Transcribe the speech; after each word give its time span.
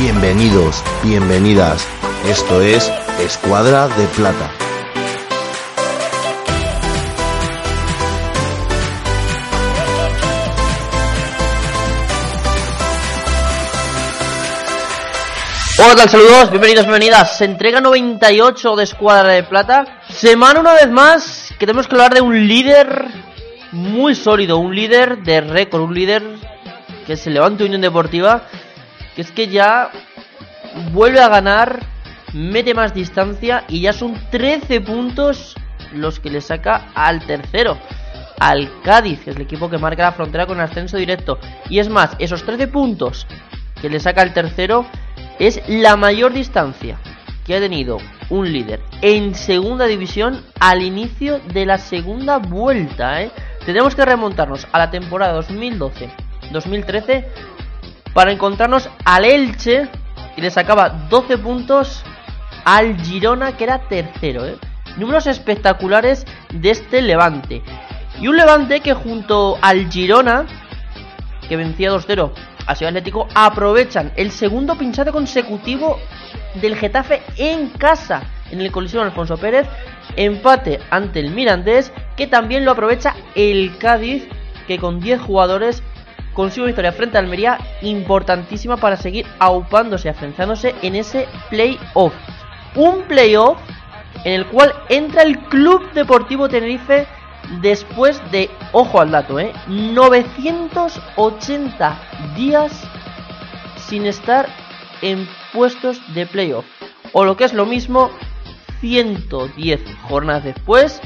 Bienvenidos, 0.00 0.84
bienvenidas. 1.02 1.84
Esto 2.24 2.62
es 2.62 2.88
Escuadra 3.18 3.88
de 3.88 4.06
Plata. 4.06 4.48
Hola? 15.80 16.06
Saludos, 16.06 16.50
bienvenidos, 16.50 16.84
bienvenidas. 16.84 17.36
Se 17.36 17.46
entrega 17.46 17.80
98 17.80 18.76
de 18.76 18.84
Escuadra 18.84 19.32
de 19.32 19.42
Plata. 19.42 20.00
Semana 20.10 20.60
una 20.60 20.74
vez 20.74 20.88
más 20.88 21.52
que 21.58 21.66
tenemos 21.66 21.88
que 21.88 21.96
hablar 21.96 22.14
de 22.14 22.20
un 22.20 22.46
líder 22.46 23.06
muy 23.72 24.14
sólido, 24.14 24.58
un 24.58 24.76
líder 24.76 25.24
de 25.24 25.40
récord, 25.40 25.82
un 25.82 25.94
líder 25.94 26.22
que 27.04 27.16
se 27.16 27.30
levanta 27.30 27.64
Unión 27.64 27.80
Deportiva, 27.80 28.44
que 29.18 29.22
es 29.22 29.32
que 29.32 29.48
ya 29.48 29.90
vuelve 30.92 31.18
a 31.18 31.28
ganar, 31.28 31.80
mete 32.34 32.72
más 32.72 32.94
distancia 32.94 33.64
y 33.66 33.80
ya 33.80 33.92
son 33.92 34.16
13 34.30 34.80
puntos 34.80 35.56
los 35.92 36.20
que 36.20 36.30
le 36.30 36.40
saca 36.40 36.92
al 36.94 37.26
tercero, 37.26 37.76
al 38.38 38.70
Cádiz, 38.84 39.18
que 39.18 39.30
es 39.30 39.36
el 39.36 39.42
equipo 39.42 39.68
que 39.68 39.76
marca 39.76 40.04
la 40.04 40.12
frontera 40.12 40.46
con 40.46 40.60
ascenso 40.60 40.98
directo. 40.98 41.40
Y 41.68 41.80
es 41.80 41.88
más, 41.88 42.14
esos 42.20 42.44
13 42.44 42.68
puntos 42.68 43.26
que 43.82 43.90
le 43.90 43.98
saca 43.98 44.22
al 44.22 44.32
tercero 44.32 44.86
es 45.40 45.68
la 45.68 45.96
mayor 45.96 46.32
distancia 46.32 46.96
que 47.44 47.56
ha 47.56 47.60
tenido 47.60 47.98
un 48.30 48.52
líder 48.52 48.80
en 49.02 49.34
segunda 49.34 49.86
división 49.86 50.44
al 50.60 50.80
inicio 50.80 51.40
de 51.40 51.66
la 51.66 51.78
segunda 51.78 52.38
vuelta. 52.38 53.20
¿eh? 53.20 53.32
Tenemos 53.66 53.96
que 53.96 54.04
remontarnos 54.04 54.68
a 54.70 54.78
la 54.78 54.92
temporada 54.92 55.40
2012-2013 55.40 57.24
para 58.18 58.32
encontrarnos 58.32 58.90
al 59.04 59.24
Elche 59.24 59.88
y 60.36 60.40
le 60.40 60.50
sacaba 60.50 60.88
12 60.88 61.38
puntos 61.38 62.02
al 62.64 63.00
Girona 63.00 63.56
que 63.56 63.62
era 63.62 63.78
tercero. 63.78 64.44
¿eh? 64.44 64.56
Números 64.96 65.28
espectaculares 65.28 66.26
de 66.52 66.70
este 66.70 67.00
Levante. 67.00 67.62
Y 68.20 68.26
un 68.26 68.36
Levante 68.36 68.80
que 68.80 68.92
junto 68.92 69.56
al 69.62 69.88
Girona, 69.88 70.46
que 71.48 71.56
vencía 71.56 71.92
2-0 71.92 72.32
a 72.66 72.74
Ciudad 72.74 72.88
Atlético 72.88 73.28
aprovechan 73.36 74.10
el 74.16 74.32
segundo 74.32 74.74
pinchado 74.74 75.12
consecutivo 75.12 76.00
del 76.60 76.74
Getafe 76.74 77.22
en 77.36 77.68
casa 77.68 78.24
en 78.50 78.60
el 78.60 78.72
Coliseo 78.72 79.00
Alfonso 79.00 79.36
Pérez. 79.36 79.68
Empate 80.16 80.80
ante 80.90 81.20
el 81.20 81.30
Mirandés, 81.30 81.92
que 82.16 82.26
también 82.26 82.64
lo 82.64 82.72
aprovecha 82.72 83.14
el 83.36 83.78
Cádiz, 83.78 84.26
que 84.66 84.78
con 84.78 84.98
10 84.98 85.20
jugadores 85.20 85.84
consigue 86.38 86.62
una 86.62 86.68
victoria 86.68 86.92
frente 86.92 87.16
a 87.16 87.20
Almería 87.20 87.58
importantísima 87.82 88.76
para 88.76 88.96
seguir 88.96 89.26
aupándose, 89.40 90.08
afianzándose 90.08 90.72
en 90.82 90.94
ese 90.94 91.26
playoff. 91.50 92.14
Un 92.76 93.02
playoff 93.08 93.58
en 94.22 94.34
el 94.34 94.46
cual 94.46 94.72
entra 94.88 95.24
el 95.24 95.36
Club 95.36 95.90
Deportivo 95.94 96.48
Tenerife 96.48 97.08
después 97.60 98.22
de, 98.30 98.48
ojo 98.70 99.00
al 99.00 99.10
dato, 99.10 99.40
¿eh? 99.40 99.52
980 99.66 101.98
días 102.36 102.84
sin 103.88 104.06
estar 104.06 104.46
en 105.02 105.28
puestos 105.52 106.00
de 106.14 106.24
playoff. 106.24 106.66
O 107.14 107.24
lo 107.24 107.36
que 107.36 107.46
es 107.46 107.52
lo 107.52 107.66
mismo, 107.66 108.12
110 108.80 109.80
jornadas 110.02 110.44
después, 110.44 111.00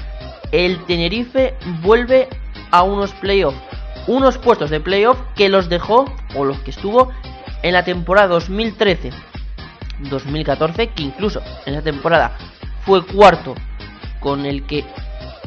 el 0.50 0.84
Tenerife 0.84 1.54
vuelve 1.80 2.28
a 2.70 2.82
unos 2.82 3.14
playoffs. 3.14 3.56
Unos 4.06 4.38
puestos 4.38 4.70
de 4.70 4.80
playoff 4.80 5.18
que 5.36 5.48
los 5.48 5.68
dejó, 5.68 6.06
o 6.34 6.44
los 6.44 6.60
que 6.60 6.70
estuvo, 6.70 7.10
en 7.62 7.72
la 7.72 7.82
temporada 7.84 8.36
2013-2014, 8.36 10.94
que 10.94 11.02
incluso 11.02 11.42
en 11.66 11.74
esa 11.74 11.82
temporada 11.82 12.36
fue 12.84 13.04
cuarto 13.06 13.54
con 14.20 14.46
el 14.46 14.64
que 14.66 14.84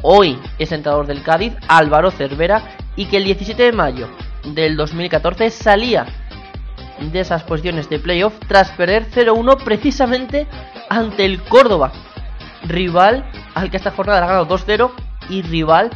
hoy 0.02 0.38
es 0.58 0.72
entrenador 0.72 1.06
del 1.06 1.22
Cádiz, 1.22 1.54
Álvaro 1.68 2.10
Cervera, 2.10 2.76
y 2.96 3.06
que 3.06 3.18
el 3.18 3.24
17 3.24 3.62
de 3.62 3.72
mayo 3.72 4.08
del 4.44 4.76
2014 4.76 5.50
salía 5.50 6.06
de 7.00 7.20
esas 7.20 7.42
posiciones 7.42 7.90
de 7.90 7.98
playoff 7.98 8.34
tras 8.46 8.70
perder 8.72 9.06
0-1 9.10 9.62
precisamente 9.62 10.46
ante 10.88 11.26
el 11.26 11.42
Córdoba, 11.42 11.92
rival 12.64 13.28
al 13.54 13.70
que 13.70 13.76
esta 13.76 13.90
jornada 13.90 14.24
ha 14.24 14.26
ganado 14.26 14.48
2-0 14.48 14.90
y 15.28 15.42
rival 15.42 15.90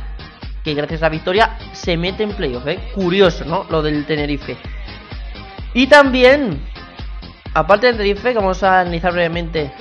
que 0.65 0.75
gracias 0.75 1.03
a 1.03 1.06
la 1.06 1.10
victoria 1.10 1.59
se 1.72 1.97
mete 1.97 2.22
en 2.22 2.32
playoff. 2.32 2.66
¿eh? 2.66 2.78
Curioso, 2.94 3.44
¿no? 3.44 3.66
Lo 3.71 3.82
del 3.82 4.06
Tenerife. 4.06 4.56
Y 5.75 5.87
también, 5.87 6.60
aparte 7.54 7.87
del 7.87 7.97
Tenerife, 7.97 8.32
que 8.32 8.38
vamos 8.38 8.62
a 8.62 8.81
analizar 8.81 9.12
brevemente 9.12 9.72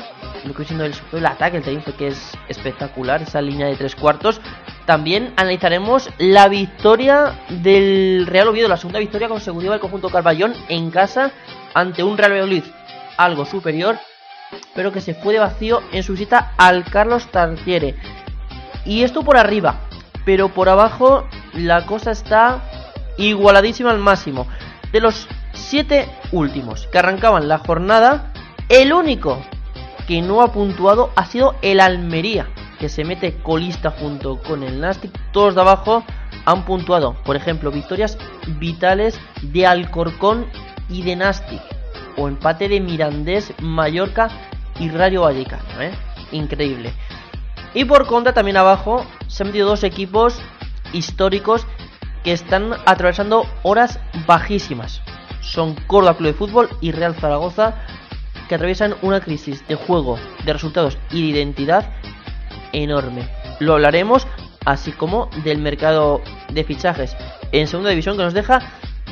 lo 0.46 0.54
que 0.54 0.64
siendo 0.64 0.86
el, 0.86 0.94
el 1.12 1.26
ataque, 1.26 1.58
el 1.58 1.64
Tenerife 1.64 1.94
que 1.94 2.08
es 2.08 2.32
espectacular, 2.48 3.22
esa 3.22 3.42
línea 3.42 3.68
de 3.68 3.76
tres 3.76 3.96
cuartos. 3.96 4.40
También 4.86 5.34
analizaremos 5.36 6.10
la 6.18 6.48
victoria 6.48 7.40
del 7.50 8.26
Real 8.28 8.48
Oviedo, 8.48 8.68
la 8.68 8.78
segunda 8.78 9.00
victoria 9.00 9.28
consecutiva 9.28 9.74
del 9.74 9.82
conjunto 9.82 10.10
Carballón 10.10 10.54
en 10.70 10.90
casa 10.92 11.32
ante 11.74 12.04
un 12.04 12.18
Real 12.18 12.32
Valladolid 12.32 12.64
algo 13.20 13.46
superior, 13.46 14.00
pero 14.74 14.92
que 14.92 15.02
se 15.02 15.14
fue 15.14 15.34
de 15.34 15.40
vacío 15.40 15.84
en 15.92 16.04
su 16.04 16.14
visita 16.14 16.54
al 16.58 16.86
Carlos 16.86 17.28
Tartiere. 17.28 17.96
Y 18.86 19.04
esto 19.04 19.24
por 19.24 19.38
arriba, 19.38 19.82
pero 20.30 20.50
por 20.50 20.70
abajo 20.70 21.28
la 21.54 21.88
cosa 21.88 22.12
está 22.12 22.62
igualadísima 23.18 23.90
al 23.90 23.98
máximo. 23.98 24.46
De 24.92 25.00
los 25.00 25.28
siete 25.54 26.08
últimos 26.32 26.86
que 26.86 27.00
arrancaban 27.00 27.48
la 27.48 27.58
jornada, 27.58 28.32
el 28.70 28.94
único 28.94 29.42
que 30.08 30.22
no 30.22 30.44
ha 30.44 30.52
puntuado 30.52 31.10
ha 31.16 31.26
sido 31.26 31.56
el 31.64 31.80
Almería, 31.80 32.48
que 32.78 32.90
se 32.90 33.06
mete 33.06 33.42
colista 33.42 33.90
junto 33.90 34.40
con 34.44 34.62
el 34.62 34.80
Nastic. 34.80 35.12
Todos 35.32 35.56
de 35.56 35.62
abajo 35.62 36.04
han 36.46 36.64
puntuado, 36.64 37.16
por 37.26 37.36
ejemplo, 37.36 37.72
victorias 37.72 38.16
vitales 38.60 39.20
de 39.42 39.66
Alcorcón 39.66 40.46
y 40.90 41.02
de 41.02 41.16
Nastic, 41.16 41.62
o 42.18 42.28
empate 42.28 42.70
de 42.70 42.80
Mirandés, 42.80 43.52
Mallorca 43.64 44.30
y 44.80 44.92
Rayo 44.92 45.24
Vallecano, 45.24 45.82
¿eh? 45.82 45.92
Increíble. 46.32 46.94
Y 47.74 47.86
por 47.86 48.06
contra, 48.06 48.32
también 48.32 48.58
abajo 48.58 49.08
se 49.30 49.44
han 49.44 49.50
metido 49.50 49.70
dos 49.70 49.84
equipos 49.84 50.42
históricos 50.92 51.66
que 52.24 52.34
están 52.34 52.74
atravesando 52.86 53.46
horas 53.64 54.00
bajísimas. 54.28 55.02
Son 55.42 55.76
Córdoba 55.88 56.18
Club 56.18 56.28
de 56.28 56.34
Fútbol 56.34 56.70
y 56.82 56.92
Real 56.92 57.16
Zaragoza, 57.16 57.76
que 58.50 58.56
atraviesan 58.56 58.96
una 59.02 59.22
crisis 59.22 59.66
de 59.68 59.76
juego, 59.76 60.20
de 60.44 60.54
resultados 60.54 60.98
y 61.12 61.22
de 61.22 61.40
identidad 61.40 61.90
enorme. 62.74 63.30
Lo 63.60 63.74
hablaremos, 63.74 64.28
así 64.66 64.92
como 64.92 65.30
del 65.44 65.60
mercado 65.60 66.22
de 66.52 66.64
fichajes 66.64 67.16
en 67.52 67.68
segunda 67.68 67.92
división 67.92 68.18
que 68.18 68.24
nos 68.24 68.34
deja 68.34 68.60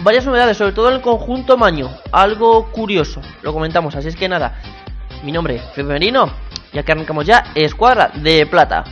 varias 0.04 0.26
novedades, 0.26 0.58
sobre 0.58 0.74
todo 0.74 0.90
en 0.90 0.96
el 0.96 1.02
conjunto 1.02 1.58
Maño. 1.58 1.90
Algo 2.12 2.72
curioso, 2.72 3.22
lo 3.42 3.54
comentamos, 3.54 3.96
así 3.96 4.10
es 4.10 4.16
que 4.16 4.28
nada. 4.28 4.60
Mi 5.24 5.32
nombre 5.32 5.56
es 5.56 5.62
Pepe 5.64 5.84
Merino 5.84 6.30
y 6.74 6.78
aquí 6.78 6.92
arrancamos 6.92 7.26
ya 7.26 7.52
Escuadra 7.56 8.12
de 8.14 8.46
Plata. 8.46 8.84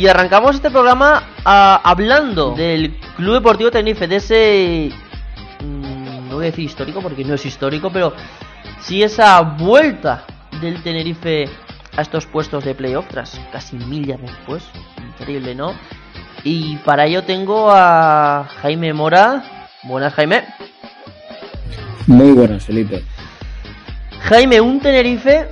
Y 0.00 0.08
arrancamos 0.08 0.54
este 0.54 0.70
programa 0.70 1.24
ah, 1.44 1.78
hablando 1.84 2.54
del 2.54 2.96
Club 3.16 3.34
Deportivo 3.34 3.70
Tenerife, 3.70 4.08
de 4.08 4.16
ese... 4.16 4.92
mm, 5.62 6.30
no 6.30 6.36
voy 6.36 6.46
a 6.46 6.50
decir 6.50 6.64
histórico 6.64 7.02
porque 7.02 7.22
no 7.22 7.34
es 7.34 7.44
histórico, 7.44 7.90
pero 7.92 8.14
sí 8.80 9.02
esa 9.02 9.42
vuelta 9.42 10.24
del 10.62 10.82
Tenerife 10.82 11.50
a 11.98 12.00
estos 12.00 12.24
puestos 12.24 12.64
de 12.64 12.74
playoff 12.74 13.08
tras 13.08 13.38
casi 13.52 13.76
mil 13.76 14.06
ya 14.06 14.16
después. 14.16 14.64
Increíble, 15.06 15.54
¿no? 15.54 15.74
Y 16.44 16.76
para 16.76 17.04
ello 17.04 17.24
tengo 17.24 17.70
a 17.70 18.48
Jaime 18.62 18.94
Mora. 18.94 19.68
Buenas, 19.82 20.14
Jaime. 20.14 20.44
Muy 22.06 22.30
buenas, 22.30 22.64
Felipe. 22.64 23.04
Jaime, 24.22 24.62
un 24.62 24.80
Tenerife 24.80 25.50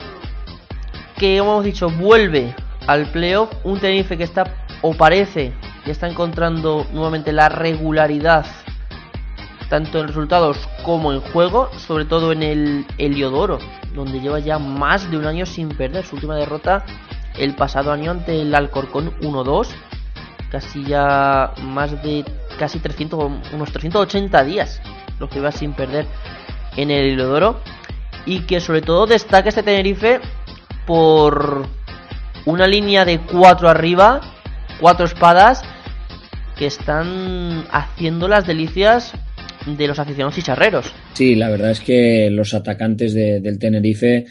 que, 1.19 1.37
como 1.39 1.51
hemos 1.51 1.65
dicho, 1.67 1.91
vuelve 1.91 2.55
al 2.89 3.07
playoff. 3.13 3.51
Un 3.63 3.79
Tenerife 3.79 4.17
que 4.17 4.25
está, 4.25 4.67
o 4.83 4.95
parece, 4.95 5.53
que 5.85 5.93
está 5.93 6.09
encontrando 6.09 6.85
nuevamente 6.93 7.33
la 7.33 7.49
regularidad, 7.49 8.47
tanto 9.69 10.01
en 10.01 10.09
resultados 10.09 10.69
como 10.85 11.13
en 11.13 11.21
juego, 11.21 11.71
sobre 11.77 12.07
todo 12.07 12.33
en 12.33 12.43
el 12.43 12.87
Heliodoro, 12.97 13.59
donde 13.95 14.21
lleva 14.21 14.41
ya 14.41 14.59
más 14.59 15.09
de 15.11 15.19
un 15.19 15.27
año 15.27 15.47
sin 15.47 15.69
perder. 15.69 16.05
Su 16.05 16.17
última 16.17 16.35
derrota 16.35 16.85
el 17.37 17.55
pasado 17.55 17.93
año 17.93 18.11
ante 18.11 18.43
el 18.43 18.55
Alcorcón 18.55 19.15
1-2. 19.21 19.69
casi 20.51 20.83
ya 20.83 21.53
más 21.63 22.03
de 22.03 22.25
casi 22.59 22.81
300, 22.81 23.31
unos 23.53 23.71
380 23.71 24.45
días, 24.45 24.81
lo 25.21 25.29
que 25.29 25.41
va 25.41 25.53
sin 25.53 25.75
perder 25.75 26.07
en 26.77 26.91
el 26.91 27.13
Hilo 27.13 27.61
Y 28.25 28.41
que 28.41 28.61
sobre 28.61 28.81
todo 28.81 29.07
destaca 29.07 29.51
este 29.51 29.63
Tenerife 29.63 30.21
por 30.87 31.69
una 32.47 32.67
línea 32.67 33.05
de 33.05 33.21
cuatro 33.21 33.69
arriba, 33.69 34.21
cuatro 34.81 35.07
espadas, 35.07 35.63
que 36.57 36.67
están 36.67 37.65
haciendo 37.71 38.29
las 38.29 38.47
delicias 38.47 39.13
de 39.67 39.87
los 39.87 39.99
aficionados 39.99 40.35
chicharreros. 40.35 40.93
Sí, 41.15 41.35
la 41.35 41.51
verdad 41.51 41.71
es 41.71 41.81
que 41.81 42.31
los 42.31 42.55
atacantes 42.55 43.15
del 43.15 43.59
Tenerife 43.59 44.27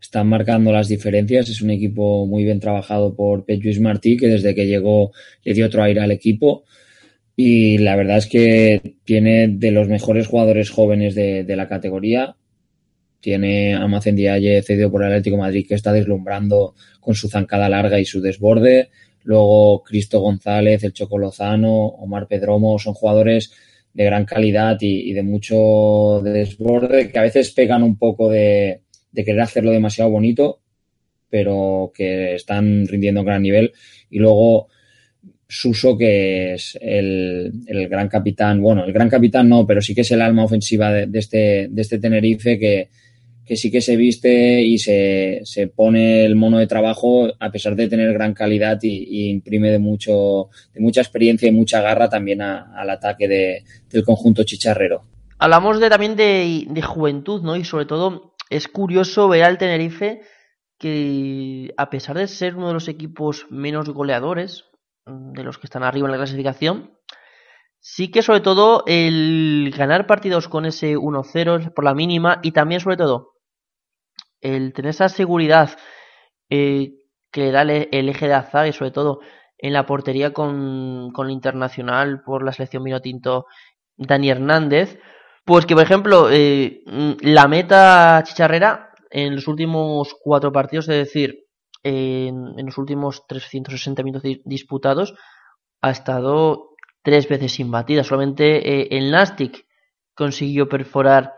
están 0.00 0.28
marcando 0.28 0.72
las 0.72 0.88
diferencias. 0.88 1.48
Es 1.48 1.62
un 1.62 1.70
equipo 1.70 2.26
muy 2.26 2.44
bien 2.44 2.60
trabajado 2.60 3.14
por 3.14 3.44
Pep 3.44 3.62
Martí, 3.80 4.16
que 4.16 4.28
desde 4.28 4.54
que 4.54 4.66
llegó 4.66 5.12
le 5.44 5.54
dio 5.54 5.66
otro 5.66 5.82
aire 5.82 6.00
al 6.00 6.10
equipo. 6.10 6.64
Y 7.36 7.78
la 7.78 7.96
verdad 7.96 8.18
es 8.18 8.26
que 8.26 8.96
tiene 9.04 9.48
de 9.48 9.70
los 9.70 9.88
mejores 9.88 10.26
jugadores 10.26 10.70
jóvenes 10.70 11.14
de, 11.14 11.44
la 11.56 11.68
categoría. 11.68 12.36
Tiene 13.20 13.74
a 13.74 13.86
Macen 13.86 14.16
cedido 14.16 14.90
por 14.90 15.02
el 15.02 15.08
Atlético 15.08 15.36
Madrid, 15.36 15.66
que 15.68 15.74
está 15.74 15.92
deslumbrando 15.92 16.74
con 17.00 17.14
su 17.14 17.28
zancada 17.28 17.68
larga 17.68 18.00
y 18.00 18.04
su 18.04 18.20
desborde. 18.20 18.90
Luego 19.24 19.82
Cristo 19.82 20.20
González, 20.20 20.82
el 20.84 20.92
Choco 20.92 21.18
Lozano, 21.18 21.86
Omar 21.86 22.26
Pedromo, 22.26 22.78
son 22.78 22.94
jugadores 22.94 23.52
de 23.92 24.04
gran 24.04 24.24
calidad 24.24 24.78
y, 24.80 25.12
de 25.12 25.22
mucho 25.22 26.20
desborde 26.22 27.10
que 27.10 27.18
a 27.18 27.22
veces 27.22 27.50
pegan 27.50 27.82
un 27.82 27.98
poco 27.98 28.30
de, 28.30 28.82
de 29.12 29.24
querer 29.24 29.40
hacerlo 29.40 29.72
demasiado 29.72 30.10
bonito, 30.10 30.60
pero 31.28 31.92
que 31.94 32.34
están 32.34 32.86
rindiendo 32.86 33.24
gran 33.24 33.42
nivel. 33.42 33.72
Y 34.08 34.18
luego 34.18 34.68
Suso, 35.52 35.98
que 35.98 36.54
es 36.54 36.78
el, 36.80 37.64
gran 37.66 38.08
capitán, 38.08 38.62
bueno, 38.62 38.84
el 38.84 38.92
gran 38.92 39.08
capitán 39.08 39.48
no, 39.48 39.66
pero 39.66 39.82
sí 39.82 39.96
que 39.96 40.02
es 40.02 40.10
el 40.12 40.22
alma 40.22 40.44
ofensiva 40.44 40.92
de, 40.92 41.18
este, 41.18 41.66
de 41.68 41.82
este 41.82 41.98
Tenerife 41.98 42.56
que, 42.56 42.88
que 43.50 43.56
sí 43.56 43.68
que 43.68 43.80
se 43.80 43.96
viste 43.96 44.62
y 44.62 44.78
se, 44.78 45.40
se, 45.42 45.66
pone 45.66 46.24
el 46.24 46.36
mono 46.36 46.58
de 46.58 46.68
trabajo 46.68 47.26
a 47.40 47.50
pesar 47.50 47.74
de 47.74 47.88
tener 47.88 48.12
gran 48.12 48.32
calidad 48.32 48.78
y, 48.80 49.28
imprime 49.28 49.72
de 49.72 49.80
mucho 49.80 50.50
de 50.72 50.80
mucha 50.80 51.00
experiencia 51.00 51.48
y 51.48 51.50
mucha 51.50 51.80
garra 51.80 52.08
también 52.08 52.42
al 52.42 52.88
ataque 52.88 53.26
de, 53.26 53.64
del 53.90 54.04
conjunto 54.04 54.44
chicharrero. 54.44 55.02
Hablamos 55.40 55.80
de, 55.80 55.90
también 55.90 56.14
de, 56.14 56.64
de, 56.68 56.82
juventud, 56.82 57.42
¿no? 57.42 57.56
Y 57.56 57.64
sobre 57.64 57.86
todo 57.86 58.36
es 58.50 58.68
curioso 58.68 59.28
ver 59.28 59.42
al 59.42 59.58
Tenerife 59.58 60.20
que 60.78 61.74
a 61.76 61.90
pesar 61.90 62.18
de 62.18 62.28
ser 62.28 62.54
uno 62.54 62.68
de 62.68 62.74
los 62.74 62.86
equipos 62.86 63.48
menos 63.50 63.90
goleadores, 63.90 64.66
mm, 65.06 65.32
de 65.32 65.42
los 65.42 65.58
que 65.58 65.66
están 65.66 65.82
arriba 65.82 66.06
en 66.06 66.12
la 66.12 66.18
clasificación, 66.18 66.92
sí 67.80 68.12
que 68.12 68.22
sobre 68.22 68.42
todo 68.42 68.84
el 68.86 69.74
ganar 69.76 70.06
partidos 70.06 70.46
con 70.46 70.66
ese 70.66 70.96
1-0 70.96 71.74
por 71.74 71.84
la 71.84 71.94
mínima 71.94 72.38
y 72.44 72.52
también 72.52 72.80
sobre 72.80 72.96
todo 72.96 73.29
el 74.40 74.72
tener 74.72 74.90
esa 74.90 75.08
seguridad 75.08 75.78
eh, 76.48 76.94
que 77.30 77.42
le 77.42 77.50
da 77.52 77.62
el, 77.62 78.08
eje 78.08 78.28
de 78.28 78.34
azar 78.34 78.66
y 78.66 78.72
sobre 78.72 78.90
todo 78.90 79.20
en 79.58 79.72
la 79.72 79.86
portería 79.86 80.32
con, 80.32 81.10
con 81.12 81.26
el 81.26 81.32
internacional 81.32 82.22
por 82.22 82.44
la 82.44 82.52
selección 82.52 82.84
tinto 83.02 83.46
Dani 83.96 84.30
Hernández, 84.30 84.98
pues 85.44 85.66
que, 85.66 85.74
por 85.74 85.84
ejemplo, 85.84 86.30
eh, 86.30 86.82
la 87.20 87.48
meta 87.48 88.22
chicharrera 88.24 88.90
en 89.10 89.34
los 89.34 89.48
últimos 89.48 90.16
cuatro 90.22 90.52
partidos, 90.52 90.88
es 90.88 90.96
decir, 90.96 91.46
en, 91.82 92.54
los 92.64 92.78
últimos 92.78 93.26
360 93.26 94.02
minutos 94.02 94.30
disputados, 94.44 95.14
ha 95.80 95.90
estado 95.90 96.70
tres 97.02 97.28
veces 97.28 97.58
imbatida. 97.60 98.04
Solamente 98.04 98.80
eh, 98.80 98.88
el 98.92 99.10
Nastic 99.10 99.66
consiguió 100.14 100.68
perforar 100.68 101.32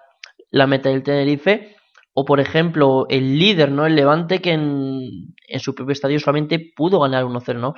la 0.51 0.67
meta 0.67 0.91
del 0.91 1.03
Tenerife. 1.03 1.77
O, 2.15 2.25
por 2.25 2.41
ejemplo, 2.41 3.07
el 3.09 3.39
líder, 3.39 3.71
¿no? 3.73 3.87
El 3.87 3.97
Levante, 3.97 4.41
que 4.41 4.53
en, 4.53 5.35
en 5.49 5.61
su 5.61 5.75
propio 5.75 5.93
estadio 5.93 6.21
solamente 6.21 6.73
pudo 6.77 7.01
ganar 7.01 7.25
1-0, 7.25 7.59
¿no? 7.59 7.75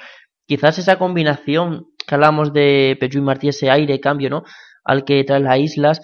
Quizás 0.46 0.78
esa 0.78 0.98
combinación 0.98 1.86
que 2.06 2.14
hablamos 2.14 2.52
de 2.52 2.96
Pechu 3.00 3.18
y 3.18 3.22
Martí, 3.22 3.48
ese 3.48 3.70
aire, 3.70 4.00
cambio, 4.00 4.30
¿no? 4.30 4.44
al 4.84 5.04
que 5.04 5.24
trae 5.24 5.40
las 5.40 5.58
islas. 5.58 6.00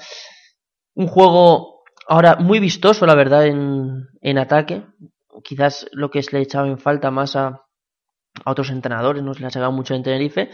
Un 0.95 1.07
juego 1.07 1.85
ahora 2.09 2.37
muy 2.37 2.59
vistoso, 2.59 3.07
la 3.07 3.15
verdad, 3.15 3.47
en, 3.47 4.09
en 4.21 4.39
ataque. 4.39 4.85
Quizás 5.45 5.87
lo 5.93 6.11
que 6.11 6.23
se 6.23 6.37
le 6.37 6.43
echaba 6.43 6.67
en 6.67 6.79
falta 6.79 7.11
más 7.11 7.37
a, 7.37 7.47
a 7.47 8.51
otros 8.51 8.71
entrenadores, 8.71 9.23
no 9.23 9.35
se 9.35 9.41
le 9.41 9.47
ha 9.47 9.51
echado 9.51 9.71
mucho 9.73 9.95
en 9.95 10.03
Tenerife. 10.03 10.51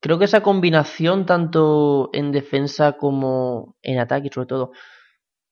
Creo 0.00 0.18
que 0.18 0.26
esa 0.26 0.42
combinación, 0.42 1.26
tanto 1.26 2.10
en 2.12 2.32
defensa 2.32 2.92
como 2.92 3.76
en 3.82 3.98
ataque, 3.98 4.30
sobre 4.32 4.46
todo, 4.46 4.72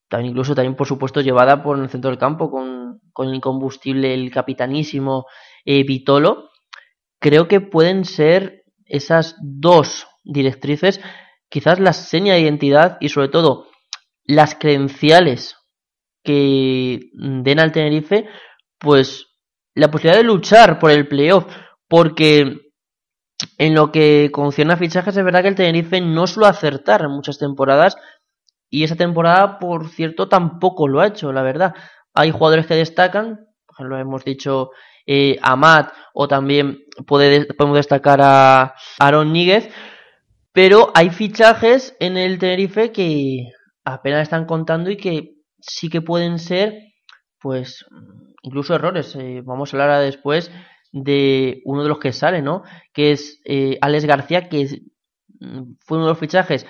también 0.09 0.31
incluso 0.31 0.55
también 0.55 0.77
por 0.77 0.87
supuesto 0.87 1.21
llevada 1.21 1.63
por 1.63 1.79
el 1.79 1.89
centro 1.89 2.11
del 2.11 2.19
campo 2.19 2.51
con, 2.51 3.01
con 3.13 3.29
el 3.29 3.35
incombustible, 3.35 4.15
el 4.15 4.31
capitanísimo 4.31 5.27
eh, 5.65 5.85
Vitolo, 5.85 6.51
creo 7.19 7.49
que 7.49 7.61
pueden 7.61 8.05
ser 8.05 8.65
esas 8.85 9.37
dos 9.41 10.07
directrices 10.25 11.01
quizás 11.49 11.81
la 11.81 11.93
seña 11.93 12.35
de 12.35 12.41
identidad 12.41 12.99
y 13.01 13.09
sobre 13.09 13.29
todo 13.29 13.69
las 14.25 14.55
credenciales 14.55 15.57
que 16.25 17.01
den 17.15 17.61
al 17.61 17.73
Tenerife, 17.73 18.29
pues 18.79 19.29
la 19.75 19.91
posibilidad 19.91 20.19
de 20.19 20.27
luchar 20.27 20.79
por 20.79 20.91
el 20.91 21.07
playoff, 21.07 21.47
porque 21.89 22.73
en 23.59 23.75
lo 23.75 23.93
que 23.93 24.31
concierne 24.33 24.73
a 24.73 24.77
fichajes 24.77 25.17
es 25.17 25.25
verdad 25.25 25.43
que 25.43 25.49
el 25.49 25.55
Tenerife 25.55 26.01
no 26.01 26.27
suele 26.27 26.49
acertar 26.49 27.03
en 27.03 27.11
muchas 27.11 27.39
temporadas 27.39 27.97
y 28.71 28.85
esa 28.85 28.97
temporada, 28.97 29.59
por 29.59 29.89
cierto, 29.89 30.29
tampoco 30.29 30.89
lo 30.89 31.01
ha 31.01 31.07
hecho, 31.07 31.33
la 31.33 31.43
verdad. 31.43 31.75
Hay 32.15 32.31
jugadores 32.31 32.67
que 32.67 32.75
destacan, 32.75 33.47
ejemplo, 33.77 33.99
hemos 33.99 34.25
dicho 34.25 34.71
eh, 35.07 35.39
Amat 35.43 35.93
o 36.15 36.27
también 36.29 36.79
podemos 37.07 37.77
destacar 37.77 38.21
a 38.23 38.75
Aaron 38.99 39.33
Níguez, 39.33 39.69
pero 40.53 40.91
hay 40.95 41.11
fichajes 41.11 41.95
en 42.01 42.17
el 42.17 42.39
Tenerife 42.39 42.91
que 42.91 43.53
apenas 43.85 44.23
están 44.23 44.47
contando 44.47 44.91
y 44.91 44.97
que 44.97 45.35
sí 45.61 45.89
que 45.89 46.01
pueden 46.01 46.39
ser, 46.39 46.75
pues, 47.41 47.85
incluso 48.43 48.75
errores. 48.75 49.15
Eh, 49.17 49.43
vamos 49.45 49.73
a 49.73 49.77
hablar 49.77 50.03
después 50.03 50.51
de 50.93 51.61
uno 51.65 51.83
de 51.83 51.89
los 51.89 51.99
que 51.99 52.13
sale, 52.13 52.41
¿no? 52.41 52.63
Que 52.93 53.13
es 53.13 53.41
eh, 53.45 53.79
Alex 53.83 54.07
García, 54.07 54.49
que 54.49 54.81
mm, 55.41 55.75
fue 55.81 55.99
uno 55.99 56.07
de 56.07 56.13
los 56.13 56.19
fichajes 56.19 56.67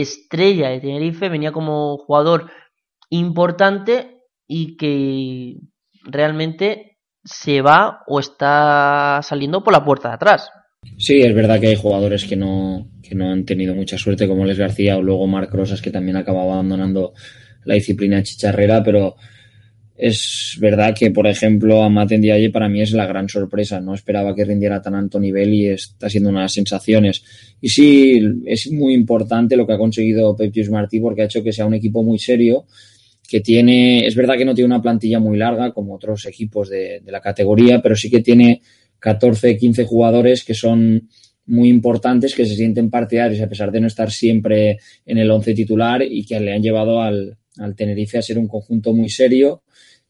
estrella 0.00 0.70
de 0.70 0.80
Tenerife, 0.80 1.28
venía 1.28 1.52
como 1.52 1.96
jugador 1.98 2.50
importante 3.10 4.18
y 4.46 4.76
que 4.76 5.56
realmente 6.04 6.98
se 7.24 7.62
va 7.62 8.00
o 8.06 8.20
está 8.20 9.20
saliendo 9.22 9.62
por 9.64 9.72
la 9.72 9.84
puerta 9.84 10.08
de 10.08 10.14
atrás. 10.14 10.50
Sí, 10.98 11.20
es 11.20 11.34
verdad 11.34 11.60
que 11.60 11.68
hay 11.68 11.76
jugadores 11.76 12.24
que 12.24 12.36
no, 12.36 12.90
que 13.02 13.14
no 13.14 13.32
han 13.32 13.44
tenido 13.44 13.74
mucha 13.74 13.96
suerte, 13.96 14.28
como 14.28 14.44
Les 14.44 14.58
García 14.58 14.98
o 14.98 15.02
luego 15.02 15.26
Marc 15.26 15.52
Rosas, 15.52 15.80
que 15.80 15.90
también 15.90 16.16
acababa 16.16 16.52
abandonando 16.54 17.14
la 17.64 17.74
disciplina 17.74 18.22
chicharrera, 18.22 18.82
pero 18.82 19.16
es 19.96 20.56
verdad 20.60 20.94
que, 20.98 21.12
por 21.12 21.26
ejemplo, 21.26 21.82
Amat 21.82 22.12
Ndiaye 22.12 22.50
para 22.50 22.68
mí 22.68 22.80
es 22.80 22.92
la 22.92 23.06
gran 23.06 23.28
sorpresa. 23.28 23.80
No 23.80 23.94
esperaba 23.94 24.34
que 24.34 24.44
rindiera 24.44 24.82
tan 24.82 24.94
alto 24.96 25.20
nivel 25.20 25.54
y 25.54 25.68
está 25.68 26.10
siendo 26.10 26.30
unas 26.30 26.52
sensaciones. 26.52 27.22
Y 27.60 27.68
sí, 27.68 28.20
es 28.44 28.70
muy 28.72 28.92
importante 28.92 29.56
lo 29.56 29.66
que 29.66 29.74
ha 29.74 29.78
conseguido 29.78 30.36
Pep 30.36 30.52
Martí 30.70 30.98
porque 30.98 31.22
ha 31.22 31.26
hecho 31.26 31.44
que 31.44 31.52
sea 31.52 31.66
un 31.66 31.74
equipo 31.74 32.02
muy 32.02 32.18
serio, 32.18 32.66
que 33.28 33.40
tiene, 33.40 34.04
es 34.06 34.16
verdad 34.16 34.36
que 34.36 34.44
no 34.44 34.54
tiene 34.54 34.66
una 34.66 34.82
plantilla 34.82 35.20
muy 35.20 35.38
larga 35.38 35.72
como 35.72 35.94
otros 35.94 36.26
equipos 36.26 36.68
de, 36.68 37.00
de 37.00 37.12
la 37.12 37.20
categoría, 37.20 37.80
pero 37.80 37.94
sí 37.94 38.10
que 38.10 38.20
tiene 38.20 38.62
14, 38.98 39.56
15 39.56 39.84
jugadores 39.84 40.44
que 40.44 40.54
son 40.54 41.08
muy 41.46 41.68
importantes, 41.68 42.34
que 42.34 42.46
se 42.46 42.56
sienten 42.56 42.90
partidarios 42.90 43.40
a 43.40 43.48
pesar 43.48 43.70
de 43.70 43.80
no 43.80 43.86
estar 43.86 44.10
siempre 44.10 44.78
en 45.06 45.18
el 45.18 45.30
once 45.30 45.54
titular 45.54 46.02
y 46.02 46.24
que 46.24 46.40
le 46.40 46.52
han 46.52 46.62
llevado 46.62 47.00
al, 47.00 47.36
al 47.58 47.76
Tenerife 47.76 48.18
a 48.18 48.22
ser 48.22 48.38
un 48.38 48.48
conjunto 48.48 48.92
muy 48.92 49.08
serio, 49.08 49.62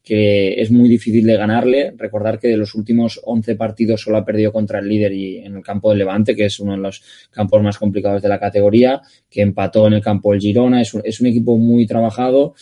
que 0.05 0.61
es 0.61 0.69
muy 0.69 0.87
difícil 0.87 1.25
de 1.25 1.35
ganarle. 1.35 1.93
Recordar 1.97 2.39
que 2.39 2.47
de 2.47 2.57
los 2.57 2.75
últimos 2.75 3.19
11 3.23 3.55
partidos 3.55 4.01
solo 4.01 4.17
ha 4.17 4.23
perdido 4.23 4.53
contra 4.53 4.77
el 4.77 4.87
líder 4.87 5.11
y 5.11 5.39
en 5.39 5.55
el 5.55 5.63
campo 5.63 5.89
del 5.89 5.97
Levante, 5.97 6.35
que 6.35 6.45
es 6.45 6.59
uno 6.59 6.73
de 6.73 6.77
los 6.77 7.01
campos 7.31 7.61
más 7.63 7.79
complicados 7.79 8.21
de 8.21 8.29
la 8.29 8.39
categoría, 8.39 9.01
que 9.27 9.41
empató 9.41 9.87
en 9.87 9.93
el 9.93 10.01
campo 10.01 10.31
del 10.31 10.41
Girona. 10.41 10.79
Es 10.81 10.93
un, 10.93 11.27
equipo 11.27 11.57
muy 11.57 11.87
trabajado 11.87 12.53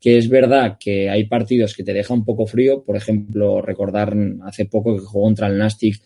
que 0.00 0.16
es 0.16 0.28
verdad 0.28 0.78
que 0.80 1.10
hay 1.10 1.24
partidos 1.24 1.74
que 1.74 1.84
te 1.84 1.92
deja 1.92 2.14
un 2.14 2.24
poco 2.24 2.46
frío, 2.46 2.82
por 2.82 2.96
ejemplo, 2.96 3.60
recordar 3.60 4.16
hace 4.44 4.64
poco 4.64 4.94
que 4.94 5.02
jugó 5.02 5.24
contra 5.26 5.48
el 5.48 5.58
Nastic 5.58 6.00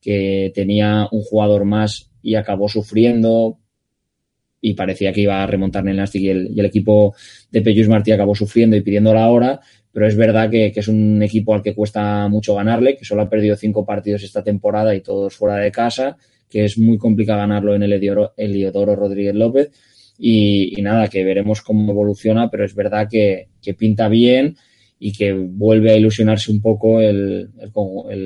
que 0.00 0.52
tenía 0.54 1.08
un 1.10 1.22
jugador 1.22 1.64
más 1.64 2.10
y 2.22 2.34
acabó 2.34 2.68
sufriendo 2.68 3.58
y 4.60 4.74
parecía 4.74 5.12
que 5.12 5.22
iba 5.22 5.42
a 5.42 5.46
remontar 5.46 5.82
en 5.84 5.90
el 5.90 5.96
Nastic 5.96 6.22
y 6.22 6.28
el, 6.28 6.64
equipo 6.66 7.14
de 7.50 7.62
Peyus 7.62 7.88
Martí 7.88 8.12
acabó 8.12 8.34
sufriendo 8.34 8.76
y 8.76 8.82
pidiendo 8.82 9.14
la 9.14 9.30
hora, 9.30 9.60
pero 9.94 10.08
es 10.08 10.16
verdad 10.16 10.50
que, 10.50 10.72
es 10.74 10.88
un 10.88 11.22
equipo 11.22 11.54
al 11.54 11.62
que 11.62 11.72
cuesta 11.72 12.26
mucho 12.26 12.56
ganarle, 12.56 12.96
que 12.96 13.04
solo 13.04 13.22
ha 13.22 13.30
perdido 13.30 13.54
cinco 13.54 13.86
partidos 13.86 14.24
esta 14.24 14.42
temporada 14.42 14.92
y 14.92 15.00
todos 15.00 15.36
fuera 15.36 15.54
de 15.58 15.70
casa, 15.70 16.16
que 16.50 16.64
es 16.64 16.76
muy 16.76 16.98
complicado 16.98 17.38
ganarlo 17.38 17.76
en 17.76 17.84
el 17.84 17.92
Eliodoro, 17.92 18.96
Rodríguez 18.96 19.36
López. 19.36 19.70
Y, 20.18 20.74
nada, 20.82 21.06
que 21.06 21.22
veremos 21.22 21.62
cómo 21.62 21.92
evoluciona, 21.92 22.50
pero 22.50 22.64
es 22.64 22.74
verdad 22.74 23.06
que, 23.08 23.46
pinta 23.78 24.08
bien 24.08 24.56
y 24.98 25.12
que 25.12 25.32
vuelve 25.32 25.92
a 25.92 25.96
ilusionarse 25.96 26.50
un 26.50 26.60
poco 26.60 27.00
el, 27.00 27.50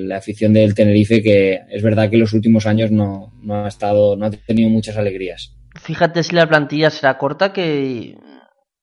la 0.07 0.17
afición 0.17 0.53
del 0.53 0.73
Tenerife, 0.73 1.21
que 1.21 1.59
es 1.69 1.83
verdad 1.83 2.09
que 2.09 2.15
en 2.15 2.21
los 2.21 2.33
últimos 2.33 2.65
años 2.65 2.89
no, 2.89 3.31
no, 3.43 3.65
ha 3.65 3.67
estado, 3.67 4.15
no 4.15 4.25
ha 4.25 4.31
tenido 4.31 4.71
muchas 4.71 4.97
alegrías. 4.97 5.55
Fíjate 5.79 6.23
si 6.23 6.33
la 6.33 6.49
plantilla 6.49 6.89
será 6.89 7.19
corta, 7.19 7.53
que 7.53 8.15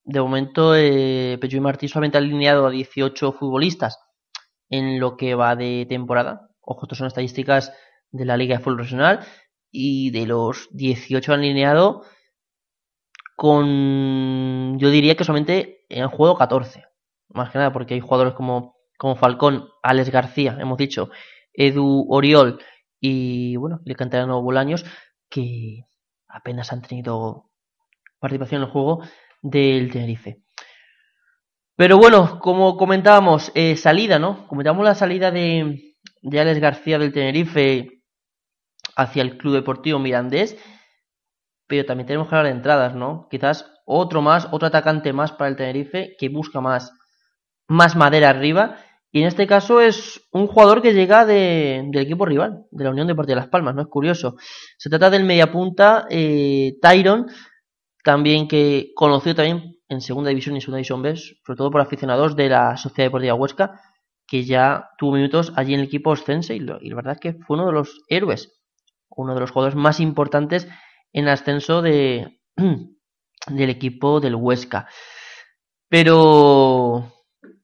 de 0.06 0.20
momento 0.20 0.76
eh, 0.76 1.36
Pecho 1.40 1.56
y 1.56 1.60
Martí 1.60 1.88
solamente 1.88 2.16
ha 2.16 2.20
alineado 2.20 2.66
a 2.66 2.70
18 2.70 3.32
futbolistas 3.32 3.98
en 4.68 5.00
lo 5.00 5.16
que 5.16 5.34
va 5.34 5.56
de 5.56 5.84
temporada. 5.88 6.48
Ojo, 6.60 6.84
estas 6.84 6.98
son 6.98 7.08
estadísticas 7.08 7.72
de 8.12 8.24
la 8.24 8.36
Liga 8.36 8.56
de 8.56 8.62
Fútbol 8.62 8.76
Profesional. 8.76 9.26
Y 9.70 10.10
de 10.10 10.26
los 10.26 10.68
18 10.70 11.34
alineado, 11.34 12.04
con. 13.34 14.78
Yo 14.78 14.90
diría 14.90 15.16
que 15.16 15.24
solamente 15.24 15.84
han 15.90 16.08
jugado 16.08 16.38
14. 16.38 16.84
Más 17.28 17.50
que 17.50 17.58
nada, 17.58 17.72
porque 17.72 17.94
hay 17.94 18.00
jugadores 18.00 18.34
como, 18.34 18.76
como 18.96 19.16
Falcón, 19.16 19.68
Alex 19.82 20.10
García, 20.10 20.56
hemos 20.60 20.78
dicho, 20.78 21.10
Edu 21.52 22.06
Oriol 22.08 22.60
y, 23.00 23.56
bueno, 23.56 23.80
el 23.84 23.96
canterano 23.96 24.40
Bolaños, 24.40 24.86
que 25.28 25.84
apenas 26.28 26.72
han 26.72 26.82
tenido 26.82 27.50
participación 28.20 28.62
en 28.62 28.68
el 28.68 28.72
juego 28.72 29.02
del 29.42 29.90
Tenerife. 29.90 30.42
Pero 31.76 31.98
bueno, 31.98 32.38
como 32.40 32.76
comentábamos, 32.76 33.52
eh, 33.54 33.76
salida, 33.76 34.18
¿no? 34.18 34.46
Comentábamos 34.48 34.84
la 34.84 34.94
salida 34.94 35.30
de, 35.30 35.94
de 36.22 36.40
Alex 36.40 36.58
García 36.58 36.98
del 36.98 37.12
Tenerife 37.12 38.02
hacia 38.96 39.22
el 39.22 39.36
Club 39.36 39.54
Deportivo 39.54 39.98
Mirandés, 39.98 40.56
pero 41.66 41.84
también 41.84 42.06
tenemos 42.06 42.28
que 42.28 42.34
hablar 42.34 42.50
de 42.52 42.56
entradas, 42.56 42.94
¿no? 42.94 43.28
Quizás 43.30 43.70
otro 43.84 44.22
más, 44.22 44.48
otro 44.50 44.68
atacante 44.68 45.12
más 45.12 45.32
para 45.32 45.48
el 45.48 45.56
Tenerife 45.56 46.16
que 46.18 46.28
busca 46.28 46.60
más, 46.60 46.92
más 47.68 47.94
madera 47.94 48.30
arriba. 48.30 48.78
Y 49.12 49.20
en 49.20 49.28
este 49.28 49.46
caso 49.46 49.80
es 49.80 50.26
un 50.32 50.46
jugador 50.46 50.82
que 50.82 50.92
llega 50.92 51.24
de, 51.24 51.84
del 51.90 52.02
equipo 52.02 52.26
rival, 52.26 52.64
de 52.70 52.84
la 52.84 52.90
Unión 52.90 53.06
Deportiva 53.06 53.36
de 53.36 53.42
Las 53.42 53.50
Palmas, 53.50 53.74
¿no? 53.74 53.82
Es 53.82 53.88
curioso. 53.88 54.36
Se 54.78 54.90
trata 54.90 55.10
del 55.10 55.24
mediapunta 55.24 56.06
eh, 56.10 56.74
Tyron, 56.82 57.26
también 58.06 58.46
que 58.46 58.92
conocido 58.94 59.34
también 59.34 59.80
en 59.88 60.00
segunda 60.00 60.28
división 60.28 60.56
y 60.56 60.60
segunda 60.60 60.76
división 60.76 61.02
B, 61.02 61.16
sobre 61.16 61.56
todo 61.56 61.72
por 61.72 61.80
aficionados 61.80 62.36
de 62.36 62.48
la 62.48 62.76
Sociedad 62.76 63.08
Deportiva 63.08 63.34
Huesca, 63.34 63.80
que 64.28 64.44
ya 64.44 64.90
tuvo 64.96 65.16
minutos 65.16 65.52
allí 65.56 65.74
en 65.74 65.80
el 65.80 65.86
equipo 65.86 66.10
Ostense 66.10 66.54
y, 66.54 66.60
la 66.60 66.78
verdad 66.94 67.14
es 67.14 67.20
que 67.20 67.32
fue 67.32 67.56
uno 67.56 67.66
de 67.66 67.72
los 67.72 68.04
héroes, 68.08 68.62
uno 69.08 69.34
de 69.34 69.40
los 69.40 69.50
jugadores 69.50 69.74
más 69.74 69.98
importantes 69.98 70.68
en 71.12 71.26
ascenso 71.26 71.82
de, 71.82 72.38
del 73.48 73.70
equipo 73.70 74.20
del 74.20 74.36
Huesca. 74.36 74.86
Pero 75.88 77.12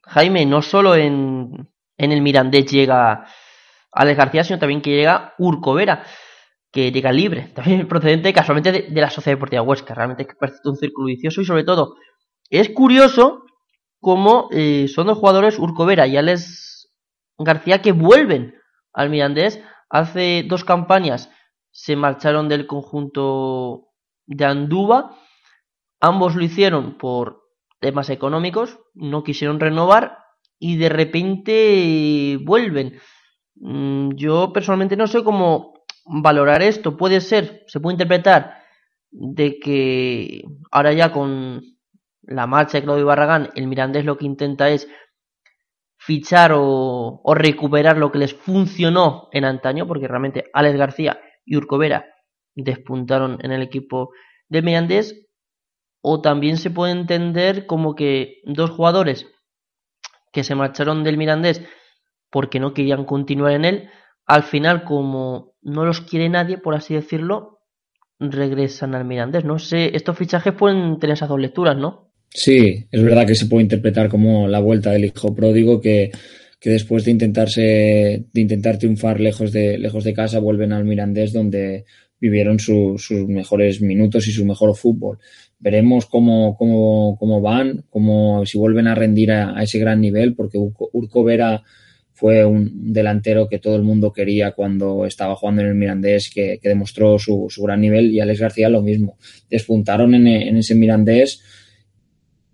Jaime, 0.03 0.45
no 0.45 0.61
solo 0.61 0.97
en, 0.97 1.71
en 1.97 2.11
el 2.11 2.21
Mirandés 2.21 2.67
llega 2.67 3.27
Alex 3.93 4.19
García, 4.19 4.43
sino 4.43 4.59
también 4.59 4.83
que 4.83 4.91
llega 4.91 5.35
Urco 5.39 5.75
Vera, 5.75 6.05
que 6.73 6.91
llega 6.91 7.13
libre, 7.13 7.53
también 7.55 7.87
procedente 7.87 8.33
casualmente 8.33 8.73
de, 8.91 9.01
la 9.01 9.11
Sociedad 9.11 9.37
Deportiva 9.37 9.63
Huesca. 9.63 9.95
Realmente 9.95 10.27
parece 10.39 10.59
un 10.65 10.77
círculo 10.77 11.07
vicioso 11.07 11.41
y 11.41 11.45
sobre 11.45 11.65
todo 11.65 11.97
es 12.51 12.71
curioso 12.71 13.45
cómo 14.01 14.49
eh, 14.51 14.89
son 14.89 15.07
dos 15.07 15.19
jugadores, 15.19 15.59
Urcovera 15.59 16.07
y 16.07 16.17
Alex 16.17 16.91
García, 17.39 17.83
que 17.83 17.93
vuelven 17.93 18.55
al 18.93 19.11
Mirandés. 19.11 19.63
Hace 19.89 20.45
dos 20.49 20.65
campañas 20.65 21.31
se 21.71 21.95
marcharon 21.95 22.49
del 22.49 22.67
conjunto 22.67 23.89
de 24.27 24.45
Andúba. 24.45 25.17
Ambos 26.01 26.35
lo 26.35 26.43
hicieron 26.43 26.99
por 26.99 27.43
temas 27.81 28.11
económicos, 28.11 28.79
no 28.95 29.23
quisieron 29.23 29.61
renovar 29.61 30.19
y 30.59 30.77
de 30.77 30.89
repente 30.89 32.39
vuelven. 32.43 32.99
Mm, 33.57 34.15
yo 34.15 34.53
personalmente 34.53 34.97
no 34.97 35.07
sé 35.07 35.23
cómo 35.23 35.72
valorar 36.05 36.63
esto. 36.63 36.97
Puede 36.97 37.21
ser, 37.21 37.65
se 37.67 37.81
puede 37.81 37.95
interpretar 37.95 38.63
de 39.11 39.59
que 39.59 40.43
ahora 40.71 40.93
ya 40.93 41.13
con 41.13 41.63
la 42.23 42.47
marcha 42.47 42.79
de 42.79 42.85
Claudio 42.85 43.07
Barragán, 43.07 43.51
el 43.55 43.67
Mirandés 43.67 44.05
lo 44.05 44.17
que 44.17 44.27
intenta 44.27 44.71
es 44.71 44.89
fichar 45.99 46.53
o, 46.55 47.23
recuperar 47.35 47.97
lo 47.97 48.11
que 48.11 48.19
les 48.19 48.35
funcionó 48.35 49.29
en 49.33 49.45
antaño, 49.45 49.87
porque 49.87 50.09
realmente 50.09 50.45
Alex 50.53 50.77
García 50.77 51.21
y 51.45 51.57
Urco 51.57 51.79
Vera 51.79 52.07
despuntaron 52.55 53.39
en 53.43 53.53
el 53.53 53.63
equipo 53.63 54.11
de 54.49 54.63
Mirandés, 54.63 55.27
o 56.01 56.21
también 56.21 56.57
se 56.57 56.71
puede 56.71 56.93
entender 56.93 57.67
como 57.67 57.95
que 57.95 58.41
dos 58.45 58.71
jugadores 58.71 59.27
que 60.33 60.43
se 60.43 60.55
marcharon 60.55 61.05
del 61.05 61.17
Mirandés 61.17 61.63
porque 62.31 62.59
no 62.59 62.75
querían 62.75 63.05
continuar 63.05 63.53
en 63.53 63.65
él, 63.65 63.91
al 64.27 64.43
final 64.43 64.85
como 64.85 65.52
no 65.63 65.85
los 65.85 66.01
quiere 66.01 66.29
nadie, 66.29 66.59
por 66.59 66.75
así 66.75 66.95
decirlo, 66.95 67.61
regresan 68.19 68.95
al 68.95 69.05
Mirandés. 69.05 69.45
No 69.45 69.59
sé, 69.59 69.97
estos 69.97 70.17
fichajes 70.17 70.53
pueden 70.55 70.99
tener 70.99 71.15
esas 71.15 71.29
dos 71.29 71.41
lecturas, 71.41 71.77
¿no? 71.77 72.11
Sí, 72.31 72.87
es 72.91 73.03
verdad 73.03 73.27
que 73.27 73.35
se 73.35 73.47
puede 73.47 73.65
interpretar 73.65 74.09
como 74.09 74.49
la 74.49 74.61
vuelta 74.61 74.91
del 74.91 75.05
hijo 75.05 75.35
pródigo 75.35 75.81
que, 75.81 76.11
que 76.59 76.71
después 76.71 77.05
de 77.05 77.11
intentarse 77.11 78.27
de 78.33 78.41
intentar 78.41 78.79
triunfar 78.79 79.21
lejos 79.21 79.53
de 79.53 79.77
lejos 79.77 80.05
de 80.05 80.15
casa 80.15 80.39
vuelven 80.39 80.73
al 80.73 80.85
Mirandés 80.85 81.33
donde 81.33 81.85
vivieron 82.23 82.61
sus 82.61 83.11
mejores 83.27 83.83
minutos 83.83 84.29
y 84.29 84.31
su 84.31 84.47
mejor 84.47 84.77
fútbol. 84.77 85.19
Veremos 85.59 86.07
cómo, 86.07 86.57
cómo, 86.57 87.17
cómo 87.19 87.41
van, 87.41 87.85
cómo, 87.91 88.47
si 88.47 88.59
vuelven 88.59 88.87
a 88.87 88.95
rendir 88.95 89.33
a, 89.33 89.61
ese 89.61 89.81
gran 89.81 90.01
nivel, 90.01 90.37
porque 90.37 90.57
Urco, 90.57 91.25
Vera 91.25 91.65
fue 92.23 92.45
un 92.45 92.93
delantero 92.93 93.49
que 93.49 93.59
todo 93.59 93.75
el 93.75 93.83
mundo 93.83 94.13
quería 94.13 94.53
cuando 94.53 95.07
estaba 95.07 95.35
jugando 95.35 95.63
en 95.63 95.69
el 95.69 95.75
Mirandés, 95.75 96.31
que, 96.33 96.61
demostró 96.63 97.19
su, 97.19 97.49
gran 97.59 97.81
nivel, 97.81 98.13
y 98.13 98.21
Alex 98.21 98.39
García 98.39 98.69
lo 98.69 98.81
mismo. 98.81 99.19
Despuntaron 99.51 100.15
en 100.15 100.57
ese 100.57 100.77
Mirandés 100.77 101.43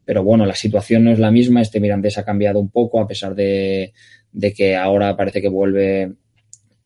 pero 0.09 0.25
bueno, 0.25 0.47
la 0.47 0.55
situación 0.55 1.05
no 1.05 1.11
es 1.11 1.19
la 1.19 1.31
misma. 1.31 1.61
Este 1.61 1.81
Mirandés 1.81 2.17
ha 2.17 2.25
cambiado 2.25 2.59
un 2.59 2.71
poco, 2.71 2.99
a 2.99 3.07
pesar 3.07 3.35
de, 3.35 3.93
que 4.57 4.75
ahora 4.75 5.15
parece 5.19 5.43
que 5.43 5.51
vuelve 5.51 6.15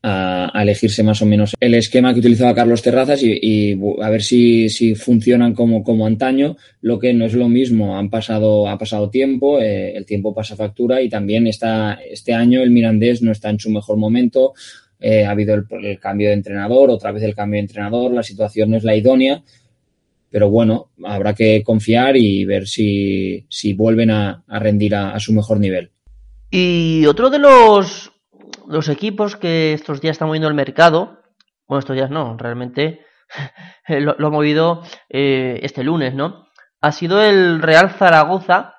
a, 0.03 0.51
elegirse 0.63 1.03
más 1.03 1.23
o 1.23 1.27
menos 1.27 1.55
el 1.61 1.75
esquema 1.75 2.13
que 2.13 2.21
utilizaba 2.21 2.55
Carlos 2.55 2.83
Terrazas 2.83 3.23
y, 3.23 3.79
a 4.01 4.11
ver 4.11 4.23
si, 4.23 4.69
si, 4.69 4.95
funcionan 4.95 5.55
como, 5.55 5.83
como 5.83 6.07
antaño, 6.07 6.57
lo 6.81 6.99
que 6.99 7.13
no 7.13 7.25
es 7.25 7.35
lo 7.35 7.49
mismo. 7.49 7.97
Han 7.97 8.11
pasado, 8.11 8.69
ha 8.69 8.79
pasado 8.79 9.11
tiempo, 9.11 9.61
eh, 9.61 9.97
el 9.97 10.05
tiempo 10.07 10.35
pasa 10.35 10.57
factura 10.57 11.01
y 11.01 11.09
también 11.09 11.47
está, 11.47 11.95
este 11.95 12.35
año 12.35 12.63
el 12.63 12.71
Mirandés 12.71 13.23
no 13.23 13.33
está 13.33 13.51
en 13.51 13.59
su 13.59 13.71
mejor 13.71 13.97
momento. 13.97 14.55
Eh, 15.01 15.25
ha 15.25 15.31
habido 15.31 15.55
el, 15.55 15.99
cambio 15.99 16.29
de 16.29 16.35
entrenador, 16.35 16.91
otra 16.91 17.11
vez 17.13 17.23
el 17.23 17.35
cambio 17.35 17.59
de 17.59 17.63
entrenador, 17.63 18.13
la 18.13 18.23
situación 18.23 18.71
no 18.71 18.77
es 18.77 18.85
la 18.85 18.97
idónea 18.97 19.43
pero 20.33 20.49
bueno, 20.49 20.89
habrá 21.05 21.35
que 21.35 21.63
confiar 21.63 22.17
y 22.17 22.47
ver 22.47 22.67
si, 22.67 23.45
si 23.51 23.75
vuelven 23.75 24.11
a, 24.11 24.43
rendir 24.49 24.95
a, 24.95 25.21
su 25.21 25.35
mejor 25.35 25.61
nivel. 25.61 25.91
Y 26.51 27.05
otro 27.05 27.29
de 27.29 27.39
los, 27.39 28.12
los 28.69 28.89
equipos 28.89 29.37
que 29.37 29.73
estos 29.73 30.01
días 30.01 30.15
están 30.15 30.29
moviendo 30.29 30.49
el 30.49 30.55
mercado, 30.55 31.23
bueno, 31.67 31.81
estos 31.81 31.97
días 31.97 32.11
no, 32.11 32.37
realmente 32.37 33.05
lo, 33.89 34.27
ha 34.27 34.31
movido 34.31 34.83
eh, 35.09 35.61
este 35.63 35.85
lunes, 35.85 36.15
¿no? 36.15 36.47
Ha 36.81 36.93
sido 36.93 37.23
el 37.23 37.63
Real 37.63 37.91
Zaragoza 37.91 38.75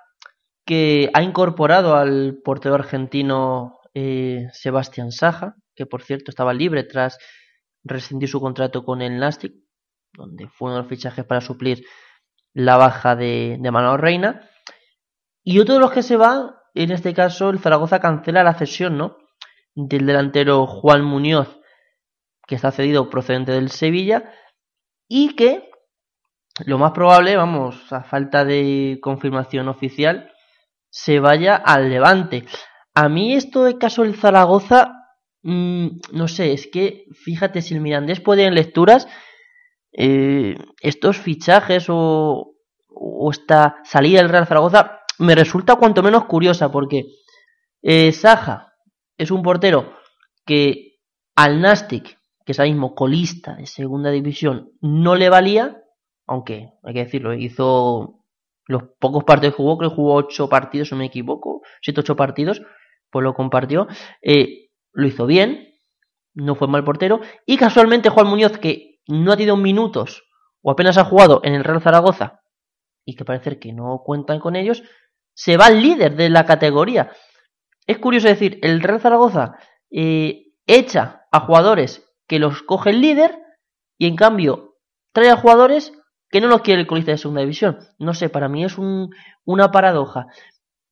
que 0.66 1.10
ha 1.14 1.22
incorporado 1.22 1.96
al 1.96 2.40
portero 2.44 2.76
argentino 2.76 3.80
eh, 3.94 4.48
Sebastián 4.54 5.12
Saja, 5.12 5.56
que 5.76 5.86
por 5.86 6.04
cierto 6.04 6.32
estaba 6.32 6.54
libre 6.54 6.84
tras 6.84 7.18
rescindir 7.84 8.30
su 8.30 8.40
contrato 8.40 8.84
con 8.86 9.02
el 9.02 9.18
Nastic 9.20 9.54
donde 10.14 10.48
fue 10.48 10.68
uno 10.68 10.76
de 10.76 10.82
los 10.84 10.90
fichajes 10.90 11.26
para 11.26 11.42
suplir 11.42 11.86
la 12.54 12.78
baja 12.78 13.16
de, 13.16 13.58
de 13.60 13.72
Manuel 13.72 14.00
Reina. 14.00 14.50
Y 15.44 15.60
otro 15.60 15.76
de 15.76 15.82
los 15.82 15.92
que 15.92 16.04
se 16.04 16.18
va, 16.18 16.62
en 16.74 16.92
este 16.92 17.14
caso, 17.14 17.50
el 17.50 17.60
Zaragoza 17.60 18.00
cancela 18.00 18.44
la 18.44 18.54
cesión, 18.54 18.98
¿no? 18.98 19.18
Del 19.76 20.06
delantero 20.06 20.68
Juan 20.68 21.04
Muñoz, 21.04 21.60
que 22.48 22.56
está 22.56 22.72
cedido 22.72 23.10
procedente 23.10 23.52
del 23.52 23.70
Sevilla, 23.70 24.32
y 25.08 25.36
que 25.36 25.70
lo 26.66 26.78
más 26.78 26.92
probable, 26.92 27.36
vamos, 27.36 27.92
a 27.92 28.04
falta 28.04 28.46
de 28.46 29.00
confirmación 29.02 29.68
oficial, 29.68 30.32
se 30.90 31.20
vaya 31.20 31.56
al 31.56 31.90
Levante. 31.90 32.46
A 32.94 33.10
mí 33.10 33.34
esto 33.34 33.64
de 33.64 33.80
caso 33.80 34.04
del 34.04 34.16
Zaragoza, 34.16 34.94
mmm, 35.42 35.88
no 36.12 36.28
sé, 36.28 36.54
es 36.54 36.68
que 36.68 37.06
fíjate 37.14 37.62
si 37.64 37.74
el 37.74 37.82
Mirandés 37.82 38.22
puede 38.22 38.46
en 38.46 38.54
lecturas 38.54 39.08
eh, 39.92 40.56
estos 40.82 41.18
fichajes 41.18 41.86
o, 41.90 42.52
esta 43.32 43.78
salida 43.84 44.20
del 44.20 44.30
Real 44.30 44.46
Zaragoza 44.46 45.00
me 45.18 45.36
resulta 45.36 45.76
cuanto 45.76 46.04
menos 46.04 46.26
curiosa 46.26 46.72
porque 46.72 47.06
eh, 47.82 48.12
Saja 48.12 48.73
es 49.18 49.32
un 49.32 49.42
portero 49.42 49.94
que 50.46 51.00
al 51.36 51.62
Nastic 51.62 52.18
que 52.46 52.52
es 52.52 52.60
ahora 52.60 52.72
mismo 52.72 52.96
colista 52.96 53.56
de 53.56 53.66
segunda 53.66 54.12
división, 54.12 54.72
no 54.82 55.16
le 55.16 55.30
valía, 55.30 55.82
aunque 56.28 56.72
hay 56.84 56.94
que 56.94 57.06
decirlo, 57.06 57.34
hizo 57.34 58.26
los 58.66 58.84
pocos 59.00 59.24
partidos 59.24 59.56
que 59.56 59.58
jugó, 59.58 59.78
creo 59.78 59.90
que 59.90 59.96
jugó 59.96 60.16
ocho 60.16 60.50
partidos, 60.50 60.90
si 60.90 60.96
no 60.96 61.00
me 61.00 61.06
equivoco, 61.06 61.62
siete 61.82 62.02
ocho 62.02 62.16
partidos, 62.16 62.62
pues 63.10 63.24
lo 63.24 63.34
compartió, 63.34 63.88
eh, 64.22 64.70
lo 64.92 65.08
hizo 65.08 65.26
bien, 65.26 65.74
no 66.34 66.56
fue 66.56 66.68
mal 66.68 66.84
portero, 66.84 67.22
y 67.46 67.58
casualmente 67.58 68.10
Juan 68.10 68.28
Muñoz, 68.28 68.58
que 68.58 69.00
no 69.08 69.32
ha 69.32 69.38
tenido 69.38 69.58
minutos 69.58 70.24
o 70.62 70.72
apenas 70.72 70.98
ha 70.98 71.04
jugado 71.04 71.42
en 71.44 71.54
el 71.54 71.64
Real 71.64 71.82
Zaragoza, 71.82 72.42
y 73.06 73.16
que 73.16 73.26
parece 73.26 73.60
que 73.60 73.74
no 73.74 74.02
cuentan 74.06 74.40
con 74.40 74.56
ellos, 74.56 74.84
se 75.34 75.58
va 75.58 75.66
al 75.66 75.82
líder 75.82 76.16
de 76.16 76.30
la 76.30 76.46
categoría. 76.46 77.12
Es 77.88 77.98
curioso 77.98 78.28
decir, 78.28 78.60
el 78.62 78.82
Real 78.82 79.02
Zaragoza 79.02 79.58
eh, 79.92 80.54
echa 80.68 81.26
a 81.32 81.42
jugadores 81.42 82.04
que 82.28 82.40
los 82.40 82.62
coge 82.64 82.92
el 82.92 83.02
líder 83.02 83.38
y 83.98 84.08
en 84.08 84.16
cambio 84.16 84.78
trae 85.12 85.30
a 85.30 85.38
jugadores 85.38 85.94
que 86.30 86.42
no 86.42 86.48
los 86.48 86.62
quiere 86.62 86.82
el 86.82 86.88
colista 86.88 87.12
de 87.12 87.18
segunda 87.18 87.42
división. 87.42 87.78
No 88.00 88.14
sé, 88.14 88.30
para 88.30 88.50
mí 88.50 88.64
es 88.64 88.78
un, 88.78 89.10
una 89.46 89.72
paradoja 89.72 90.28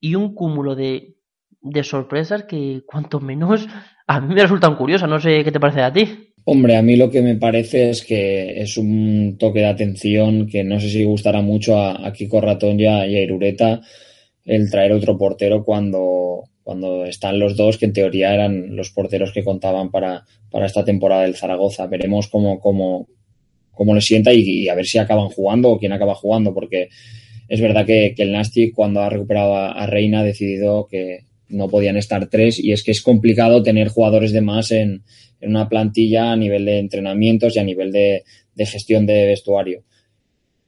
y 0.00 0.14
un 0.14 0.34
cúmulo 0.34 0.74
de, 0.74 1.16
de 1.60 1.84
sorpresas 1.84 2.44
que 2.44 2.82
cuanto 2.86 3.20
menos 3.20 3.66
a 4.06 4.20
mí 4.20 4.34
me 4.34 4.42
resultan 4.42 4.76
curiosas. 4.76 5.08
No 5.08 5.20
sé 5.20 5.42
qué 5.42 5.52
te 5.52 5.60
parece 5.60 5.82
a 5.82 5.92
ti. 5.92 6.32
Hombre, 6.44 6.76
a 6.76 6.82
mí 6.82 6.96
lo 6.96 7.08
que 7.08 7.22
me 7.22 7.36
parece 7.36 7.90
es 7.90 8.04
que 8.04 8.60
es 8.60 8.76
un 8.76 9.36
toque 9.38 9.60
de 9.60 9.66
atención 9.66 10.48
que 10.48 10.64
no 10.64 10.80
sé 10.80 10.88
si 10.88 11.04
gustará 11.04 11.40
mucho 11.40 11.78
a, 11.78 12.12
Kiko 12.12 12.40
Ratón 12.40 12.80
y 12.80 12.86
a, 12.86 13.06
Irureta 13.06 13.80
el 14.44 14.68
traer 14.68 14.92
otro 14.92 15.16
portero 15.16 15.62
cuando, 15.62 16.44
cuando 16.62 17.04
están 17.04 17.38
los 17.38 17.56
dos 17.56 17.78
que 17.78 17.86
en 17.86 17.92
teoría 17.92 18.34
eran 18.34 18.76
los 18.76 18.90
porteros 18.90 19.32
que 19.32 19.44
contaban 19.44 19.90
para, 19.90 20.24
para 20.50 20.66
esta 20.66 20.84
temporada 20.84 21.22
del 21.22 21.36
Zaragoza. 21.36 21.86
Veremos 21.86 22.28
cómo, 22.28 22.60
cómo, 22.60 23.08
cómo 23.72 23.94
le 23.94 24.00
sienta 24.00 24.32
y, 24.32 24.68
a 24.68 24.74
ver 24.74 24.86
si 24.86 24.98
acaban 24.98 25.28
jugando 25.28 25.70
o 25.70 25.78
quién 25.78 25.92
acaba 25.92 26.14
jugando, 26.14 26.54
porque 26.54 26.88
es 27.48 27.60
verdad 27.60 27.84
que, 27.84 28.14
el 28.16 28.32
Nastic 28.32 28.74
cuando 28.74 29.00
ha 29.00 29.10
recuperado 29.10 29.56
a, 29.56 29.86
Reina 29.86 30.20
ha 30.20 30.24
decidido 30.24 30.86
que 30.86 31.26
no 31.48 31.68
podían 31.68 31.96
estar 31.96 32.28
tres 32.28 32.58
y 32.58 32.72
es 32.72 32.82
que 32.82 32.92
es 32.92 33.02
complicado 33.02 33.62
tener 33.62 33.88
jugadores 33.88 34.32
de 34.32 34.40
más 34.40 34.70
en, 34.70 35.02
en 35.40 35.50
una 35.50 35.68
plantilla 35.68 36.32
a 36.32 36.36
nivel 36.36 36.64
de 36.64 36.78
entrenamientos 36.78 37.56
y 37.56 37.58
a 37.58 37.64
nivel 37.64 37.92
de, 37.92 38.22
de 38.54 38.66
gestión 38.66 39.04
de 39.06 39.26
vestuario. 39.26 39.84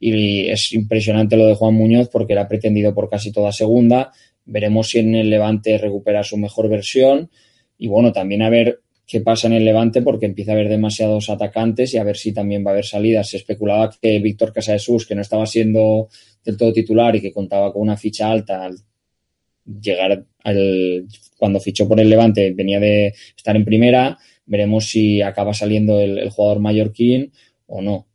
Y 0.00 0.48
es 0.50 0.72
impresionante 0.72 1.36
lo 1.36 1.46
de 1.46 1.54
Juan 1.54 1.74
Muñoz 1.74 2.08
porque 2.10 2.34
era 2.34 2.48
pretendido 2.48 2.94
por 2.94 3.08
casi 3.08 3.32
toda 3.32 3.52
segunda. 3.52 4.12
Veremos 4.46 4.90
si 4.90 4.98
en 4.98 5.14
el 5.14 5.30
Levante 5.30 5.78
recupera 5.78 6.22
su 6.22 6.36
mejor 6.36 6.68
versión. 6.68 7.30
Y 7.78 7.88
bueno, 7.88 8.12
también 8.12 8.42
a 8.42 8.50
ver 8.50 8.80
qué 9.06 9.20
pasa 9.20 9.46
en 9.46 9.54
el 9.54 9.64
Levante 9.64 10.02
porque 10.02 10.26
empieza 10.26 10.52
a 10.52 10.54
haber 10.54 10.68
demasiados 10.68 11.30
atacantes 11.30 11.94
y 11.94 11.98
a 11.98 12.04
ver 12.04 12.16
si 12.16 12.32
también 12.32 12.64
va 12.64 12.70
a 12.70 12.74
haber 12.74 12.84
salidas. 12.84 13.28
Se 13.28 13.36
especulaba 13.36 13.90
que 14.00 14.18
Víctor 14.18 14.52
Casadesus, 14.52 15.06
que 15.06 15.14
no 15.14 15.22
estaba 15.22 15.46
siendo 15.46 16.08
del 16.44 16.56
todo 16.56 16.72
titular 16.72 17.16
y 17.16 17.20
que 17.20 17.32
contaba 17.32 17.72
con 17.72 17.82
una 17.82 17.96
ficha 17.96 18.30
alta 18.30 18.64
al 18.64 18.76
llegar 19.80 20.26
al 20.42 21.06
cuando 21.38 21.58
fichó 21.58 21.88
por 21.88 21.98
el 21.98 22.10
Levante 22.10 22.52
venía 22.52 22.80
de 22.80 23.14
estar 23.36 23.56
en 23.56 23.64
primera. 23.64 24.18
Veremos 24.46 24.86
si 24.86 25.22
acaba 25.22 25.54
saliendo 25.54 26.00
el, 26.00 26.28
jugador 26.30 26.60
mallorquín 26.60 27.32
o 27.66 27.80
no. 27.80 28.06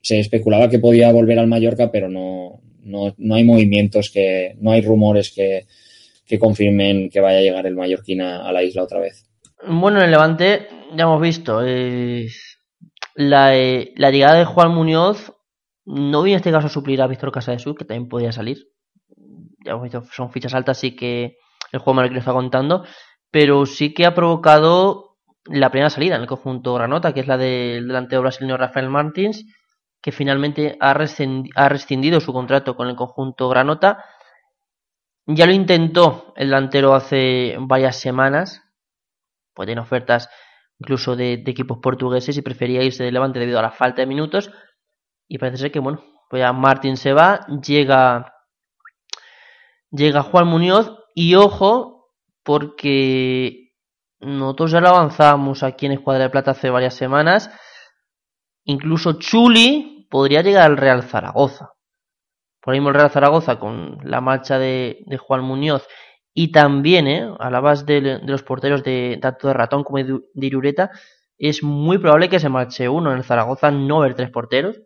Se 0.00 0.18
especulaba 0.18 0.68
que 0.68 0.78
podía 0.78 1.10
volver 1.12 1.38
al 1.38 1.48
Mallorca, 1.48 1.90
pero 1.90 2.08
no, 2.08 2.60
no, 2.86 3.14
no 3.18 3.34
hay 3.34 3.44
movimientos 3.44 4.10
que, 4.12 4.54
no 4.60 4.70
hay 4.72 4.80
rumores 4.80 5.32
que, 5.34 5.66
que 6.26 6.38
confirmen 6.38 7.10
que 7.10 7.20
vaya 7.20 7.38
a 7.38 7.42
llegar 7.42 7.66
el 7.66 7.76
mallorquín 7.76 8.20
a 8.22 8.50
la 8.52 8.62
isla 8.62 8.82
otra 8.82 9.00
vez. 9.00 9.26
Bueno, 9.66 9.98
en 9.98 10.04
el 10.04 10.10
Levante 10.10 10.68
ya 10.94 11.04
hemos 11.04 11.20
visto 11.20 11.62
eh, 11.64 12.28
la, 13.14 13.52
llegada 13.52 14.34
de 14.34 14.44
Juan 14.44 14.72
Muñoz 14.72 15.32
no 15.84 16.22
viene 16.22 16.34
en 16.34 16.40
este 16.40 16.52
caso 16.52 16.66
a 16.66 16.70
suplir 16.70 17.00
a 17.00 17.06
Víctor 17.06 17.32
Casadesú, 17.32 17.74
que 17.74 17.84
también 17.84 18.08
podía 18.08 18.32
salir. 18.32 18.58
Ya 19.64 19.72
hemos 19.72 19.84
visto, 19.84 20.04
son 20.12 20.30
fichas 20.30 20.54
altas, 20.54 20.78
así 20.78 20.94
que 20.94 21.36
el 21.72 21.80
juego 21.80 22.00
me 22.00 22.08
lo 22.08 22.18
está 22.18 22.32
contando. 22.32 22.84
Pero 23.30 23.66
sí 23.66 23.94
que 23.94 24.04
ha 24.04 24.14
provocado 24.14 25.16
la 25.44 25.70
primera 25.70 25.90
salida 25.90 26.16
en 26.16 26.22
el 26.22 26.26
conjunto 26.26 26.74
Granota, 26.74 27.14
que 27.14 27.20
es 27.20 27.26
la 27.26 27.38
del 27.38 27.86
delantero 27.86 28.22
brasileño 28.22 28.56
Rafael 28.56 28.90
Martins, 28.90 29.44
que 30.06 30.12
finalmente 30.12 30.78
ha 30.78 30.94
rescindido 30.94 32.20
su 32.20 32.32
contrato 32.32 32.76
con 32.76 32.86
el 32.86 32.94
conjunto 32.94 33.48
Granota. 33.48 34.04
Ya 35.26 35.46
lo 35.46 35.52
intentó 35.52 36.32
el 36.36 36.50
delantero 36.50 36.94
hace 36.94 37.56
varias 37.58 37.98
semanas, 37.98 38.62
pues 39.52 39.66
tiene 39.66 39.80
ofertas 39.80 40.30
incluso 40.78 41.16
de, 41.16 41.42
equipos 41.44 41.78
portugueses 41.82 42.36
y 42.36 42.42
prefería 42.42 42.84
irse 42.84 43.02
de 43.02 43.10
Levante 43.10 43.40
debido 43.40 43.58
a 43.58 43.62
la 43.62 43.72
falta 43.72 44.00
de 44.00 44.06
minutos. 44.06 44.52
Y 45.26 45.38
parece 45.38 45.56
ser 45.56 45.72
que, 45.72 45.80
bueno, 45.80 46.04
pues 46.30 46.38
ya 46.38 46.52
Martín 46.52 46.96
se 46.96 47.12
va, 47.12 47.44
llega, 47.60 48.32
llega 49.90 50.22
Juan 50.22 50.46
Muñoz 50.46 50.96
y 51.16 51.34
ojo, 51.34 52.12
porque 52.44 53.72
nosotros 54.20 54.70
ya 54.70 54.80
lo 54.80 54.90
avanzamos 54.90 55.64
aquí 55.64 55.86
en 55.86 55.92
Escuadra 55.94 56.22
de 56.22 56.30
Plata 56.30 56.52
hace 56.52 56.70
varias 56.70 56.94
semanas. 56.94 57.50
Incluso 58.62 59.14
Chuli 59.14 59.95
podría 60.08 60.42
llegar 60.42 60.64
al 60.64 60.76
Real 60.76 61.02
Zaragoza. 61.02 61.72
Por 62.60 62.74
ahí 62.74 62.80
mismo 62.80 62.90
el 62.90 62.96
Real 62.96 63.10
Zaragoza 63.10 63.58
con 63.58 63.98
la 64.02 64.20
marcha 64.20 64.58
de, 64.58 65.04
Juan 65.20 65.42
Muñoz 65.42 65.86
y 66.34 66.52
también, 66.52 67.06
¿eh? 67.06 67.30
a 67.38 67.50
la 67.50 67.60
base 67.60 67.84
de, 67.84 68.20
los 68.24 68.42
porteros 68.42 68.82
de 68.82 69.18
tanto 69.22 69.48
de 69.48 69.54
Ratón 69.54 69.84
como 69.84 69.98
de, 69.98 70.46
Irureta, 70.46 70.90
es 71.38 71.62
muy 71.62 71.98
probable 71.98 72.28
que 72.28 72.40
se 72.40 72.48
marche 72.48 72.88
uno. 72.88 73.12
En 73.12 73.18
el 73.18 73.24
Zaragoza 73.24 73.70
no 73.70 73.98
haber 73.98 74.14
tres 74.14 74.30
porteros. 74.30 74.80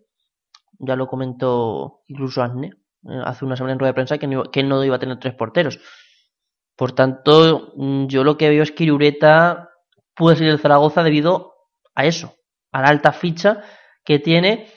Ya 0.78 0.96
lo 0.96 1.06
comentó 1.06 2.02
incluso 2.06 2.42
Asne 2.42 2.72
eh, 3.08 3.22
hace 3.24 3.44
una 3.44 3.56
semana 3.56 3.74
en 3.74 3.78
rueda 3.78 3.90
de 3.90 3.94
prensa 3.94 4.18
que, 4.18 4.42
que 4.52 4.60
él 4.60 4.68
no 4.68 4.82
iba 4.84 4.96
a 4.96 4.98
tener 4.98 5.18
tres 5.18 5.34
porteros. 5.34 5.78
Por 6.76 6.92
tanto, 6.92 7.72
mm, 7.76 8.06
yo 8.06 8.24
lo 8.24 8.38
que 8.38 8.48
veo 8.48 8.62
es 8.62 8.72
que 8.72 8.84
Irureta 8.84 9.70
puede 10.14 10.36
salir 10.36 10.52
del 10.52 10.60
Zaragoza 10.60 11.02
debido 11.02 11.54
a 11.94 12.06
eso, 12.06 12.34
a 12.72 12.82
la 12.82 12.88
alta 12.88 13.12
ficha 13.12 13.62
que 14.04 14.18
tiene, 14.18 14.68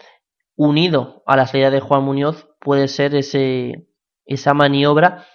unido 0.55 1.23
a 1.25 1.35
la 1.35 1.47
salida 1.47 1.69
de 1.69 1.79
Juan 1.79 2.03
Muñoz, 2.03 2.49
puede 2.59 2.87
ser 2.87 3.15
ese, 3.15 3.87
esa 4.25 4.53
maniobra 4.53 5.25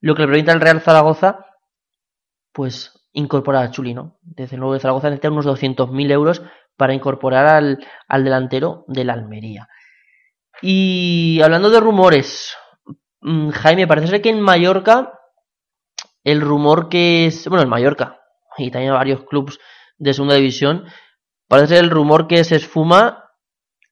lo 0.00 0.14
que 0.14 0.22
le 0.22 0.28
permite 0.28 0.50
al 0.50 0.60
Real 0.60 0.80
Zaragoza, 0.80 1.46
pues 2.52 2.92
incorporar 3.12 3.64
a 3.64 3.70
Chuli, 3.70 3.94
¿no? 3.94 4.18
Desde 4.22 4.56
luego 4.56 4.74
de 4.74 4.80
Zaragoza 4.80 5.08
necesita 5.08 5.30
unos 5.30 5.46
200.000 5.46 6.12
euros 6.12 6.42
para 6.76 6.94
incorporar 6.94 7.46
al, 7.46 7.84
al 8.06 8.24
delantero 8.24 8.84
del 8.88 9.10
Almería. 9.10 9.68
Y 10.62 11.40
hablando 11.42 11.70
de 11.70 11.80
rumores, 11.80 12.54
mm, 13.20 13.50
Jaime, 13.50 13.86
parece 13.86 14.08
ser 14.08 14.22
que 14.22 14.30
en 14.30 14.40
Mallorca 14.40 15.18
el 16.24 16.40
rumor 16.40 16.88
que 16.88 17.26
es, 17.26 17.48
bueno, 17.48 17.62
en 17.62 17.68
Mallorca 17.68 18.20
y 18.58 18.70
también 18.70 18.92
varios 18.92 19.24
clubes 19.24 19.58
de 19.98 20.12
segunda 20.12 20.34
división, 20.34 20.84
parece 21.48 21.74
ser 21.74 21.84
el 21.84 21.90
rumor 21.90 22.26
que 22.26 22.42
se 22.44 22.56
esfuma 22.56 23.25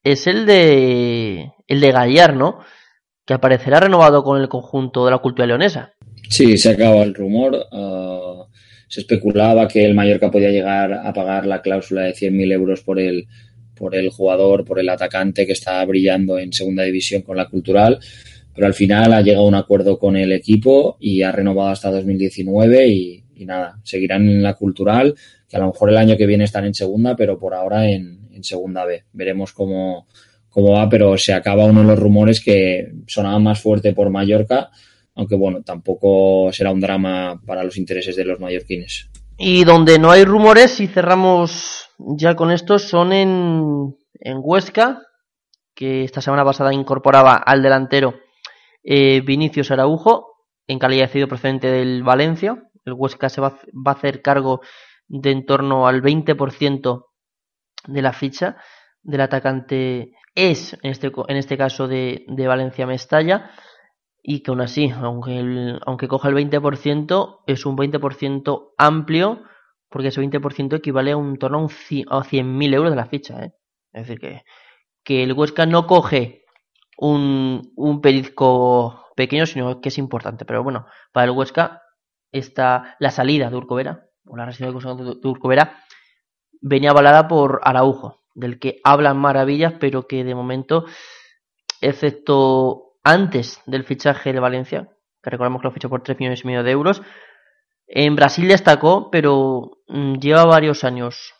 es 0.05 0.27
el 0.27 0.45
de 0.45 1.51
el 1.67 1.81
de 1.81 1.91
Gallar, 1.91 2.35
¿no? 2.35 2.59
Que 3.25 3.33
aparecerá 3.33 3.81
renovado 3.81 4.23
con 4.23 4.39
el 4.39 4.47
conjunto 4.47 5.03
de 5.03 5.11
la 5.11 5.17
cultura 5.17 5.47
leonesa. 5.47 5.93
Sí, 6.29 6.57
se 6.57 6.69
acaba 6.69 7.03
el 7.03 7.13
rumor. 7.13 7.67
Ah, 7.71 8.45
se 8.87 9.01
especulaba 9.01 9.67
que 9.67 9.83
el 9.83 9.95
Mallorca 9.95 10.31
podía 10.31 10.51
llegar 10.51 10.93
a 10.93 11.11
pagar 11.11 11.45
la 11.45 11.61
cláusula 11.61 12.03
de 12.03 12.13
100.000 12.13 12.53
euros 12.53 12.81
por 12.81 12.99
el, 12.99 13.27
por 13.75 13.95
el 13.95 14.09
jugador, 14.09 14.63
por 14.63 14.79
el 14.79 14.89
atacante 14.89 15.45
que 15.45 15.53
está 15.53 15.83
brillando 15.85 16.37
en 16.37 16.53
segunda 16.53 16.83
división 16.83 17.23
con 17.23 17.35
la 17.35 17.49
cultural, 17.49 17.99
pero 18.53 18.67
al 18.67 18.73
final 18.73 19.11
ha 19.13 19.21
llegado 19.21 19.45
a 19.45 19.49
un 19.49 19.55
acuerdo 19.55 19.97
con 19.97 20.15
el 20.15 20.31
equipo 20.31 20.97
y 20.99 21.23
ha 21.23 21.31
renovado 21.31 21.69
hasta 21.69 21.91
2019 21.91 22.87
y, 22.87 23.23
nada, 23.39 23.79
seguirán 23.83 24.29
en 24.29 24.43
la 24.43 24.53
cultural, 24.53 25.15
que 25.47 25.57
a 25.57 25.59
lo 25.59 25.67
mejor 25.67 25.89
el 25.89 25.97
año 25.97 26.17
que 26.17 26.25
viene 26.25 26.43
están 26.43 26.65
en 26.65 26.73
segunda, 26.73 27.15
pero 27.15 27.37
por 27.37 27.53
ahora 27.53 27.89
en, 27.89 28.23
segunda 28.41 28.85
B. 28.85 29.05
Veremos 29.13 29.53
cómo, 29.53 30.07
cómo 30.49 30.73
va, 30.73 30.89
pero 30.89 31.17
se 31.17 31.33
acaba 31.33 31.65
uno 31.65 31.81
de 31.81 31.87
los 31.87 31.99
rumores 31.99 32.41
que 32.43 32.91
sonaba 33.07 33.39
más 33.39 33.61
fuerte 33.61 33.93
por 33.93 34.09
Mallorca 34.09 34.69
aunque 35.15 35.35
bueno, 35.35 35.63
tampoco 35.63 36.51
será 36.51 36.71
un 36.71 36.81
drama 36.81 37.41
para 37.45 37.63
los 37.63 37.77
intereses 37.77 38.15
de 38.15 38.25
los 38.25 38.39
mallorquines. 38.39 39.09
Y 39.37 39.63
donde 39.63 39.97
no 39.97 40.11
hay 40.11 40.25
rumores, 40.25 40.79
y 40.79 40.87
cerramos 40.87 41.89
ya 41.97 42.35
con 42.35 42.51
esto, 42.51 42.79
son 42.79 43.13
en, 43.13 43.95
en 44.19 44.37
Huesca, 44.41 45.01
que 45.73 46.03
esta 46.03 46.21
semana 46.21 46.45
pasada 46.45 46.73
incorporaba 46.73 47.35
al 47.35 47.61
delantero 47.61 48.15
eh, 48.83 49.21
Vinicius 49.21 49.71
Araujo, 49.71 50.35
en 50.67 50.79
calidad 50.79 51.05
de 51.05 51.11
cedido 51.11 51.27
procedente 51.27 51.71
del 51.71 52.03
Valencia. 52.03 52.63
El 52.85 52.93
Huesca 52.93 53.29
se 53.29 53.41
va, 53.41 53.59
va 53.73 53.91
a 53.91 53.95
hacer 53.95 54.21
cargo 54.21 54.61
de 55.07 55.31
en 55.31 55.45
torno 55.45 55.87
al 55.87 56.01
20% 56.01 57.05
de 57.87 58.01
la 58.01 58.13
ficha 58.13 58.57
del 59.03 59.21
atacante 59.21 60.13
es, 60.33 60.73
en 60.81 60.91
este, 60.91 61.11
en 61.27 61.37
este 61.37 61.57
caso, 61.57 61.87
de, 61.87 62.25
de 62.27 62.47
Valencia 62.47 62.87
Mestalla 62.87 63.51
y 64.21 64.41
que 64.41 64.51
aún 64.51 64.61
así, 64.61 64.89
aunque, 64.89 65.77
aunque 65.85 66.07
coja 66.07 66.29
el 66.29 66.35
20%, 66.35 67.43
es 67.45 67.65
un 67.65 67.77
20% 67.77 68.73
amplio 68.77 69.43
porque 69.89 70.09
ese 70.09 70.21
20% 70.21 70.75
equivale 70.75 71.11
a 71.11 71.17
un 71.17 71.37
torno 71.37 71.59
a 71.59 71.69
100.000 71.69 72.73
euros 72.73 72.91
de 72.91 72.95
la 72.95 73.05
ficha. 73.05 73.43
¿eh? 73.43 73.53
Es 73.93 74.07
decir, 74.07 74.19
que, 74.19 74.41
que 75.03 75.23
el 75.23 75.33
Huesca 75.33 75.65
no 75.65 75.87
coge 75.87 76.43
un, 76.97 77.71
un 77.75 78.01
perizco 78.01 79.05
pequeño, 79.15 79.45
sino 79.45 79.79
que 79.79 79.89
es 79.89 79.97
importante. 79.97 80.43
Pero 80.43 80.63
bueno, 80.63 80.85
para 81.13 81.25
el 81.25 81.31
Huesca 81.31 81.83
está 82.31 82.97
la 82.99 83.11
salida 83.11 83.49
de 83.49 83.55
Urcovera, 83.55 84.09
o 84.27 84.37
la 84.37 84.45
residencia 84.45 84.93
de 84.93 85.27
Urcovera, 85.27 85.83
venía 86.61 86.91
avalada 86.91 87.27
por 87.27 87.61
Araujo, 87.63 88.21
del 88.33 88.59
que 88.59 88.79
hablan 88.83 89.17
maravillas, 89.17 89.73
pero 89.79 90.07
que 90.07 90.23
de 90.23 90.35
momento, 90.35 90.85
excepto 91.81 92.97
antes 93.03 93.61
del 93.65 93.83
fichaje 93.83 94.33
de 94.33 94.39
Valencia, 94.39 94.89
que 95.21 95.29
recordamos 95.29 95.61
que 95.61 95.67
lo 95.67 95.73
fichó 95.73 95.89
por 95.89 96.01
3 96.01 96.19
millones 96.19 96.43
y 96.43 96.47
medio 96.47 96.63
de 96.63 96.71
euros, 96.71 97.01
en 97.87 98.15
Brasil 98.15 98.47
destacó, 98.47 99.11
pero 99.11 99.77
mm, 99.87 100.15
lleva 100.15 100.45
varios 100.45 100.83
años 100.83 101.33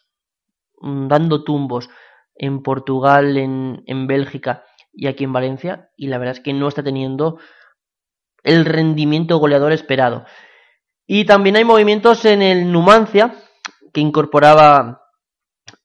mm, 0.79 1.07
dando 1.07 1.43
tumbos 1.43 1.89
en 2.35 2.61
Portugal, 2.61 3.37
en, 3.37 3.83
en 3.87 4.07
Bélgica 4.07 4.63
y 4.93 5.07
aquí 5.07 5.23
en 5.23 5.33
Valencia, 5.33 5.89
y 5.97 6.07
la 6.07 6.17
verdad 6.17 6.37
es 6.37 6.43
que 6.43 6.53
no 6.53 6.67
está 6.67 6.83
teniendo 6.83 7.39
el 8.43 8.63
rendimiento 8.65 9.37
goleador 9.37 9.71
esperado. 9.71 10.25
Y 11.07 11.25
también 11.25 11.55
hay 11.55 11.63
movimientos 11.63 12.25
en 12.25 12.41
el 12.41 12.71
Numancia, 12.71 13.35
que 13.93 14.01
incorporaba 14.01 15.01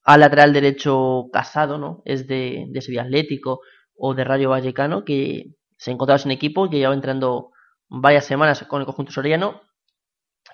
al 0.03 0.21
lateral 0.21 0.53
derecho 0.53 1.27
Casado, 1.33 1.79
¿no? 1.79 2.03
Es 2.05 2.27
de, 2.27 2.67
de 2.69 2.81
Sevilla 2.81 3.03
Atlético 3.03 3.61
o 3.97 4.15
de 4.15 4.25
Rayo 4.25 4.51
Vallecano, 4.51 5.05
que 5.05 5.55
se 5.77 5.91
encontraba 5.91 6.19
sin 6.19 6.31
equipo 6.31 6.69
que 6.69 6.79
lleva 6.79 6.95
entrando 6.95 7.53
varias 7.89 8.25
semanas 8.25 8.65
con 8.69 8.81
el 8.81 8.87
conjunto 8.87 9.13
soriano. 9.13 9.61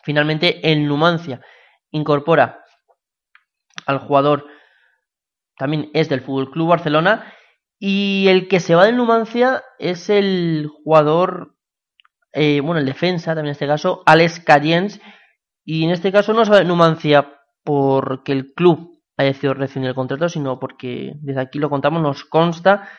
Finalmente, 0.02 0.70
el 0.70 0.86
Numancia 0.86 1.40
incorpora 1.90 2.64
al 3.86 3.98
jugador, 3.98 4.46
también 5.56 5.90
es 5.94 6.08
del 6.08 6.22
Fútbol 6.22 6.50
Club 6.50 6.68
Barcelona, 6.70 7.32
y 7.78 8.26
el 8.28 8.48
que 8.48 8.60
se 8.60 8.74
va 8.74 8.86
del 8.86 8.96
Numancia 8.96 9.62
es 9.78 10.10
el 10.10 10.68
jugador 10.82 11.55
eh, 12.36 12.60
bueno, 12.60 12.80
el 12.80 12.86
defensa, 12.86 13.34
también 13.34 13.46
en 13.46 13.52
este 13.52 13.66
caso, 13.66 14.02
Alex 14.04 14.40
Cayens, 14.40 15.00
y 15.64 15.84
en 15.84 15.90
este 15.90 16.12
caso 16.12 16.34
no 16.34 16.44
se 16.44 16.64
Numancia 16.64 17.40
porque 17.64 18.32
el 18.32 18.52
club 18.52 19.02
haya 19.16 19.30
decidido 19.30 19.54
rescindir 19.54 19.88
el 19.88 19.94
contrato, 19.94 20.28
sino 20.28 20.60
porque 20.60 21.14
desde 21.22 21.40
aquí 21.40 21.58
lo 21.58 21.70
contamos, 21.70 22.02
nos 22.02 22.26
consta 22.26 22.90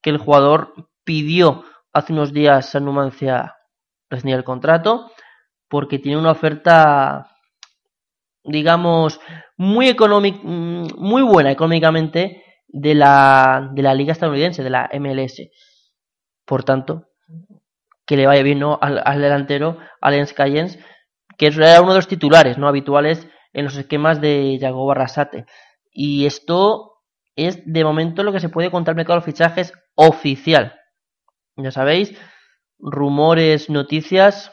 que 0.00 0.10
el 0.10 0.18
jugador 0.18 0.90
pidió 1.02 1.64
hace 1.92 2.12
unos 2.12 2.32
días 2.32 2.76
a 2.76 2.80
Numancia 2.80 3.56
rescindir 4.08 4.36
el 4.36 4.44
contrato 4.44 5.10
porque 5.66 5.98
tiene 5.98 6.18
una 6.18 6.30
oferta 6.30 7.32
digamos 8.44 9.20
muy 9.56 9.88
económica 9.88 10.38
muy 10.42 11.22
buena 11.22 11.50
económicamente 11.50 12.44
de 12.68 12.94
la 12.94 13.70
de 13.74 13.82
la 13.82 13.94
liga 13.94 14.12
estadounidense 14.12 14.62
de 14.62 14.70
la 14.70 14.88
MLS 14.98 15.42
por 16.46 16.64
tanto 16.64 17.08
que 18.08 18.16
le 18.16 18.26
vaya 18.26 18.42
bien 18.42 18.58
¿no? 18.58 18.78
al, 18.80 19.02
al, 19.04 19.20
delantero, 19.20 19.76
Alens 20.00 20.32
Cayens, 20.32 20.78
que 21.36 21.48
era 21.48 21.82
uno 21.82 21.92
de 21.92 21.98
los 21.98 22.08
titulares 22.08 22.56
no 22.56 22.66
habituales 22.66 23.28
en 23.52 23.66
los 23.66 23.76
esquemas 23.76 24.22
de 24.22 24.56
Yago 24.58 24.86
Barrasate. 24.86 25.44
Y 25.92 26.24
esto 26.24 27.02
es 27.36 27.60
de 27.66 27.84
momento 27.84 28.22
lo 28.22 28.32
que 28.32 28.40
se 28.40 28.48
puede 28.48 28.70
contar 28.70 28.96
mercado 28.96 29.20
de 29.20 29.26
fichajes 29.26 29.74
oficial. 29.94 30.74
Ya 31.56 31.70
sabéis, 31.70 32.14
rumores, 32.78 33.68
noticias, 33.68 34.52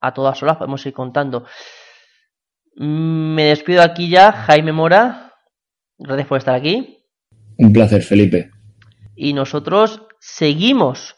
a 0.00 0.14
todas 0.14 0.42
horas 0.42 0.56
podemos 0.56 0.84
ir 0.86 0.94
contando. 0.94 1.44
Me 2.76 3.44
despido 3.44 3.82
aquí 3.82 4.08
ya, 4.08 4.32
Jaime 4.32 4.72
Mora. 4.72 5.34
Gracias 5.98 6.28
por 6.28 6.38
estar 6.38 6.54
aquí. 6.54 7.04
Un 7.58 7.74
placer, 7.74 8.02
Felipe. 8.02 8.50
Y 9.14 9.34
nosotros 9.34 10.02
seguimos 10.18 11.15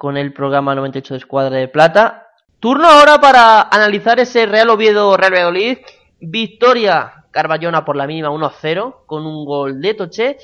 con 0.00 0.16
el 0.16 0.32
programa 0.32 0.74
98 0.74 1.12
de 1.12 1.18
Escuadra 1.18 1.56
de 1.58 1.68
Plata. 1.68 2.28
Turno 2.58 2.88
ahora 2.88 3.20
para 3.20 3.60
analizar 3.60 4.18
ese 4.18 4.46
Real 4.46 4.70
Oviedo 4.70 5.14
Real 5.14 5.34
Valladolid. 5.34 5.76
Victoria 6.20 7.26
Carballona 7.30 7.84
por 7.84 7.96
la 7.96 8.06
mínima 8.06 8.30
1-0 8.30 9.04
con 9.04 9.26
un 9.26 9.44
gol 9.44 9.82
de 9.82 9.92
Toche. 9.92 10.38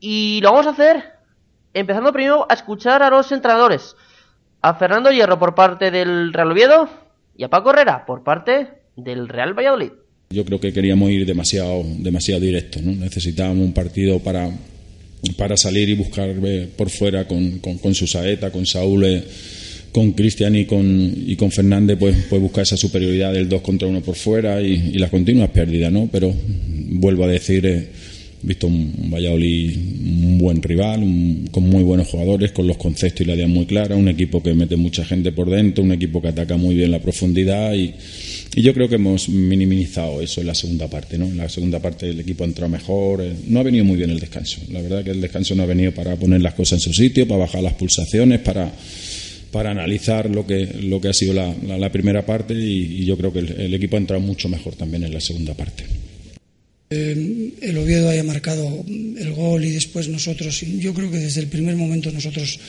Y 0.00 0.40
lo 0.40 0.52
vamos 0.52 0.66
a 0.66 0.70
hacer 0.70 1.12
empezando 1.74 2.10
primero 2.10 2.46
a 2.48 2.54
escuchar 2.54 3.02
a 3.02 3.10
los 3.10 3.30
entrenadores. 3.32 3.96
A 4.62 4.72
Fernando 4.76 5.10
Hierro 5.10 5.38
por 5.38 5.54
parte 5.54 5.90
del 5.90 6.32
Real 6.32 6.52
Oviedo 6.52 6.88
y 7.36 7.44
a 7.44 7.50
Paco 7.50 7.72
Herrera 7.72 8.06
por 8.06 8.24
parte 8.24 8.80
del 8.96 9.28
Real 9.28 9.52
Valladolid. 9.52 9.92
Yo 10.30 10.42
creo 10.46 10.58
que 10.58 10.72
queríamos 10.72 11.10
ir 11.10 11.26
demasiado, 11.26 11.82
demasiado 11.84 12.40
directo, 12.40 12.78
¿no? 12.82 12.92
Necesitábamos 12.92 13.62
un 13.62 13.74
partido 13.74 14.20
para, 14.20 14.48
para 15.30 15.56
salir 15.56 15.88
y 15.88 15.94
buscar 15.94 16.34
eh, 16.44 16.68
por 16.76 16.90
fuera 16.90 17.26
con, 17.26 17.58
con, 17.58 17.78
con 17.78 17.92
con 17.94 18.66
Saúl, 18.66 19.04
eh, 19.04 19.24
con 19.92 20.12
Cristian 20.12 20.54
y 20.56 20.66
con, 20.66 21.14
y 21.26 21.36
con 21.36 21.50
Fernández, 21.50 21.96
pues, 21.98 22.16
pues 22.28 22.42
buscar 22.42 22.62
esa 22.62 22.76
superioridad 22.76 23.32
del 23.32 23.48
2 23.48 23.62
contra 23.62 23.88
1 23.88 24.02
por 24.02 24.14
fuera 24.14 24.60
y, 24.60 24.90
y, 24.92 24.98
las 24.98 25.10
continuas 25.10 25.50
pérdidas, 25.50 25.90
¿no? 25.90 26.08
Pero 26.12 26.34
vuelvo 26.88 27.24
a 27.24 27.28
decir, 27.28 27.64
eh, 27.64 27.88
visto 28.42 28.66
un 28.66 29.10
Valladolid 29.10 29.76
un 29.76 30.38
buen 30.38 30.62
rival, 30.62 31.02
un, 31.02 31.48
con 31.50 31.68
muy 31.68 31.82
buenos 31.82 32.08
jugadores, 32.08 32.52
con 32.52 32.66
los 32.66 32.76
conceptos 32.76 33.22
y 33.22 33.24
la 33.24 33.34
idea 33.34 33.48
muy 33.48 33.66
clara, 33.66 33.96
un 33.96 34.08
equipo 34.08 34.42
que 34.42 34.54
mete 34.54 34.76
mucha 34.76 35.04
gente 35.04 35.32
por 35.32 35.50
dentro, 35.50 35.82
un 35.82 35.92
equipo 35.92 36.20
que 36.20 36.28
ataca 36.28 36.56
muy 36.56 36.74
bien 36.74 36.90
la 36.90 37.00
profundidad 37.00 37.74
y, 37.74 37.94
y 38.56 38.62
yo 38.62 38.74
creo 38.74 38.88
que 38.88 38.94
hemos 38.94 39.28
minimizado 39.28 40.20
eso 40.22 40.40
en 40.40 40.46
la 40.48 40.54
segunda 40.54 40.88
parte. 40.88 41.18
¿no? 41.18 41.26
En 41.26 41.36
la 41.36 41.48
segunda 41.48 41.78
parte 41.78 42.08
el 42.08 42.18
equipo 42.18 42.42
ha 42.42 42.46
entrado 42.46 42.70
mejor, 42.70 43.22
eh, 43.22 43.32
no 43.46 43.60
ha 43.60 43.62
venido 43.62 43.84
muy 43.84 43.98
bien 43.98 44.10
el 44.10 44.18
descanso. 44.18 44.62
La 44.70 44.80
verdad 44.80 45.04
que 45.04 45.10
el 45.10 45.20
descanso 45.20 45.54
no 45.54 45.62
ha 45.62 45.66
venido 45.66 45.92
para 45.92 46.16
poner 46.16 46.40
las 46.40 46.54
cosas 46.54 46.78
en 46.78 46.92
su 46.92 46.94
sitio, 46.94 47.28
para 47.28 47.40
bajar 47.40 47.62
las 47.62 47.74
pulsaciones, 47.74 48.40
para 48.40 48.72
para 49.52 49.70
analizar 49.70 50.28
lo 50.28 50.46
que, 50.46 50.66
lo 50.82 51.00
que 51.00 51.08
ha 51.08 51.12
sido 51.14 51.32
la, 51.32 51.54
la, 51.66 51.78
la 51.78 51.90
primera 51.90 52.26
parte 52.26 52.52
y, 52.52 53.00
y, 53.00 53.04
yo 53.06 53.16
creo 53.16 53.32
que 53.32 53.38
el, 53.38 53.52
el 53.52 53.74
equipo 53.74 53.96
ha 53.96 54.00
entrado 54.00 54.20
mucho 54.20 54.50
mejor 54.50 54.74
también 54.74 55.04
en 55.04 55.14
la 55.14 55.20
segunda 55.20 55.54
parte. 55.54 55.84
Eh, 56.90 57.52
el 57.62 57.78
Oviedo 57.78 58.10
haya 58.10 58.22
marcado 58.22 58.84
el 58.86 59.32
gol 59.32 59.64
y 59.64 59.70
después 59.70 60.08
nosotros, 60.08 60.60
yo 60.60 60.94
creo 60.94 61.10
que 61.10 61.18
desde 61.18 61.40
el 61.40 61.48
primer 61.48 61.74
momento 61.74 62.12
nosotros 62.12 62.60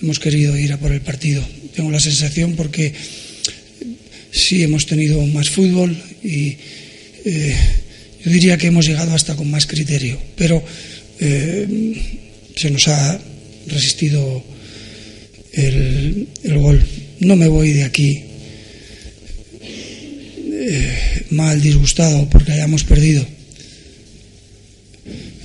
hemos 0.00 0.18
querido 0.18 0.56
ir 0.56 0.72
a 0.72 0.78
por 0.78 0.92
el 0.92 1.00
partido. 1.00 1.42
Tengo 1.74 1.90
la 1.90 2.00
sensación 2.00 2.54
porque 2.54 2.94
sí 4.36 4.62
hemos 4.62 4.86
tenido 4.86 5.24
más 5.28 5.48
fútbol 5.48 5.96
y 6.22 6.56
eh, 7.24 7.56
yo 8.24 8.30
diría 8.30 8.58
que 8.58 8.66
hemos 8.68 8.86
llegado 8.86 9.14
hasta 9.14 9.34
con 9.34 9.50
más 9.50 9.66
criterio, 9.66 10.18
pero 10.36 10.62
eh, 11.18 11.66
se 12.54 12.70
nos 12.70 12.86
ha 12.88 13.18
resistido 13.66 14.44
el, 15.52 16.28
gol. 16.44 16.84
No 17.20 17.34
me 17.36 17.48
voy 17.48 17.72
de 17.72 17.84
aquí 17.84 18.22
eh, 20.52 21.24
mal, 21.30 21.62
disgustado 21.62 22.28
porque 22.28 22.52
hayamos 22.52 22.84
perdido. 22.84 23.26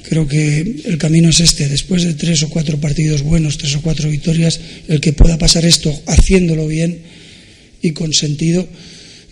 Creo 0.09 0.27
que 0.27 0.81
el 0.83 0.97
camino 0.97 1.29
es 1.29 1.39
este, 1.39 1.69
después 1.69 2.03
de 2.03 2.15
tres 2.15 2.43
o 2.43 2.49
cuatro 2.49 2.77
partidos 2.81 3.21
buenos, 3.21 3.57
tres 3.57 3.73
o 3.75 3.81
cuatro 3.81 4.09
victorias, 4.09 4.59
el 4.89 4.99
que 4.99 5.13
pueda 5.13 5.37
pasar 5.37 5.63
esto 5.63 5.97
haciéndolo 6.07 6.67
bien 6.67 7.20
y 7.81 7.93
con 7.93 8.13
sentido, 8.13 8.65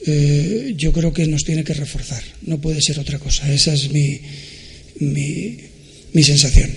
eh, 0.05 0.73
yo 0.75 0.91
creo 0.91 1.13
que 1.13 1.27
nos 1.27 1.43
tiene 1.43 1.63
que 1.63 1.73
reforzar. 1.73 2.23
No 2.41 2.59
puede 2.59 2.81
ser 2.81 2.99
otra 2.99 3.19
cosa. 3.19 3.51
Esa 3.51 3.73
es 3.73 3.91
mi, 3.91 4.19
mi, 6.13 6.23
sensación. 6.23 6.69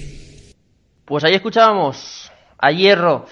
Pues 1.05 1.25
ahí 1.25 1.35
escuchábamos 1.35 2.31
a 2.59 2.73
Hierro 2.73 3.27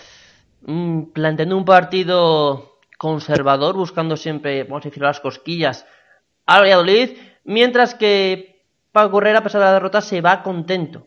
mmm, 0.63 1.05
planteando 1.13 1.57
un 1.57 1.65
partido 1.65 2.79
conservador, 2.99 3.77
buscando 3.77 4.17
siempre, 4.17 4.65
vamos 4.65 4.85
a 4.85 4.89
decir, 4.89 5.03
las 5.03 5.21
cosquillas 5.21 5.87
al 6.47 6.63
Valladolid, 6.63 7.17
mientras 7.45 7.95
que 7.95 8.65
Paco 8.93 9.19
Herrera, 9.19 9.39
a 9.39 9.43
pesar 9.43 9.61
de 9.61 9.67
la 9.67 9.73
derrota, 9.75 10.01
se 10.01 10.21
va 10.21 10.43
contento. 10.43 11.07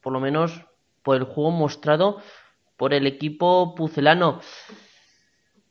Por 0.00 0.12
lo 0.12 0.20
menos 0.20 0.62
por 1.02 1.16
el 1.16 1.24
juego 1.24 1.50
mostrado 1.50 2.22
por 2.76 2.94
el 2.94 3.06
equipo 3.06 3.74
pucelano. 3.74 4.40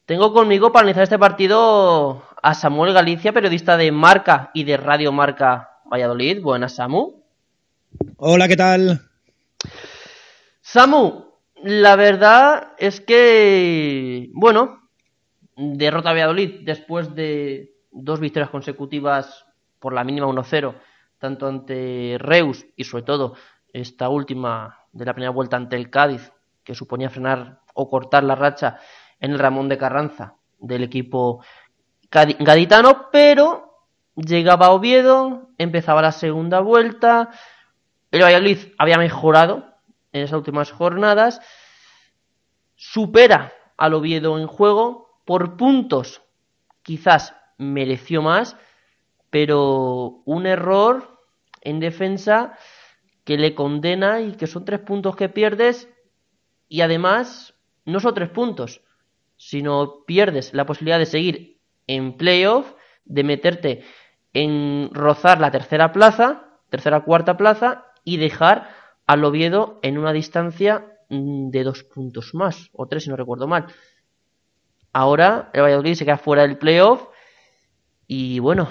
Tengo 0.10 0.34
conmigo 0.34 0.72
para 0.72 0.86
analizar 0.86 1.04
este 1.04 1.19
partido 1.19 2.24
a 2.41 2.56
Samuel 2.56 2.93
Galicia, 2.93 3.32
periodista 3.32 3.78
de 3.78 3.91
Marca 3.91 4.50
y 4.56 4.63
de 4.63 4.76
Radio 4.76 5.12
Marca 5.12 5.82
Valladolid. 5.86 6.41
Buenas, 6.41 6.78
Samu. 6.78 7.22
Hola, 8.17 8.48
¿qué 8.48 8.58
tal? 8.58 9.02
Samu, 10.62 11.26
la 11.62 11.95
verdad 11.95 12.72
es 12.80 13.02
que, 13.02 14.32
bueno, 14.34 14.89
derrota 15.56 16.10
a 16.10 16.13
Valladolid 16.13 16.62
después 16.63 17.13
de 17.13 17.76
dos 17.91 18.19
victorias 18.19 18.50
consecutivas 18.50 19.45
por 19.78 19.93
la 19.93 20.04
mínima 20.04 20.26
1-0, 20.26 20.74
tanto 21.19 21.45
ante 21.45 22.17
Reus 22.17 22.65
y 22.76 22.86
sobre 22.86 23.04
todo 23.04 23.36
esta 23.74 24.10
última 24.10 24.80
de 24.91 25.06
la 25.06 25.13
primera 25.13 25.30
vuelta 25.30 25.56
ante 25.56 25.76
el 25.76 25.91
Cádiz, 25.91 26.32
que 26.63 26.74
suponía 26.74 27.12
frenar 27.12 27.60
o 27.76 27.88
cortar 27.91 28.24
la 28.24 28.34
racha 28.34 28.80
en 29.19 29.32
el 29.32 29.39
Ramón 29.39 29.69
de 29.69 29.77
Carranza 29.77 30.36
del 30.60 30.84
equipo 30.84 31.43
gaditano, 32.12 33.10
pero 33.12 33.86
llegaba 34.15 34.71
Oviedo, 34.71 35.49
empezaba 35.58 36.01
la 36.01 36.12
segunda 36.12 36.60
vuelta, 36.60 37.29
el 38.12 38.23
Valladolid 38.23 38.58
había 38.77 38.97
mejorado 38.97 39.65
en 40.12 40.23
esas 40.23 40.38
últimas 40.38 40.71
jornadas, 40.71 41.39
supera 42.75 43.53
al 43.77 43.93
Oviedo 43.93 44.39
en 44.39 44.47
juego, 44.47 45.21
por 45.25 45.58
puntos 45.58 46.21
quizás 46.82 47.36
mereció 47.58 48.21
más, 48.21 48.58
pero 49.29 50.21
un 50.25 50.47
error 50.47 51.19
en 51.62 51.79
defensa 51.79 52.58
que 53.23 53.38
le 53.38 53.53
condena 53.53 54.21
y 54.21 54.32
que 54.34 54.47
son 54.47 54.65
tres 54.65 54.79
puntos 54.79 55.15
que 55.15 55.29
pierdes 55.29 55.88
y 56.67 56.82
además 56.82 57.53
no 57.86 57.99
son 57.99 58.15
tres 58.15 58.29
puntos, 58.29 58.82
sino 59.39 60.04
pierdes 60.06 60.54
la 60.54 60.65
posibilidad 60.65 60.99
de 60.99 61.06
seguir 61.06 61.62
en 61.88 62.17
playoff, 62.17 62.73
de 63.06 63.23
meterte 63.23 63.84
en 64.34 64.89
rozar 64.93 65.39
la 65.39 65.49
tercera 65.49 65.93
plaza, 65.93 66.60
tercera 66.69 67.06
cuarta 67.06 67.38
plaza 67.38 67.86
y 68.04 68.17
dejar 68.17 68.69
al 69.08 69.23
Oviedo 69.23 69.80
en 69.82 69.97
una 69.97 70.12
distancia 70.12 70.97
mm, 71.10 71.52
de 71.52 71.63
dos 71.63 71.84
puntos 71.84 72.36
más, 72.36 72.69
o 72.73 72.88
tres 72.88 73.06
si 73.06 73.10
no 73.10 73.15
recuerdo 73.15 73.47
mal. 73.47 73.67
Ahora 74.91 75.49
el 75.54 75.62
Valladolid 75.62 75.95
se 75.95 76.04
queda 76.04 76.17
fuera 76.17 76.41
del 76.41 76.58
playoff 76.58 77.08
y 78.08 78.39
bueno, 78.39 78.67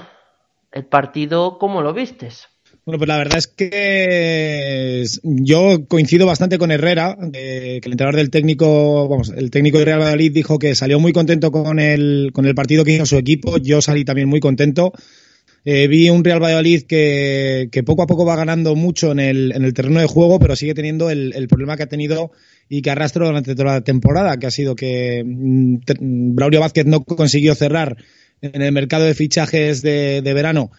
el 0.70 0.84
partido, 0.84 1.58
¿cómo 1.58 1.80
lo 1.80 1.94
vistes? 1.94 2.46
Bueno, 2.88 3.00
pues 3.00 3.08
la 3.08 3.18
verdad 3.18 3.36
es 3.36 3.46
que 3.48 5.04
yo 5.22 5.86
coincido 5.88 6.24
bastante 6.24 6.56
con 6.56 6.70
Herrera, 6.70 7.18
que 7.34 7.82
el 7.84 7.92
entrenador 7.92 8.16
del 8.16 8.30
técnico, 8.30 9.06
vamos, 9.06 9.30
el 9.36 9.50
técnico 9.50 9.78
de 9.78 9.84
Real 9.84 9.98
Madrid 9.98 10.32
dijo 10.32 10.58
que 10.58 10.74
salió 10.74 10.98
muy 10.98 11.12
contento 11.12 11.52
con 11.52 11.80
el, 11.80 12.30
con 12.32 12.46
el 12.46 12.54
partido 12.54 12.86
que 12.86 12.92
hizo 12.94 13.04
su 13.04 13.18
equipo. 13.18 13.58
Yo 13.58 13.82
salí 13.82 14.06
también 14.06 14.26
muy 14.26 14.40
contento. 14.40 14.94
Eh, 15.66 15.86
vi 15.86 16.08
un 16.08 16.24
Real 16.24 16.42
Valladolid 16.42 16.84
que, 16.84 17.68
que, 17.70 17.82
poco 17.82 18.04
a 18.04 18.06
poco 18.06 18.24
va 18.24 18.36
ganando 18.36 18.74
mucho 18.74 19.12
en 19.12 19.20
el, 19.20 19.52
en 19.54 19.64
el 19.64 19.74
terreno 19.74 20.00
de 20.00 20.06
juego, 20.06 20.38
pero 20.38 20.56
sigue 20.56 20.72
teniendo 20.72 21.10
el, 21.10 21.46
problema 21.46 21.76
que 21.76 21.82
ha 21.82 21.88
tenido 21.88 22.30
y 22.70 22.80
que 22.80 22.90
arrastra 22.90 23.26
durante 23.26 23.54
toda 23.54 23.74
la 23.74 23.80
temporada, 23.82 24.38
que 24.38 24.46
ha 24.46 24.50
sido 24.50 24.74
que 24.74 25.22
mm, 25.26 26.34
Braulio 26.34 26.60
Vázquez 26.60 26.86
no 26.86 27.04
consiguió 27.04 27.54
cerrar 27.54 27.98
en 28.40 28.62
el 28.62 28.72
mercado 28.72 29.04
de 29.04 29.12
fichajes 29.12 29.82
de 29.82 30.22
verano 30.34 30.70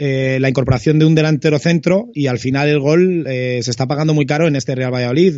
eh, 0.00 0.38
la 0.40 0.48
incorporación 0.48 1.00
de 1.00 1.06
un 1.06 1.16
delantero 1.16 1.58
centro 1.58 2.08
y 2.14 2.28
al 2.28 2.38
final 2.38 2.68
el 2.68 2.78
gol 2.78 3.24
eh, 3.26 3.58
se 3.64 3.72
está 3.72 3.88
pagando 3.88 4.14
muy 4.14 4.26
caro 4.26 4.46
en 4.46 4.54
este 4.54 4.76
Real 4.76 4.94
Valladolid. 4.94 5.34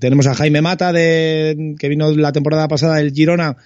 tenemos 0.00 0.26
a 0.26 0.34
Jaime 0.34 0.60
Mata, 0.60 0.92
de, 0.92 1.76
que 1.78 1.88
vino 1.88 2.10
la 2.16 2.32
temporada 2.32 2.66
pasada 2.66 2.96
del 2.96 3.12
Girona 3.12 3.56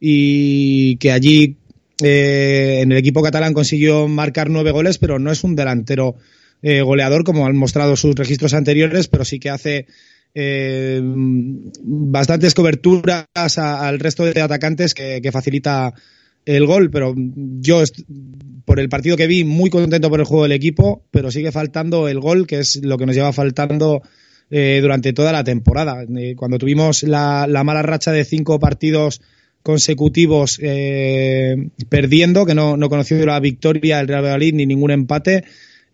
y 0.00 0.96
que 0.96 1.12
allí 1.12 1.58
eh, 2.02 2.80
en 2.82 2.90
el 2.90 2.98
equipo 2.98 3.22
catalán 3.22 3.54
consiguió 3.54 4.08
marcar 4.08 4.50
nueve 4.50 4.72
goles, 4.72 4.98
pero 4.98 5.20
no 5.20 5.30
es 5.30 5.44
un 5.44 5.54
delantero 5.54 6.16
goleador 6.62 7.22
como 7.22 7.46
han 7.46 7.56
mostrado 7.56 7.94
sus 7.94 8.16
registros 8.16 8.52
anteriores, 8.52 9.06
pero 9.06 9.24
sí 9.24 9.38
que 9.38 9.50
hace 9.50 9.86
bastantes 11.84 12.54
coberturas 12.54 13.26
al 13.58 14.00
resto 14.00 14.24
de 14.24 14.40
atacantes 14.40 14.92
que, 14.92 15.20
que 15.22 15.30
facilita 15.30 15.94
el 16.46 16.64
gol, 16.64 16.90
pero 16.90 17.14
yo 17.16 17.82
por 18.66 18.80
el 18.80 18.90
partido 18.90 19.16
que 19.16 19.26
vi 19.26 19.44
muy 19.44 19.70
contento 19.70 20.10
por 20.10 20.20
el 20.20 20.26
juego 20.26 20.42
del 20.42 20.52
equipo, 20.52 21.02
pero 21.10 21.30
sigue 21.30 21.52
faltando 21.52 22.08
el 22.08 22.20
gol, 22.20 22.46
que 22.46 22.58
es 22.58 22.76
lo 22.82 22.98
que 22.98 23.06
nos 23.06 23.14
lleva 23.14 23.32
faltando 23.32 24.02
eh, 24.50 24.80
durante 24.82 25.14
toda 25.14 25.32
la 25.32 25.44
temporada. 25.44 26.04
Eh, 26.18 26.34
cuando 26.36 26.58
tuvimos 26.58 27.02
la, 27.04 27.46
mala 27.64 27.82
racha 27.82 28.12
de 28.12 28.24
cinco 28.24 28.58
partidos 28.58 29.22
consecutivos 29.62 30.58
eh, 30.60 31.70
perdiendo, 31.88 32.44
que 32.44 32.54
no, 32.54 32.76
no 32.76 32.90
conoció 32.90 33.24
la 33.24 33.40
victoria 33.40 33.98
del 33.98 34.08
Real 34.08 34.22
Madrid 34.22 34.52
ni 34.52 34.66
ningún 34.66 34.90
empate, 34.90 35.44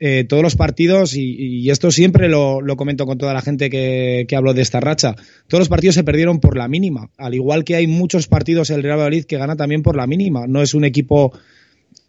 eh, 0.05 0.25
todos 0.25 0.43
los 0.43 0.57
partidos, 0.57 1.15
y, 1.15 1.71
esto 1.71 1.93
siempre 1.93 2.29
lo, 2.29 2.61
comento 2.77 3.07
con 3.07 3.19
toda 3.19 3.33
la 3.33 3.41
gente 3.41 3.71
que, 3.71 4.25
que, 4.27 4.35
hablo 4.35 4.53
de 4.53 4.61
esta 4.61 4.81
racha, 4.81 5.15
todos 5.47 5.61
los 5.61 5.69
partidos 5.69 5.95
se 5.95 6.03
perdieron 6.03 6.41
por 6.41 6.57
la 6.57 6.67
mínima, 6.67 7.11
al 7.19 7.35
igual 7.35 7.63
que 7.63 7.77
hay 7.77 7.87
muchos 7.87 8.27
partidos 8.27 8.71
el 8.71 8.83
Real 8.83 8.99
Madrid 8.99 9.25
que 9.25 9.39
gana 9.39 9.55
también 9.55 9.85
por 9.85 9.95
la 9.95 10.09
mínima, 10.09 10.49
no 10.49 10.61
es 10.61 10.75
un 10.75 10.85
equipo 10.85 11.33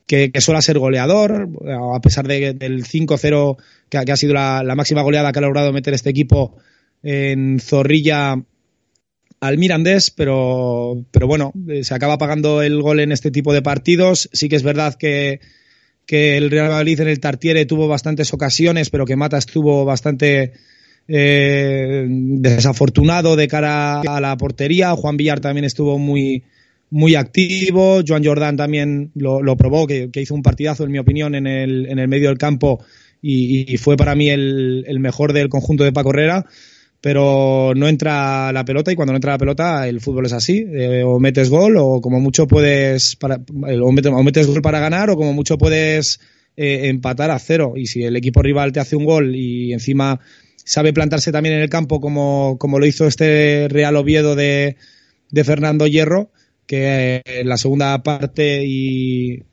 que, 0.06 0.32
que 0.32 0.42
suele 0.42 0.62
ser 0.62 0.80
goleador, 0.80 1.50
a 1.96 2.00
pesar 2.02 2.28
de, 2.28 2.54
del 2.54 2.84
5-0 2.86 3.58
que, 3.90 4.12
ha 4.12 4.18
sido 4.18 4.34
la, 4.34 4.64
máxima 4.76 5.02
goleada 5.02 5.32
que 5.32 5.40
ha 5.40 5.44
logrado 5.44 5.72
meter 5.72 5.94
este 5.94 6.10
equipo 6.10 6.58
en 7.02 7.60
Zorrilla 7.60 8.36
al 9.40 9.58
Mirandés, 9.58 10.10
pero, 10.10 11.04
pero 11.12 11.28
bueno, 11.28 11.52
eh, 11.68 11.84
se 11.84 11.94
acaba 11.94 12.18
pagando 12.18 12.62
el 12.62 12.82
gol 12.82 13.02
en 13.02 13.12
este 13.12 13.30
tipo 13.30 13.54
de 13.54 13.62
partidos. 13.62 14.30
Sí 14.32 14.48
que 14.48 14.56
es 14.56 14.64
verdad 14.64 14.96
que, 14.96 15.42
que 16.06 16.38
el 16.38 16.50
Real 16.50 16.70
Madrid 16.70 17.02
en 17.02 17.10
el 17.10 17.20
Tartiere 17.20 17.66
tuvo 17.66 17.90
bastantes 17.90 18.34
ocasiones, 18.34 18.90
pero 18.90 19.06
que 19.06 19.18
Mata 19.18 19.38
estuvo 19.38 19.84
bastante 19.84 20.54
eh, 21.10 22.06
desafortunado 22.08 23.36
de 23.36 23.50
cara 23.50 24.00
a 24.00 24.22
la 24.22 24.38
portería. 24.38 24.96
Juan 24.96 25.18
Villar 25.18 25.42
también 25.42 25.66
estuvo 25.66 26.00
muy, 26.00 26.44
muy 26.94 27.16
activo. 27.16 28.02
Joan 28.08 28.24
Jordan 28.24 28.56
también 28.56 29.12
lo, 29.16 29.58
probó, 29.58 29.88
que, 29.88 30.10
hizo 30.14 30.36
un 30.36 30.44
partidazo, 30.44 30.84
en 30.84 30.92
mi 30.92 31.00
opinión, 31.00 31.34
en 31.34 31.48
el, 31.48 31.88
en 31.88 31.98
el 31.98 32.08
medio 32.08 32.30
del 32.30 32.38
campo 32.38 32.86
y, 33.20 33.78
fue 33.78 33.98
para 33.98 34.16
mí 34.16 34.30
el, 34.30 34.98
mejor 35.00 35.34
del 35.34 35.50
conjunto 35.50 35.84
de 35.84 35.92
Paco 35.92 36.12
Herrera. 36.12 36.46
Pero 37.02 37.74
no 37.76 37.90
entra 37.90 38.54
la 38.54 38.64
pelota 38.64 38.92
y 38.92 38.96
cuando 38.96 39.12
no 39.12 39.18
entra 39.18 39.34
la 39.34 39.38
pelota 39.38 39.90
el 39.90 40.00
fútbol 40.00 40.26
es 40.26 40.32
así, 40.32 40.66
eh, 40.72 41.04
o 41.04 41.20
metes 41.20 41.50
gol 41.50 41.76
o 41.76 42.00
como 42.00 42.22
mucho 42.22 42.48
puedes, 42.48 43.18
para, 43.18 43.42
o, 43.52 43.92
metes, 43.92 44.48
gol 44.48 44.62
para 44.62 44.80
ganar 44.80 45.10
o 45.10 45.18
como 45.18 45.34
mucho 45.34 45.58
puedes 45.58 46.22
eh, 46.56 46.88
empatar 46.88 47.30
a 47.32 47.40
cero. 47.40 47.74
Y 47.76 47.88
si 47.88 48.04
el 48.04 48.16
equipo 48.16 48.42
rival 48.42 48.72
te 48.72 48.80
hace 48.80 48.96
un 48.96 49.04
gol 49.04 49.36
y 49.36 49.74
encima 49.74 50.22
sabe 50.64 50.94
plantarse 50.94 51.34
también 51.34 51.56
en 51.56 51.62
el 51.62 51.70
campo 51.70 52.00
como, 52.00 52.58
como 52.58 52.80
lo 52.80 52.86
hizo 52.86 53.06
este 53.06 53.68
Real 53.70 53.98
Oviedo 53.98 54.36
de, 54.36 54.78
de 55.30 55.44
Fernando 55.44 55.88
Hierro, 55.88 56.32
que 56.66 57.22
en 57.26 57.50
la 57.50 57.58
segunda 57.58 58.02
parte 58.04 58.64
y, 58.66 59.44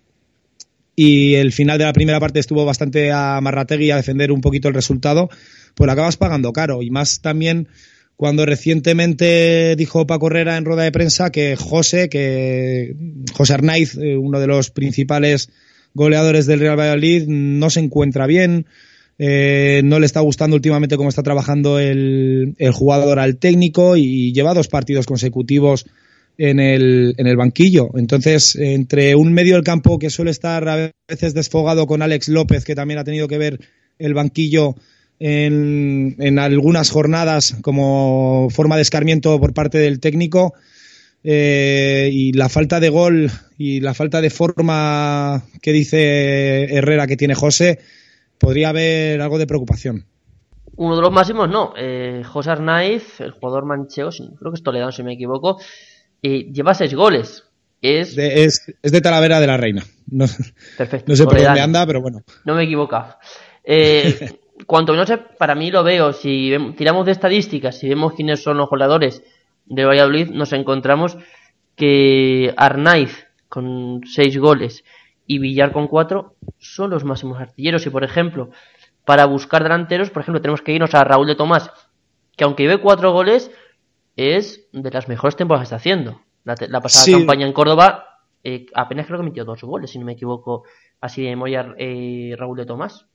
y 0.96 1.35
el 1.35 1.53
final 1.53 1.79
de 1.79 1.85
la 1.85 1.92
primera 1.92 2.20
parte 2.20 2.40
estuvo 2.40 2.64
bastante 2.64 3.11
a 3.12 3.40
Marrategui 3.40 3.90
a 3.90 3.96
defender 3.96 4.33
un 4.33 4.40
poquito 4.40 4.68
el 4.68 4.75
resultado, 4.75 5.29
pues 5.75 5.87
lo 5.87 5.92
acabas 5.92 6.16
pagando 6.16 6.53
caro. 6.53 6.83
Y 6.83 6.90
más 6.90 7.20
también 7.20 7.68
cuando 8.16 8.44
recientemente 8.44 9.77
dijo 9.77 10.07
Paco 10.07 10.27
Herrera 10.27 10.59
en 10.59 10.66
rueda 10.66 10.83
de 10.83 10.92
prensa 10.92 11.31
que 11.31 11.57
José, 11.57 12.11
que 12.11 12.94
José 13.33 13.55
Arnaiz, 13.55 13.96
eh, 13.96 14.18
uno 14.18 14.38
de 14.40 14.46
los 14.46 14.70
principales 14.70 15.49
goleadores 15.94 16.44
del 16.44 16.61
Real 16.61 16.79
Valladolid, 16.79 17.25
no 17.29 17.70
se 17.70 17.81
encuentra 17.81 18.27
bien. 18.27 18.66
Eh, 19.18 19.81
no 19.85 20.01
le 20.01 20.05
está 20.07 20.20
gustando 20.20 20.55
últimamente 20.55 20.99
cómo 20.99 21.09
está 21.09 21.23
trabajando 21.23 21.79
el, 21.79 22.57
el 22.59 22.73
jugador 22.73 23.18
al 23.18 23.38
técnico 23.38 23.96
y 23.96 24.35
lleva 24.35 24.53
dos 24.53 24.68
partidos 24.68 25.07
consecutivos 25.07 25.87
en 26.38 26.61
el, 26.61 27.14
en 27.19 27.27
el 27.27 27.37
banquillo. 27.37 27.90
Entonces, 27.95 28.57
entre 28.57 29.14
un 29.14 29.33
medio 29.33 29.55
del 29.55 29.64
campo 29.64 29.99
que 29.99 30.11
suele 30.11 30.31
estar 30.31 30.69
a 30.69 30.90
veces 31.09 31.35
desfogado 31.35 31.87
con 31.87 32.03
Alex 32.03 32.29
López, 32.29 32.64
que 32.64 32.75
también 32.75 32.99
ha 32.99 33.05
tenido 33.05 33.29
que 33.29 33.38
ver 33.38 33.61
el 33.99 34.14
banquillo 34.14 34.75
en, 35.19 36.16
en 36.19 36.38
algunas 36.38 36.90
jornadas 36.90 37.57
como 37.62 38.49
forma 38.51 38.77
de 38.77 38.83
escarmiento 38.83 39.38
por 39.38 39.53
parte 39.53 39.79
del 39.79 40.01
técnico, 40.01 40.55
eh, 41.23 42.09
y 42.11 42.33
la 42.33 42.49
falta 42.49 42.81
de 42.81 42.88
gol 42.88 43.31
y 43.59 43.81
la 43.81 43.93
falta 43.93 44.23
de 44.23 44.31
forma 44.31 45.43
que 45.61 45.73
dice 45.73 46.64
Herrera 46.75 47.07
que 47.07 47.16
tiene 47.16 47.35
José, 47.35 47.79
podría 48.38 48.71
haber 48.71 49.21
algo 49.21 49.38
de 49.38 49.47
preocupación. 49.47 50.07
Uno 50.77 50.97
de 50.97 51.03
los 51.03 51.12
máximos, 51.12 51.51
no. 51.51 51.75
Eh, 51.77 52.23
José 52.25 52.51
Arnaiz, 52.51 53.21
el 53.21 53.33
jugador 53.33 53.66
manchego, 53.66 54.09
creo 54.11 54.51
que 54.51 54.57
es 54.57 54.62
Toledano 54.62 54.93
si 54.93 55.03
me 55.03 55.12
equivoco, 55.12 55.59
lleva 56.22 56.74
seis 56.74 56.94
goles. 56.94 57.44
Es... 57.83 58.14
De, 58.14 58.44
es, 58.44 58.66
de 58.83 59.00
Talavera 59.00 59.40
de 59.40 59.46
la 59.46 59.56
Reina. 59.56 59.83
No, 60.11 60.26
Perfecto. 60.76 61.06
No 61.09 61.16
sé 61.16 61.24
por 61.24 61.42
dónde 61.42 61.61
anda, 61.61 61.87
pero 61.87 62.02
bueno. 62.02 62.22
No 62.44 62.54
me 62.54 62.62
he 62.62 62.64
equivocado. 62.64 63.16
Eh, 63.64 64.38
cuanto 64.66 64.94
no 64.94 65.06
sé, 65.06 65.18
para 65.18 65.54
mí 65.54 65.70
lo 65.70 65.83
veo. 65.83 66.12
Si 66.12 66.52
tiramos 66.76 67.06
de 67.06 67.12
estadísticas, 67.12 67.78
si 67.78 67.88
vemos 67.88 68.14
quiénes 68.14 68.42
son 68.42 68.59
los 68.59 68.68
goleadores 68.68 69.22
de 69.66 69.85
Valladolid, 69.85 70.30
nos 70.30 70.52
encontramos 70.52 71.16
que 71.76 72.52
Arnaiz 72.56 73.26
con 73.48 74.02
seis 74.04 74.37
goles 74.38 74.85
y 75.26 75.38
Villar 75.38 75.72
con 75.72 75.87
cuatro 75.87 76.35
son 76.59 76.90
los 76.90 77.04
máximos 77.04 77.40
artilleros. 77.40 77.87
Y 77.87 77.90
por 77.90 78.04
ejemplo, 78.04 78.50
para 79.04 79.26
buscar 79.26 79.62
delanteros, 79.62 80.11
por 80.11 80.22
ejemplo, 80.22 80.42
tenemos 80.42 80.62
que 80.62 80.72
irnos 80.72 80.94
a 80.94 81.04
Raúl 81.04 81.26
de 81.26 81.37
Tomás, 81.37 81.70
que 82.37 82.44
aunque 82.44 82.64
lleve 82.64 82.80
cuatro 82.80 83.12
goles, 83.12 83.50
es 84.16 84.66
de 84.73 84.90
las 84.90 85.09
mejores 85.09 85.37
temporadas 85.37 85.68
que 85.68 85.75
está 85.75 85.77
haciendo. 85.77 86.20
La, 86.44 86.81
pasada 86.81 87.18
campaña 87.18 87.46
en 87.46 87.53
Córdoba 87.53 88.05
eh, 88.42 88.66
apenas 88.75 89.07
creo 89.07 89.18
que 89.18 89.27
metió 89.27 89.44
dos 89.44 89.61
goles, 89.62 89.90
si 89.90 89.99
no 89.99 90.07
me 90.07 90.12
equivoco, 90.12 90.64
así 91.01 91.23
de 91.23 91.31
memoria 91.31 91.75
eh, 91.79 92.35
Raúl 92.37 92.57
de 92.57 92.66
Tomás. 92.66 93.07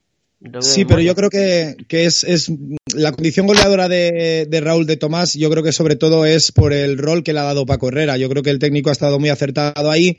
Sí, 0.60 0.86
pero 0.86 0.99
yo 0.99 1.15
creo 1.15 1.29
que, 1.29 1.75
es, 1.89 2.23
es, 2.23 2.51
la 2.93 3.13
condición 3.13 3.47
goleadora 3.47 3.88
de, 3.88 4.45
de, 4.47 4.62
Raúl 4.62 4.86
de 4.86 4.97
Tomás, 4.97 5.34
yo 5.34 5.49
creo 5.49 5.63
que 5.63 5.71
sobre 5.71 5.95
todo 5.95 6.25
es 6.25 6.51
por 6.51 6.73
el 6.73 6.97
rol 6.97 7.23
que 7.23 7.34
le 7.34 7.39
ha 7.39 7.43
dado 7.43 7.65
Paco 7.65 7.88
Herrera. 7.88 8.17
Yo 8.17 8.29
creo 8.29 8.43
que 8.43 8.51
el 8.51 8.60
técnico 8.60 8.89
ha 8.89 8.93
estado 8.93 9.17
muy 9.17 9.29
acertado 9.29 9.89
ahí 9.89 10.17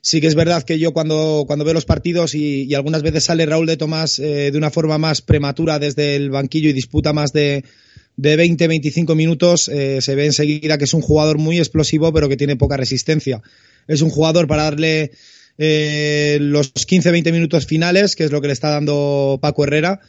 Sí 0.00 0.20
que 0.20 0.26
es 0.28 0.34
verdad 0.34 0.62
que 0.62 0.78
yo 0.78 0.92
cuando, 0.92 1.44
cuando 1.46 1.64
veo 1.64 1.74
los 1.74 1.84
partidos 1.84 2.34
y, 2.34 2.72
algunas 2.74 3.02
veces 3.02 3.24
sale 3.24 3.46
Raúl 3.46 3.66
de 3.66 3.76
Tomás 3.76 4.18
eh, 4.18 4.50
de 4.50 4.58
una 4.58 4.70
forma 4.70 4.98
más 4.98 5.22
prematura 5.22 5.78
desde 5.78 6.16
el 6.16 6.30
banquillo 6.30 6.70
y 6.70 6.72
disputa 6.72 7.12
más 7.12 7.32
de, 7.32 7.64
de 8.18 8.36
20-25 8.36 9.14
minutos, 9.14 9.68
eh, 9.68 10.00
se 10.02 10.16
ve 10.16 10.26
enseguida 10.26 10.76
que 10.76 10.84
es 10.84 10.92
un 10.92 11.02
jugador 11.02 11.38
muy 11.38 11.58
explosivo 11.58 12.12
pero 12.12 12.28
que 12.28 12.36
tiene 12.36 12.56
poca 12.56 12.76
resistencia. 12.76 13.40
Es 13.86 14.02
un 14.02 14.10
jugador 14.10 14.48
para 14.48 14.64
darle 14.64 15.12
eh, 15.56 16.38
los 16.40 16.74
15-20 16.74 17.30
minutos 17.30 17.66
finales, 17.66 18.16
que 18.16 18.24
es 18.24 18.32
lo 18.32 18.40
que 18.40 18.48
le 18.48 18.52
está 18.54 18.70
dando 18.70 19.38
Paco 19.40 19.62
Herrera, 19.62 20.00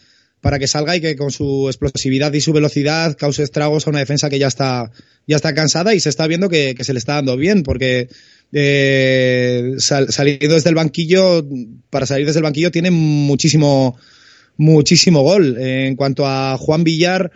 para 0.42 0.58
que 0.58 0.68
salga 0.68 0.96
y 0.96 1.02
que 1.02 1.16
con 1.16 1.30
su 1.30 1.68
explosividad 1.68 2.34
y 2.34 2.42
su 2.42 2.52
velocidad 2.52 3.16
cause 3.16 3.44
estragos 3.44 3.86
a 3.86 3.92
una 3.92 4.00
defensa 4.00 4.28
que 4.28 4.40
ya 4.40 4.48
está, 4.48 4.92
ya 5.28 5.36
está 5.36 5.54
cansada 5.54 5.94
y 5.94 6.00
se 6.00 6.10
está 6.10 6.26
viendo 6.26 6.50
que, 6.50 6.76
se 6.80 6.94
le 6.94 7.00
está 7.00 7.14
dando 7.14 7.38
bien, 7.38 7.62
porque 7.62 8.10
eh, 8.52 9.76
saliendo 9.78 10.56
desde 10.56 10.70
el 10.70 10.76
banquillo, 10.76 11.46
para 11.92 12.08
salir 12.08 12.26
desde 12.26 12.40
el 12.40 12.44
banquillo 12.44 12.72
tiene 12.72 12.90
muchísimo, 12.90 14.00
muchísimo 14.58 15.22
gol. 15.22 15.58
en 15.60 15.96
cuanto 15.96 16.26
a 16.26 16.58
Juan 16.58 16.84
Villar, 16.84 17.32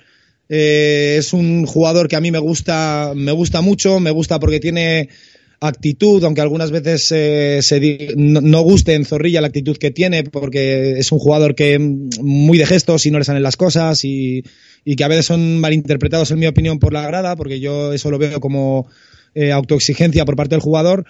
eh, 0.50 1.16
es 1.18 1.34
un 1.34 1.66
jugador 1.66 2.08
que 2.08 2.16
a 2.16 2.22
mí 2.22 2.32
me 2.32 2.40
gusta, 2.40 3.14
me 3.16 3.32
gusta 3.32 3.62
mucho, 3.62 4.00
me 4.00 4.12
gusta 4.12 4.40
porque 4.40 4.60
tiene 4.60 5.10
actitud, 5.68 6.24
aunque 6.24 6.42
algunas 6.42 6.72
veces 6.72 7.10
eh, 7.12 7.60
se 7.62 8.14
no, 8.16 8.62
guste 8.62 8.96
en 8.96 9.06
Zorrilla 9.06 9.42
la 9.42 9.48
actitud 9.48 9.78
que 9.78 9.92
tiene, 9.92 10.24
porque 10.24 11.00
es 11.00 11.12
un 11.12 11.20
jugador 11.20 11.56
que 11.56 11.80
muy 11.80 12.58
de 12.58 12.66
gestos 12.66 13.06
y 13.06 13.12
no 13.12 13.20
le 13.20 13.26
salen 13.26 13.44
las 13.44 13.56
cosas 13.56 14.04
y, 14.04 14.44
que 14.84 15.04
a 15.04 15.08
veces 15.08 15.26
son 15.26 15.60
malinterpretados 15.60 16.32
en 16.32 16.40
mi 16.40 16.48
opinión 16.48 16.80
por 16.80 16.92
la 16.92 17.08
grada, 17.08 17.36
porque 17.38 17.62
yo 17.62 17.94
eso 17.94 18.12
lo 18.12 18.18
veo 18.18 18.42
como 18.42 18.88
eh, 19.36 19.54
autoexigencia 19.54 20.26
por 20.26 20.36
parte 20.36 20.56
del 20.56 20.62
jugador, 20.62 21.06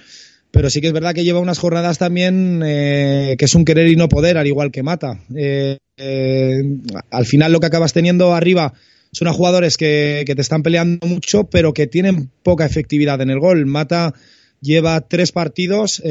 pero 0.52 0.70
sí 0.70 0.82
que 0.82 0.88
es 0.88 0.94
verdad 0.94 1.16
que 1.16 1.24
lleva 1.24 1.40
unas 1.40 1.58
jornadas 1.58 1.98
también 1.98 2.62
eh, 2.64 3.36
que 3.40 3.46
es 3.46 3.56
un 3.56 3.66
querer 3.66 3.88
y 3.88 3.96
no 3.96 4.08
poder, 4.08 4.38
al 4.38 4.46
igual 4.46 4.72
que 4.72 4.84
Mata. 4.84 5.20
Al 7.10 7.26
final 7.26 7.52
lo 7.52 7.60
que 7.60 7.66
acabas 7.66 7.94
teniendo 7.94 8.36
arriba 8.36 8.74
son 9.14 9.30
a 9.30 9.34
jugadores 9.34 9.78
que, 9.78 10.26
te 10.26 10.42
están 10.42 10.64
peleando 10.64 11.08
mucho, 11.08 11.46
pero 11.46 11.74
que 11.74 11.88
tienen 11.88 12.30
poca 12.44 12.66
efectividad 12.66 13.22
en 13.22 13.30
el 13.30 13.40
gol. 13.40 13.66
Mata 13.66 14.14
lleva 14.60 15.00
tres 15.08 15.32
partidos 15.32 16.02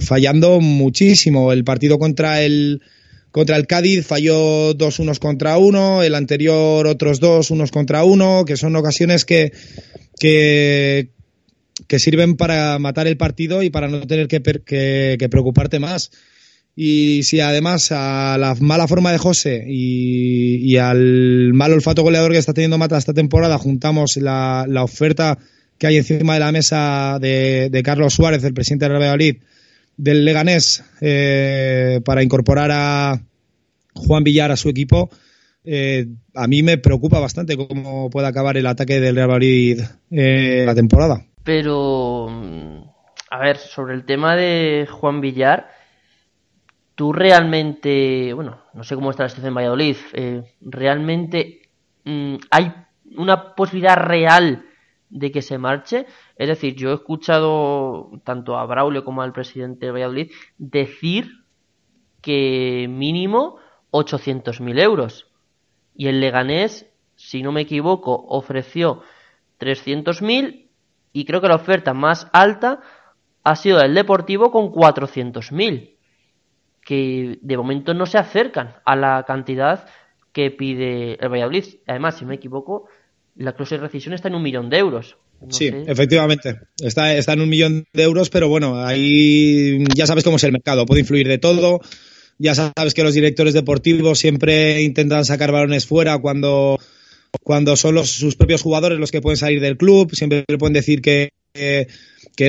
fallando 0.00 0.60
muchísimo. 0.60 1.52
El 1.52 1.64
partido 1.64 1.98
contra 1.98 2.42
el 2.42 2.82
contra 3.30 3.56
el 3.56 3.66
Cádiz 3.66 4.06
falló 4.06 4.74
dos 4.74 4.98
unos 4.98 5.18
contra 5.18 5.58
uno, 5.58 6.02
el 6.02 6.14
anterior 6.14 6.86
otros 6.86 7.20
dos 7.20 7.50
unos 7.50 7.70
contra 7.70 8.04
uno, 8.04 8.44
que 8.44 8.56
son 8.56 8.74
ocasiones 8.74 9.24
que, 9.24 9.52
que, 10.18 11.10
que 11.86 11.98
sirven 11.98 12.36
para 12.36 12.78
matar 12.78 13.06
el 13.06 13.16
partido 13.16 13.62
y 13.62 13.70
para 13.70 13.88
no 13.88 14.06
tener 14.06 14.28
que, 14.28 14.40
que, 14.40 15.28
preocuparte 15.30 15.78
más. 15.78 16.10
Y 16.80 17.24
si 17.24 17.40
además 17.40 17.90
a 17.90 18.38
la 18.38 18.54
mala 18.60 18.86
forma 18.86 19.10
de 19.10 19.18
José 19.18 19.64
y, 19.66 20.76
al 20.76 21.52
mal 21.52 21.72
olfato 21.72 22.04
goleador 22.04 22.30
que 22.30 22.38
está 22.38 22.54
teniendo 22.54 22.78
Mata 22.78 22.96
esta 22.96 23.12
temporada 23.12 23.58
juntamos 23.58 24.16
la, 24.16 24.64
la 24.68 24.84
oferta 24.84 25.38
que 25.76 25.88
hay 25.88 25.96
encima 25.96 26.34
de 26.34 26.38
la 26.38 26.52
mesa 26.52 27.18
de, 27.20 27.68
de 27.68 27.82
Carlos 27.82 28.14
Suárez, 28.14 28.44
el 28.44 28.54
presidente 28.54 28.84
del 28.84 28.92
Real 28.92 29.02
Valladolid, 29.02 29.42
del 29.96 30.24
Leganés, 30.24 30.84
eh, 31.00 32.00
para 32.04 32.22
incorporar 32.22 32.70
a 32.72 33.22
Juan 33.96 34.22
Villar 34.22 34.52
a 34.52 34.56
su 34.56 34.68
equipo, 34.68 35.10
eh, 35.64 36.06
a 36.32 36.46
mí 36.46 36.62
me 36.62 36.78
preocupa 36.78 37.18
bastante 37.18 37.56
cómo 37.56 38.08
puede 38.08 38.28
acabar 38.28 38.56
el 38.56 38.68
ataque 38.68 39.00
del 39.00 39.16
Real 39.16 39.30
Madrid 39.30 39.80
eh, 40.12 40.62
la 40.64 40.76
temporada. 40.76 41.26
Pero, 41.42 42.28
a 43.30 43.38
ver, 43.40 43.56
sobre 43.56 43.94
el 43.94 44.04
tema 44.04 44.36
de 44.36 44.86
Juan 44.88 45.20
Villar, 45.20 45.77
tú 46.98 47.12
realmente, 47.12 48.32
bueno, 48.34 48.58
no 48.74 48.82
sé 48.82 48.96
cómo 48.96 49.10
está 49.10 49.22
la 49.22 49.28
situación 49.28 49.50
en 49.50 49.54
Valladolid, 49.54 49.96
eh, 50.14 50.42
realmente 50.60 51.62
mm, 52.02 52.34
hay 52.50 52.74
una 53.16 53.54
posibilidad 53.54 53.94
real 53.94 54.64
de 55.08 55.30
que 55.30 55.40
se 55.40 55.58
marche. 55.58 56.06
Es 56.34 56.48
decir, 56.48 56.74
yo 56.74 56.90
he 56.90 56.94
escuchado 56.94 58.10
tanto 58.24 58.58
a 58.58 58.66
Braulio 58.66 59.04
como 59.04 59.22
al 59.22 59.32
presidente 59.32 59.86
de 59.86 59.92
Valladolid 59.92 60.32
decir 60.58 61.44
que 62.20 62.88
mínimo 62.90 63.58
800.000 63.92 64.80
euros. 64.82 65.30
Y 65.94 66.08
el 66.08 66.18
Leganés, 66.18 66.90
si 67.14 67.44
no 67.44 67.52
me 67.52 67.60
equivoco, 67.60 68.26
ofreció 68.28 69.02
300.000 69.60 70.66
y 71.12 71.24
creo 71.26 71.40
que 71.40 71.48
la 71.48 71.54
oferta 71.54 71.94
más 71.94 72.28
alta 72.32 72.80
ha 73.44 73.54
sido 73.54 73.80
el 73.82 73.94
Deportivo 73.94 74.50
con 74.50 74.72
400.000, 74.72 75.97
que 76.88 77.38
de 77.42 77.56
momento 77.58 77.92
no 77.92 78.06
se 78.06 78.16
acercan 78.16 78.76
a 78.86 78.96
la 78.96 79.26
cantidad 79.28 79.84
que 80.32 80.50
pide 80.50 81.22
el 81.22 81.28
Valladolid. 81.28 81.66
Además, 81.86 82.16
si 82.16 82.24
no 82.24 82.30
me 82.30 82.36
equivoco, 82.36 82.86
la 83.36 83.52
cláusula 83.52 83.82
de 83.82 83.88
rescisión 83.88 84.14
está 84.14 84.28
en 84.28 84.36
un 84.36 84.42
millón 84.42 84.70
de 84.70 84.78
euros. 84.78 85.18
sí, 85.50 85.70
efectivamente. 85.86 86.60
Está, 86.80 87.14
está 87.14 87.34
en 87.34 87.42
un 87.42 87.50
millón 87.50 87.84
de 87.92 88.02
euros, 88.02 88.30
pero 88.30 88.48
bueno, 88.48 88.82
ahí 88.82 89.84
ya 89.94 90.06
sabes 90.06 90.24
cómo 90.24 90.38
es 90.38 90.44
el 90.44 90.52
mercado. 90.52 90.86
Puede 90.86 91.02
influir 91.02 91.28
de 91.28 91.36
todo. 91.36 91.82
Ya 92.38 92.54
sabes 92.54 92.94
que 92.94 93.04
los 93.04 93.12
directores 93.12 93.52
deportivos 93.52 94.18
siempre 94.18 94.80
intentan 94.80 95.26
sacar 95.26 95.52
balones 95.52 95.84
fuera 95.84 96.16
cuando, 96.16 96.78
cuando 97.42 97.76
son 97.76 97.96
los, 97.96 98.08
sus 98.08 98.34
propios 98.34 98.62
jugadores 98.62 98.98
los 98.98 99.10
que 99.10 99.20
pueden 99.20 99.36
salir 99.36 99.60
del 99.60 99.76
club. 99.76 100.14
Siempre 100.14 100.42
le 100.48 100.56
pueden 100.56 100.72
decir 100.72 101.02
que, 101.02 101.32
que, 101.52 101.88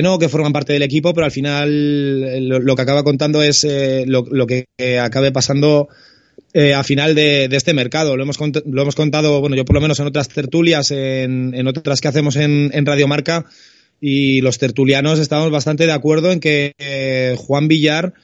no, 0.02 0.18
que 0.18 0.28
forman 0.28 0.52
parte 0.52 0.72
del 0.72 0.82
equipo, 0.82 1.12
pero 1.14 1.24
al 1.24 1.32
final 1.32 2.48
lo, 2.48 2.76
que 2.76 2.82
acaba 2.82 3.02
contando 3.02 3.42
es 3.42 3.64
eh, 3.64 4.04
lo, 4.06 4.46
que 4.46 4.66
acabe 5.00 5.32
pasando 5.32 5.88
eh, 6.52 6.74
a 6.74 6.84
final 6.84 7.14
de, 7.14 7.48
este 7.50 7.74
mercado. 7.74 8.16
Lo 8.16 8.22
hemos, 8.22 8.38
lo 8.66 8.82
hemos 8.82 8.94
contado, 8.94 9.40
bueno, 9.40 9.56
yo 9.56 9.64
por 9.64 9.74
lo 9.74 9.80
menos 9.80 9.98
en 10.00 10.06
otras 10.06 10.28
tertulias, 10.28 10.90
en, 10.90 11.54
en 11.54 11.66
otras 11.66 12.00
que 12.00 12.08
hacemos 12.08 12.36
en, 12.36 12.70
en 12.72 12.86
Radio 12.86 13.08
Marca, 13.08 13.46
y 14.00 14.40
los 14.40 14.58
tertulianos 14.58 15.18
estamos 15.18 15.50
bastante 15.50 15.86
de 15.86 15.92
acuerdo 15.92 16.32
en 16.32 16.40
que 16.40 16.72
eh, 16.78 17.36
Juan 17.38 17.68
Villar 17.68 18.14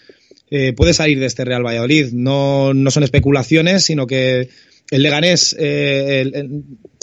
eh, 0.51 0.73
puede 0.73 0.95
salir 0.95 1.21
de 1.21 1.27
este 1.27 1.45
Real 1.45 1.65
Valladolid. 1.65 2.13
No, 2.13 2.73
no 2.73 2.91
son 2.91 3.03
especulaciones, 3.03 3.85
sino 3.85 4.07
que 4.07 4.49
el 4.91 5.03
Leganés 5.03 5.55
eh, 5.59 6.49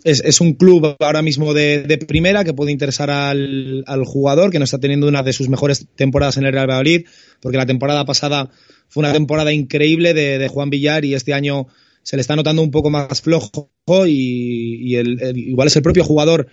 es, 0.04 0.42
un 0.42 0.54
club 0.54 0.96
ahora 1.00 1.22
mismo 1.22 1.54
de, 1.54 1.98
primera 2.08 2.44
que 2.44 2.54
puede 2.54 2.72
interesar 2.72 3.10
al, 3.10 4.04
jugador, 4.06 4.52
que 4.52 4.60
no 4.60 4.66
está 4.66 4.78
teniendo 4.78 5.08
una 5.08 5.24
de 5.24 5.34
sus 5.34 5.50
mejores 5.50 5.88
temporadas 5.96 6.38
en 6.38 6.46
el 6.46 6.54
Real 6.54 6.68
Valladolid, 6.68 7.06
porque 7.42 7.58
la 7.58 7.66
temporada 7.66 8.06
pasada 8.06 8.50
fue 8.88 9.02
una 9.02 9.14
temporada 9.14 9.54
increíble 9.54 10.14
de, 10.14 10.48
Juan 10.48 10.70
Villar 10.70 11.06
y 11.06 11.14
este 11.14 11.34
año 11.34 11.68
se 12.04 12.18
le 12.18 12.22
está 12.22 12.36
notando 12.36 12.62
un 12.62 12.72
poco 12.72 12.90
más 12.90 13.22
flojo 13.22 13.72
y, 14.06 14.98
igual 15.36 15.68
es 15.68 15.76
el 15.76 15.84
propio 15.84 16.04
jugador 16.04 16.48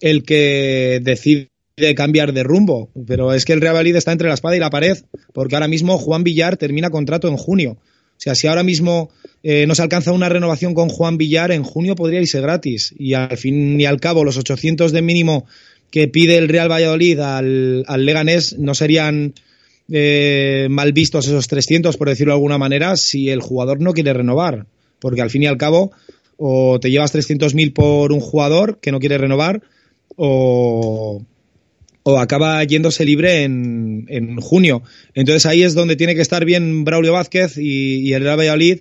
el 0.00 0.24
que 0.24 1.00
decide 1.02 1.50
de 1.76 1.94
cambiar 1.94 2.32
de 2.32 2.42
rumbo, 2.42 2.90
pero 3.06 3.34
es 3.34 3.44
que 3.44 3.52
el 3.52 3.60
Real 3.60 3.74
Valladolid 3.74 3.96
está 3.96 4.12
entre 4.12 4.28
la 4.28 4.34
espada 4.34 4.56
y 4.56 4.60
la 4.60 4.70
pared, 4.70 4.96
porque 5.32 5.56
ahora 5.56 5.68
mismo 5.68 5.98
Juan 5.98 6.24
Villar 6.24 6.56
termina 6.56 6.90
contrato 6.90 7.28
en 7.28 7.36
junio. 7.36 7.78
O 8.16 8.20
sea, 8.20 8.34
si 8.34 8.46
ahora 8.46 8.62
mismo 8.62 9.10
eh, 9.42 9.66
no 9.66 9.74
se 9.74 9.82
alcanza 9.82 10.12
una 10.12 10.28
renovación 10.28 10.74
con 10.74 10.88
Juan 10.88 11.18
Villar, 11.18 11.52
en 11.52 11.62
junio 11.62 11.94
podría 11.94 12.20
irse 12.20 12.40
gratis. 12.40 12.94
Y 12.98 13.14
al 13.14 13.36
fin 13.36 13.80
y 13.80 13.84
al 13.84 14.00
cabo, 14.00 14.24
los 14.24 14.36
800 14.36 14.92
de 14.92 15.02
mínimo 15.02 15.46
que 15.90 16.08
pide 16.08 16.36
el 16.38 16.48
Real 16.48 16.70
Valladolid 16.70 17.20
al, 17.20 17.84
al 17.86 18.04
Leganés 18.04 18.58
no 18.58 18.74
serían 18.74 19.34
eh, 19.88 20.66
mal 20.68 20.92
vistos 20.92 21.26
esos 21.26 21.46
300, 21.46 21.96
por 21.96 22.08
decirlo 22.08 22.32
de 22.32 22.36
alguna 22.36 22.58
manera, 22.58 22.96
si 22.96 23.30
el 23.30 23.40
jugador 23.40 23.80
no 23.80 23.92
quiere 23.92 24.12
renovar. 24.12 24.66
Porque 24.98 25.22
al 25.22 25.30
fin 25.30 25.42
y 25.42 25.46
al 25.46 25.58
cabo, 25.58 25.92
o 26.36 26.80
te 26.80 26.90
llevas 26.90 27.14
300.000 27.14 27.72
por 27.72 28.12
un 28.12 28.20
jugador 28.20 28.78
que 28.80 28.92
no 28.92 28.98
quiere 28.98 29.18
renovar, 29.18 29.62
o, 30.16 31.22
o 32.08 32.20
acaba 32.20 32.62
yéndose 32.62 33.04
libre 33.04 33.42
en, 33.42 34.06
en, 34.08 34.36
junio. 34.36 34.84
Entonces 35.14 35.44
ahí 35.44 35.64
es 35.64 35.74
donde 35.74 35.96
tiene 35.96 36.14
que 36.14 36.20
estar 36.20 36.44
bien 36.44 36.84
Braulio 36.84 37.12
Vázquez 37.12 37.58
y, 37.58 38.12
el 38.12 38.22
Real 38.22 38.38
Valladolid 38.38 38.78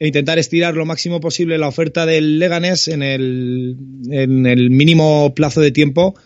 e 0.00 0.08
intentar 0.08 0.40
estirar 0.40 0.74
lo 0.74 0.84
máximo 0.84 1.20
posible 1.20 1.56
la 1.56 1.68
oferta 1.68 2.04
del 2.04 2.40
Leganés 2.40 2.88
en 2.88 3.04
el, 3.04 3.76
en 4.10 4.46
el 4.46 4.70
mínimo 4.70 5.34
plazo 5.36 5.60
de 5.60 5.70
tiempo 5.70 6.16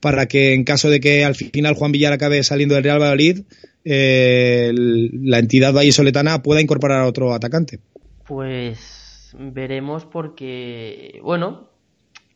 para 0.00 0.24
que 0.24 0.54
en 0.54 0.64
caso 0.64 0.88
de 0.88 1.00
que 1.00 1.22
al 1.22 1.34
final 1.34 1.74
Juan 1.74 1.92
Villar 1.92 2.14
acabe 2.14 2.42
saliendo 2.44 2.76
del 2.76 2.84
Real 2.84 2.98
Valladolid, 2.98 3.42
eh, 3.84 4.72
la 4.72 5.38
entidad 5.38 5.74
vallisoletana 5.74 6.42
pueda 6.42 6.62
incorporar 6.62 7.02
a 7.02 7.06
otro 7.06 7.34
atacante. 7.34 7.78
Pues 8.26 9.36
veremos 9.38 10.06
porque, 10.06 11.20
bueno, 11.22 11.68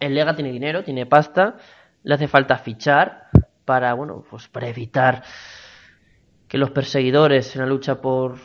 el 0.00 0.14
Lega 0.14 0.34
tiene 0.34 0.52
dinero, 0.52 0.84
tiene 0.84 1.06
pasta, 1.06 1.56
le 2.02 2.14
hace 2.14 2.28
falta 2.28 2.58
fichar 2.58 3.23
para, 3.64 3.94
bueno, 3.94 4.24
pues 4.28 4.48
para 4.48 4.68
evitar 4.68 5.22
que 6.48 6.58
los 6.58 6.70
perseguidores 6.70 7.54
en 7.56 7.62
la 7.62 7.66
lucha 7.66 8.00
por, 8.00 8.38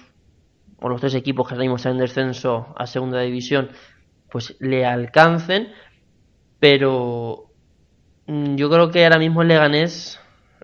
los 0.82 1.02
tres 1.02 1.16
equipos 1.16 1.48
que 1.48 1.54
ahora 1.54 1.64
mismo 1.64 1.76
están 1.76 1.94
en 1.94 2.00
descenso 2.00 2.74
a 2.78 2.88
segunda 2.88 3.22
división, 3.22 3.70
pues 4.30 4.56
le 4.60 4.86
alcancen, 4.86 5.72
pero 6.60 7.52
mm, 8.28 8.56
yo 8.56 8.70
creo 8.70 8.90
que 8.90 9.04
ahora 9.04 9.20
mismo 9.20 9.42
el 9.42 9.50
Leganés 9.50 10.20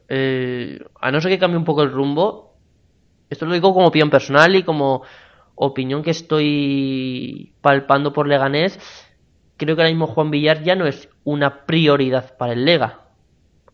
eh, 0.08 0.80
a 1.02 1.12
no 1.12 1.20
ser 1.20 1.32
que 1.32 1.40
cambie 1.40 1.58
un 1.58 1.66
poco 1.66 1.84
el 1.84 1.92
rumbo, 1.92 2.58
esto 3.30 3.46
lo 3.46 3.54
digo 3.54 3.74
como 3.74 3.88
opinión 3.88 4.10
personal 4.10 4.56
y 4.56 4.64
como 4.64 5.04
opinión 5.56 6.04
que 6.04 6.12
estoy 6.12 7.54
palpando 7.62 8.14
por 8.14 8.28
Leganés, 8.28 8.80
creo 9.58 9.76
que 9.76 9.82
ahora 9.82 9.92
mismo 9.92 10.08
Juan 10.08 10.32
Villar 10.32 10.64
ya 10.64 10.76
no 10.76 10.86
es 10.86 11.10
una 11.24 11.66
prioridad 11.66 12.38
para 12.38 12.54
el 12.54 12.66
Lega. 12.66 13.05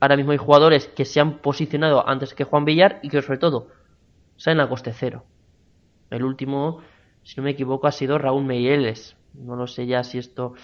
Ahora 0.01 0.17
mismo 0.17 0.31
hay 0.31 0.39
jugadores 0.39 0.87
que 0.87 1.05
se 1.05 1.19
han 1.19 1.37
posicionado 1.37 2.07
antes 2.09 2.33
que 2.33 2.43
Juan 2.43 2.65
Villar 2.65 2.99
y 3.03 3.09
que 3.09 3.21
sobre 3.21 3.37
todo 3.37 3.67
salen 4.35 4.59
a 4.59 4.67
coste 4.67 4.91
cero. 4.91 5.25
El 6.09 6.23
último, 6.23 6.81
si 7.21 7.35
no 7.37 7.43
me 7.43 7.51
equivoco, 7.51 7.85
ha 7.85 7.91
sido 7.91 8.17
Raúl 8.17 8.43
Meyeles. 8.43 9.15
No 9.35 9.55
lo 9.55 9.67
sé 9.67 9.85
ya 9.85 10.03
si 10.03 10.17
esto 10.17 10.55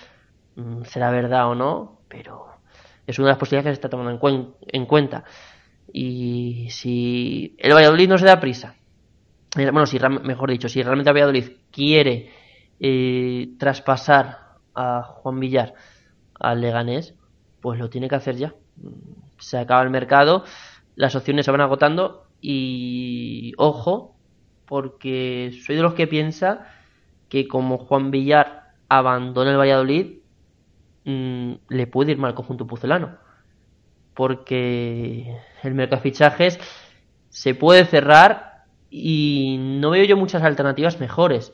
mm, 0.56 0.82
será 0.86 1.12
verdad 1.12 1.50
o 1.50 1.56
no, 1.56 2.02
pero 2.10 2.48
es 3.06 3.20
una 3.20 3.28
de 3.28 3.32
las 3.34 3.38
posibilidades 3.38 3.66
que 3.66 3.76
se 3.76 3.88
está 3.88 3.90
tomando 3.90 4.28
en, 4.28 4.54
en 4.68 4.86
cuenta. 4.88 5.24
Y 5.94 6.68
si 6.72 7.56
el 7.60 7.74
Valladolid 7.74 8.10
no 8.10 8.18
se 8.18 8.26
da 8.26 8.40
prisa, 8.40 8.76
eh, 9.56 9.70
bueno, 9.70 9.86
si 9.86 10.00
mejor 10.00 10.50
dicho, 10.50 10.68
si 10.68 10.82
realmente 10.82 11.12
el 11.12 11.16
Valladolid 11.16 11.52
quiere 11.72 12.32
eh, 12.80 13.50
traspasar 13.60 14.58
a 14.74 15.04
Juan 15.04 15.40
Villar 15.40 15.76
al 16.40 16.60
Leganés, 16.60 17.14
pues 17.62 17.80
lo 17.80 17.88
tiene 17.88 18.10
que 18.10 18.16
hacer 18.16 18.36
ya. 18.36 18.56
Se 19.40 19.58
acaba 19.58 19.84
el 19.84 19.90
mercado, 19.90 20.44
las 20.96 21.16
opciones 21.16 21.46
se 21.46 21.52
van 21.52 21.62
agotando 21.62 22.28
y 22.42 23.54
ojo, 23.58 24.16
porque 24.66 25.58
soy 25.66 25.76
de 25.76 25.82
los 25.82 25.94
que 25.94 26.08
piensa 26.08 26.68
que 27.30 27.48
como 27.48 27.78
Juan 27.78 28.12
Villar 28.12 28.72
abandona 28.90 29.52
el 29.52 29.58
Valladolid, 29.58 30.20
mm, 31.06 31.54
le 31.70 31.88
puede 31.88 32.14
ir 32.14 32.18
mal 32.18 32.30
al 32.30 32.36
conjunto 32.36 32.68
pucelano. 32.68 33.18
Porque 34.14 35.38
el 35.64 35.74
mercado 35.74 36.02
de 36.02 36.10
fichajes 36.10 36.60
se 37.30 37.54
puede 37.54 37.86
cerrar 37.86 38.66
y 38.90 39.58
no 39.60 39.92
veo 39.92 40.06
yo 40.06 40.18
muchas 40.18 40.44
alternativas 40.44 41.00
mejores. 41.00 41.54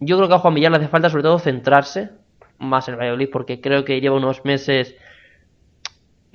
Yo 0.00 0.16
creo 0.16 0.28
que 0.28 0.34
a 0.34 0.38
Juan 0.38 0.54
Villar 0.54 0.70
le 0.72 0.78
hace 0.78 0.88
falta 0.88 1.10
sobre 1.10 1.22
todo 1.22 1.38
centrarse 1.38 2.10
más 2.58 2.88
en 2.88 2.94
el 2.94 3.00
Valladolid 3.00 3.28
porque 3.30 3.60
creo 3.60 3.84
que 3.84 4.00
lleva 4.00 4.16
unos 4.16 4.44
meses 4.44 4.96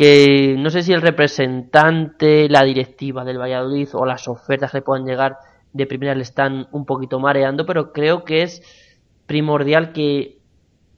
que 0.01 0.55
no 0.57 0.71
sé 0.71 0.81
si 0.81 0.93
el 0.93 1.01
representante, 1.03 2.49
la 2.49 2.63
directiva 2.63 3.23
del 3.23 3.37
Valladolid 3.37 3.87
o 3.93 4.03
las 4.03 4.27
ofertas 4.27 4.71
que 4.71 4.81
puedan 4.81 5.05
llegar 5.05 5.37
de 5.73 5.85
primera 5.85 6.15
le 6.15 6.23
están 6.23 6.67
un 6.71 6.87
poquito 6.87 7.19
mareando, 7.19 7.67
pero 7.67 7.93
creo 7.93 8.25
que 8.25 8.41
es 8.41 8.63
primordial 9.27 9.91
que, 9.91 10.39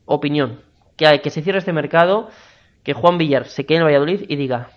opinión, 0.06 0.62
que, 0.96 1.20
que 1.20 1.30
se 1.32 1.42
cierre 1.42 1.60
este 1.60 1.74
mercado, 1.74 2.30
que 2.84 2.94
Juan 2.94 3.18
Villar 3.18 3.44
se 3.48 3.66
quede 3.66 3.80
en 3.80 3.82
el 3.82 3.88
Valladolid 3.88 4.24
y 4.30 4.38
diga, 4.38 4.70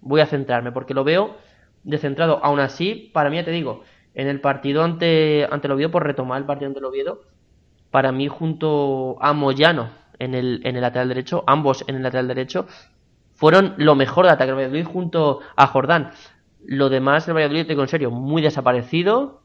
voy 0.00 0.22
a 0.22 0.26
centrarme, 0.26 0.72
porque 0.72 0.94
lo 0.94 1.04
veo 1.04 1.36
descentrado. 1.84 2.40
Aún 2.42 2.60
así, 2.60 3.10
para 3.12 3.28
mí, 3.28 3.36
ya 3.36 3.44
te 3.44 3.50
digo, 3.50 3.82
en 4.14 4.28
el 4.28 4.40
partido 4.40 4.82
ante, 4.82 5.46
ante 5.50 5.66
el 5.66 5.72
Oviedo, 5.72 5.90
por 5.90 6.06
retomar 6.06 6.38
el 6.38 6.46
partido 6.46 6.68
ante 6.68 6.78
el 6.78 6.86
Oviedo, 6.86 7.20
para 7.90 8.12
mí 8.12 8.28
junto 8.28 9.18
a 9.20 9.34
Moyano 9.34 9.90
en 10.18 10.34
el, 10.34 10.62
en 10.64 10.76
el 10.76 10.80
lateral 10.80 11.08
derecho, 11.08 11.44
ambos 11.46 11.84
en 11.86 11.96
el 11.96 12.02
lateral 12.02 12.28
derecho, 12.28 12.66
fueron 13.38 13.74
lo 13.76 13.94
mejor 13.94 14.26
de 14.26 14.32
ataque 14.32 14.48
del 14.48 14.56
Valladolid 14.56 14.84
junto 14.84 15.40
a 15.54 15.68
Jordán. 15.68 16.10
Lo 16.66 16.88
demás 16.88 17.24
del 17.24 17.36
Valladolid, 17.36 17.62
te 17.62 17.68
digo 17.68 17.82
en 17.82 17.88
serio, 17.88 18.10
muy 18.10 18.42
desaparecido 18.42 19.42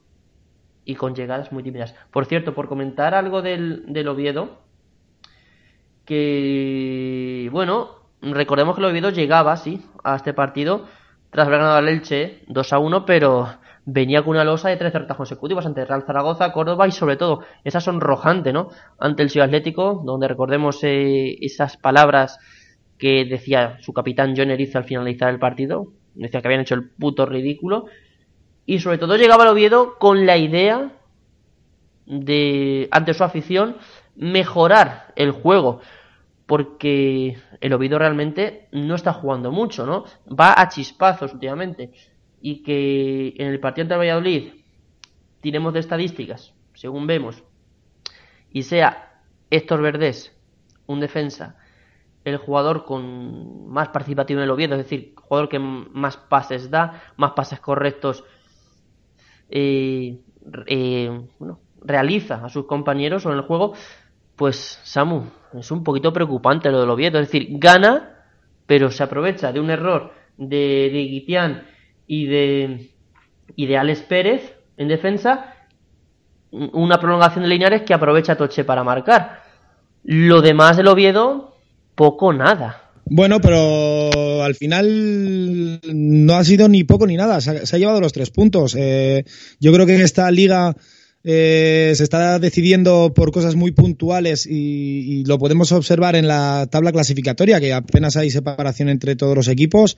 y 0.84 0.96
con 0.96 1.14
llegadas 1.14 1.52
muy 1.52 1.62
tímidas. 1.62 1.94
Por 2.12 2.26
cierto, 2.26 2.56
por 2.56 2.68
comentar 2.68 3.14
algo 3.14 3.44
del, 3.44 3.86
del 3.88 4.08
Oviedo, 4.08 4.58
que, 6.06 7.50
bueno, 7.52 8.00
recordemos 8.24 8.76
que 8.76 8.82
el 8.82 8.90
Oviedo 8.90 9.12
llegaba, 9.12 9.56
sí, 9.58 9.86
a 10.04 10.16
este 10.16 10.34
partido 10.34 10.88
tras 11.30 11.48
haber 11.48 11.60
ganado 11.60 11.78
al 11.78 11.90
Elche 11.90 12.44
2 12.48 12.74
a 12.74 12.80
1, 12.80 13.06
pero 13.06 13.48
venía 13.86 14.24
con 14.24 14.32
una 14.32 14.44
losa 14.44 14.70
de 14.70 14.78
tres 14.78 14.94
derrotas 14.94 15.18
consecutivas 15.18 15.66
ante 15.66 15.86
Real 15.86 16.04
Zaragoza, 16.04 16.52
Córdoba 16.52 16.88
y 16.88 16.92
sobre 16.92 17.16
todo 17.16 17.42
esa 17.64 17.80
sonrojante, 17.80 18.54
¿no? 18.54 18.70
Ante 19.00 19.24
el 19.24 19.30
Ciudad 19.30 19.48
Atlético, 19.48 20.02
donde 20.06 20.28
recordemos 20.28 20.84
eh, 20.84 21.38
esas 21.42 21.78
palabras 21.78 22.40
que 22.98 23.26
decía 23.26 23.78
su 23.82 23.94
capitán 23.94 24.34
John 24.36 24.52
Erizo 24.52 24.78
al 24.78 24.86
finalizar 24.86 25.30
el 25.30 25.40
partido, 25.40 25.88
decía 26.16 26.42
que 26.42 26.48
habían 26.48 26.62
hecho 26.62 26.76
el 26.76 26.90
puto 26.90 27.26
ridículo 27.26 27.86
y 28.66 28.80
sobre 28.80 28.98
todo 28.98 29.18
llegaba 29.18 29.44
al 29.44 29.50
Oviedo 29.50 29.98
con 30.00 30.26
la 30.26 30.38
idea 30.38 30.92
de 32.06 32.88
ante 32.92 33.14
su 33.14 33.24
afición 33.24 33.78
mejorar 34.16 35.14
el 35.16 35.32
juego 35.32 35.82
porque 36.46 37.38
el 37.62 37.74
Oviedo 37.74 37.98
realmente 37.98 38.68
no 38.72 38.96
está 38.96 39.14
jugando 39.14 39.52
mucho, 39.52 39.86
¿no? 39.86 40.06
Va 40.28 40.54
a 40.56 40.70
chispazos 40.70 41.34
últimamente 41.34 41.92
y 42.42 42.62
que 42.62 43.34
en 43.38 43.48
el 43.48 43.60
partido 43.60 43.84
ante 43.84 43.96
Valladolid 43.96 44.50
tiremos 45.42 45.74
de 45.74 45.80
estadísticas, 45.80 46.54
según 46.74 47.08
vemos, 47.08 47.44
y 48.52 48.64
sea 48.64 49.22
Héctor 49.50 49.82
Verdés, 49.82 50.36
un 50.86 51.00
defensa, 51.00 51.58
el 52.24 52.38
jugador 52.38 52.86
con 52.86 53.68
más 53.70 53.90
participativo 53.90 54.40
en 54.40 54.46
el 54.46 54.52
Oviedo, 54.52 54.76
es 54.76 54.84
decir, 54.84 55.14
jugador 55.16 55.50
que 55.50 55.60
más 55.60 56.18
pases 56.18 56.70
da, 56.70 57.04
más 57.18 57.32
pases 57.32 57.60
correctos 57.60 58.24
eh, 59.50 60.20
eh, 60.66 61.22
bueno, 61.38 61.60
realiza 61.82 62.44
a 62.44 62.50
sus 62.50 62.66
compañeros 62.66 63.26
o 63.26 63.32
en 63.32 63.38
el 63.38 63.44
juego, 63.44 63.74
pues 64.36 64.80
Samu, 64.84 65.26
es 65.54 65.70
un 65.72 65.84
poquito 65.84 66.12
preocupante 66.12 66.72
lo 66.72 66.80
del 66.80 66.90
Oviedo, 66.90 67.20
es 67.20 67.28
decir, 67.28 67.48
gana, 67.60 68.26
pero 68.66 68.90
se 68.90 69.04
aprovecha 69.04 69.52
de 69.52 69.60
un 69.60 69.70
error 69.70 70.14
de, 70.38 70.90
de 70.92 71.48
y 72.08 72.26
de, 72.26 72.92
y 73.56 73.66
de 73.68 73.78
Alex 73.78 74.02
Pérez 74.04 74.58
en 74.78 74.88
defensa, 74.88 75.54
una 76.52 77.00
prolongación 77.00 77.44
de 77.44 77.50
Linares 77.50 77.82
que 77.84 77.94
aprovecha 77.94 78.36
Toche 78.36 78.64
para 78.64 78.84
marcar. 78.84 79.44
Lo 80.04 80.42
demás 80.42 80.78
del 80.78 80.88
Oviedo, 80.88 81.53
poco 81.96 82.34
nada. 82.34 82.82
Bueno, 83.06 83.42
pero 83.42 84.44
al 84.44 84.56
final 84.56 85.80
no 85.94 86.36
ha 86.36 86.44
sido 86.44 86.70
ni 86.70 86.84
poco 86.84 87.06
ni 87.06 87.16
nada. 87.16 87.42
Se 87.42 87.76
ha, 87.76 87.80
llevado 87.80 88.00
los 88.00 88.14
tres 88.14 88.30
puntos. 88.30 88.76
Eh, 88.78 89.26
yo 89.60 89.74
creo 89.74 89.86
que 89.86 89.96
en 89.96 90.02
esta 90.02 90.32
liga 90.32 90.76
eh, 91.24 91.94
se 91.96 92.04
está 92.04 92.40
decidiendo 92.40 93.14
por 93.14 93.32
cosas 93.32 93.56
muy 93.56 93.72
puntuales 93.72 94.46
y, 94.46 95.20
y, 95.20 95.26
lo 95.26 95.38
podemos 95.38 95.72
observar 95.72 96.16
en 96.16 96.28
la 96.28 96.68
tabla 96.72 96.92
clasificatoria, 96.92 97.60
que 97.60 97.74
apenas 97.74 98.16
hay 98.16 98.30
separación 98.30 98.90
entre 98.90 99.16
todos 99.16 99.36
los 99.36 99.48
equipos. 99.48 99.98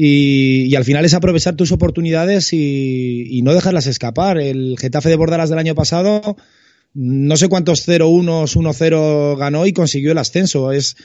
Y, 0.00 0.76
al 0.76 0.84
final 0.84 1.04
es 1.04 1.14
aprovechar 1.14 1.56
tus 1.56 1.72
oportunidades 1.72 2.52
y, 2.52 3.40
no 3.42 3.52
dejarlas 3.52 3.88
escapar. 3.88 4.38
El 4.38 4.76
Getafe 4.78 5.08
de 5.08 5.16
Bordalas 5.16 5.50
del 5.50 5.58
año 5.58 5.74
pasado, 5.74 6.36
no 7.00 7.36
sé 7.36 7.48
cuántos 7.48 7.86
0-1, 7.86 8.48
1-0 8.52 9.38
ganó 9.38 9.66
y 9.66 9.72
consiguió 9.72 10.10
el 10.10 10.18
ascenso. 10.18 10.72
Es, 10.72 10.96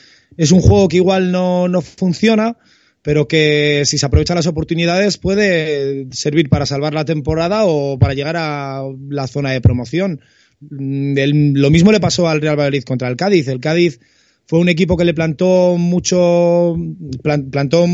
un 0.50 0.60
juego 0.60 0.88
que 0.88 0.96
igual 0.96 1.30
no, 1.30 1.68
no 1.68 1.82
funciona, 1.82 2.56
pero 3.00 3.28
que 3.28 3.84
si 3.84 3.96
se 3.96 4.04
aprovechan 4.04 4.34
las 4.34 4.48
oportunidades 4.48 5.18
puede 5.18 6.08
servir 6.10 6.48
para 6.48 6.66
salvar 6.66 6.94
la 6.94 7.04
temporada 7.04 7.64
o 7.66 7.96
para 7.96 8.14
llegar 8.14 8.36
a 8.36 8.82
la 9.08 9.28
zona 9.28 9.52
de 9.52 9.60
promoción. 9.60 10.20
lo 10.60 11.70
mismo 11.70 11.92
le 11.92 12.00
pasó 12.00 12.28
al 12.28 12.40
Real 12.40 12.56
Valladolid 12.56 12.82
contra 12.82 13.06
el 13.06 13.16
Cádiz. 13.16 13.46
El 13.46 13.60
Cádiz 13.60 14.00
fue 14.46 14.58
un 14.58 14.68
equipo 14.68 14.96
que 14.96 15.04
le 15.04 15.14
plantó 15.14 15.76
mucho, 15.78 16.76
plantó, 17.22 17.86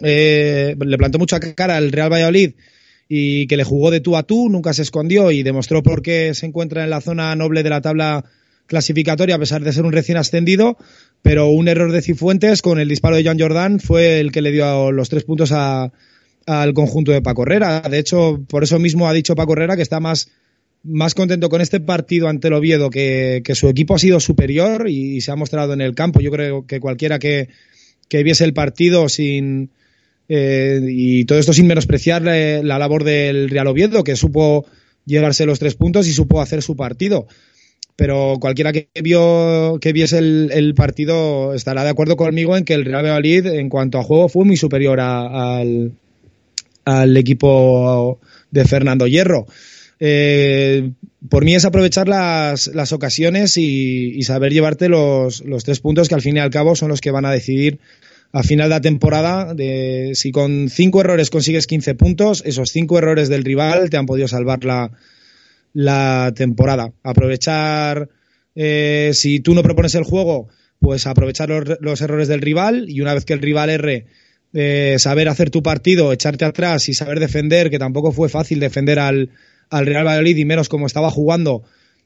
eh, 0.00 0.74
le 0.84 0.98
plantó 0.98 1.20
mucha 1.20 1.38
cara 1.38 1.76
al 1.76 1.92
Real 1.92 2.12
Valladolid 2.12 2.54
y 3.08 3.46
que 3.46 3.56
le 3.56 3.64
jugó 3.64 3.90
de 3.90 4.00
tú 4.00 4.16
a 4.16 4.24
tú, 4.24 4.48
nunca 4.48 4.72
se 4.72 4.82
escondió 4.82 5.30
y 5.30 5.42
demostró 5.42 5.82
por 5.82 6.02
qué 6.02 6.34
se 6.34 6.46
encuentra 6.46 6.84
en 6.84 6.90
la 6.90 7.00
zona 7.00 7.34
noble 7.36 7.62
de 7.62 7.70
la 7.70 7.80
tabla 7.80 8.24
clasificatoria 8.66 9.36
a 9.36 9.38
pesar 9.38 9.62
de 9.62 9.72
ser 9.72 9.84
un 9.84 9.92
recién 9.92 10.18
ascendido, 10.18 10.76
pero 11.22 11.48
un 11.48 11.68
error 11.68 11.92
de 11.92 12.02
Cifuentes 12.02 12.62
con 12.62 12.80
el 12.80 12.88
disparo 12.88 13.16
de 13.16 13.24
John 13.24 13.38
Jordan 13.38 13.78
fue 13.78 14.20
el 14.20 14.32
que 14.32 14.42
le 14.42 14.50
dio 14.50 14.90
los 14.90 15.08
tres 15.08 15.24
puntos 15.24 15.52
a, 15.52 15.92
al 16.46 16.74
conjunto 16.74 17.12
de 17.12 17.22
Paco 17.22 17.42
Herrera. 17.42 17.80
De 17.82 17.98
hecho, 17.98 18.42
por 18.48 18.64
eso 18.64 18.78
mismo 18.78 19.08
ha 19.08 19.12
dicho 19.12 19.36
Paco 19.36 19.52
Herrera 19.52 19.76
que 19.76 19.82
está 19.82 20.00
más 20.00 20.28
más 20.86 21.14
contento 21.14 21.48
con 21.48 21.60
este 21.60 21.80
partido 21.80 22.28
ante 22.28 22.48
el 22.48 22.54
Oviedo, 22.54 22.90
que, 22.90 23.42
su 23.54 23.68
equipo 23.68 23.94
ha 23.94 23.98
sido 23.98 24.20
superior 24.20 24.88
y, 24.88 25.20
se 25.20 25.32
ha 25.32 25.36
mostrado 25.36 25.72
en 25.72 25.80
el 25.80 25.94
campo. 25.94 26.20
Yo 26.20 26.30
creo 26.30 26.66
que 26.66 26.80
cualquiera 26.80 27.18
que, 27.18 27.48
viese 28.10 28.44
el 28.44 28.54
partido 28.54 29.08
sin 29.08 29.70
eh, 30.28 30.80
y 30.88 31.24
todo 31.24 31.38
esto 31.38 31.52
sin 31.52 31.66
menospreciar 31.66 32.22
la 32.22 32.78
labor 32.78 33.04
del 33.04 33.48
Real 33.48 33.66
Oviedo, 33.66 34.04
que 34.04 34.16
supo 34.16 34.66
llevarse 35.04 35.46
los 35.46 35.58
tres 35.58 35.74
puntos 35.74 36.06
y 36.08 36.12
supo 36.12 36.40
hacer 36.40 36.62
su 36.62 36.76
partido. 36.76 37.26
Pero 37.96 38.36
cualquiera 38.40 38.72
que 38.72 38.88
vio 39.02 39.78
que 39.80 39.94
viese 39.94 40.18
el, 40.18 40.74
partido 40.74 41.54
estará 41.54 41.82
de 41.82 41.90
acuerdo 41.90 42.16
conmigo 42.16 42.56
en 42.56 42.64
que 42.64 42.74
el 42.74 42.84
Real 42.84 43.04
Valladolid, 43.04 43.46
en 43.46 43.70
cuanto 43.70 43.98
a 43.98 44.02
juego, 44.02 44.28
fue 44.28 44.44
muy 44.44 44.58
superior 44.58 45.00
al, 45.00 45.92
al 46.84 47.16
equipo 47.16 48.20
de 48.50 48.64
Fernando 48.66 49.06
Hierro. 49.06 49.46
Eh, 49.98 50.90
por 51.30 51.44
mí 51.44 51.54
es 51.54 51.64
aprovechar 51.64 52.06
las, 52.06 52.66
las 52.68 52.92
ocasiones 52.92 53.56
y, 53.56 54.22
saber 54.24 54.52
llevarte 54.52 54.90
los, 54.90 55.42
los, 55.44 55.64
tres 55.64 55.80
puntos 55.80 56.08
que 56.08 56.14
al 56.14 56.22
fin 56.22 56.36
y 56.36 56.40
al 56.40 56.50
cabo 56.50 56.76
son 56.76 56.90
los 56.90 57.00
que 57.00 57.10
van 57.10 57.24
a 57.24 57.32
decidir 57.32 57.78
a 58.32 58.42
final 58.42 58.68
de 58.68 58.74
la 58.74 58.80
temporada, 58.80 59.54
de, 59.54 60.12
si 60.14 60.32
con 60.32 60.68
cinco 60.68 61.00
errores 61.00 61.30
consigues 61.30 61.66
15 61.66 61.94
puntos, 61.94 62.42
esos 62.44 62.70
cinco 62.70 62.98
errores 62.98 63.28
del 63.28 63.44
rival 63.44 63.90
te 63.90 63.96
han 63.96 64.06
podido 64.06 64.28
salvar 64.28 64.64
la, 64.64 64.90
la 65.72 66.32
temporada. 66.34 66.92
Aprovechar, 67.02 68.08
eh, 68.54 69.10
si 69.12 69.40
tú 69.40 69.54
no 69.54 69.62
propones 69.62 69.94
el 69.94 70.04
juego, 70.04 70.48
pues 70.78 71.06
aprovechar 71.06 71.50
los, 71.80 72.00
errores 72.00 72.28
del 72.28 72.40
rival 72.40 72.86
y 72.88 73.00
una 73.00 73.14
vez 73.14 73.24
que 73.24 73.34
el 73.34 73.42
rival 73.42 73.70
erre, 73.70 74.06
eh, 74.52 74.96
saber 74.98 75.28
hacer 75.28 75.50
tu 75.50 75.62
partido, 75.62 76.12
echarte 76.12 76.44
atrás 76.44 76.88
y 76.88 76.94
saber 76.94 77.20
defender, 77.20 77.70
que 77.70 77.78
tampoco 77.78 78.12
fue 78.12 78.28
fácil 78.28 78.60
defender 78.60 78.98
al, 78.98 79.30
al 79.70 79.86
Real 79.86 80.06
Valladolid 80.06 80.36
y 80.36 80.44
menos 80.44 80.68
como 80.68 80.86
estaba 80.86 81.10
jugando 81.10 81.62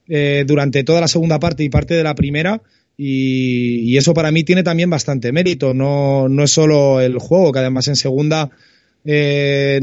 eh, 0.08 0.44
durante 0.46 0.82
toda 0.82 1.00
la 1.00 1.08
segunda 1.08 1.38
parte 1.38 1.62
y 1.62 1.68
parte 1.68 1.94
de 1.94 2.02
la 2.02 2.14
primera. 2.14 2.62
Y, 3.02 3.96
eso 3.96 4.12
para 4.12 4.30
mí 4.30 4.44
tiene 4.44 4.62
también 4.62 4.90
bastante 4.90 5.32
mérito. 5.32 5.72
No, 5.72 6.28
no 6.28 6.44
es 6.44 6.50
solo 6.50 7.00
el 7.00 7.18
juego, 7.18 7.50
que 7.50 7.60
además 7.60 7.88
en 7.88 7.96
segunda 7.96 8.50
eh, 9.06 9.80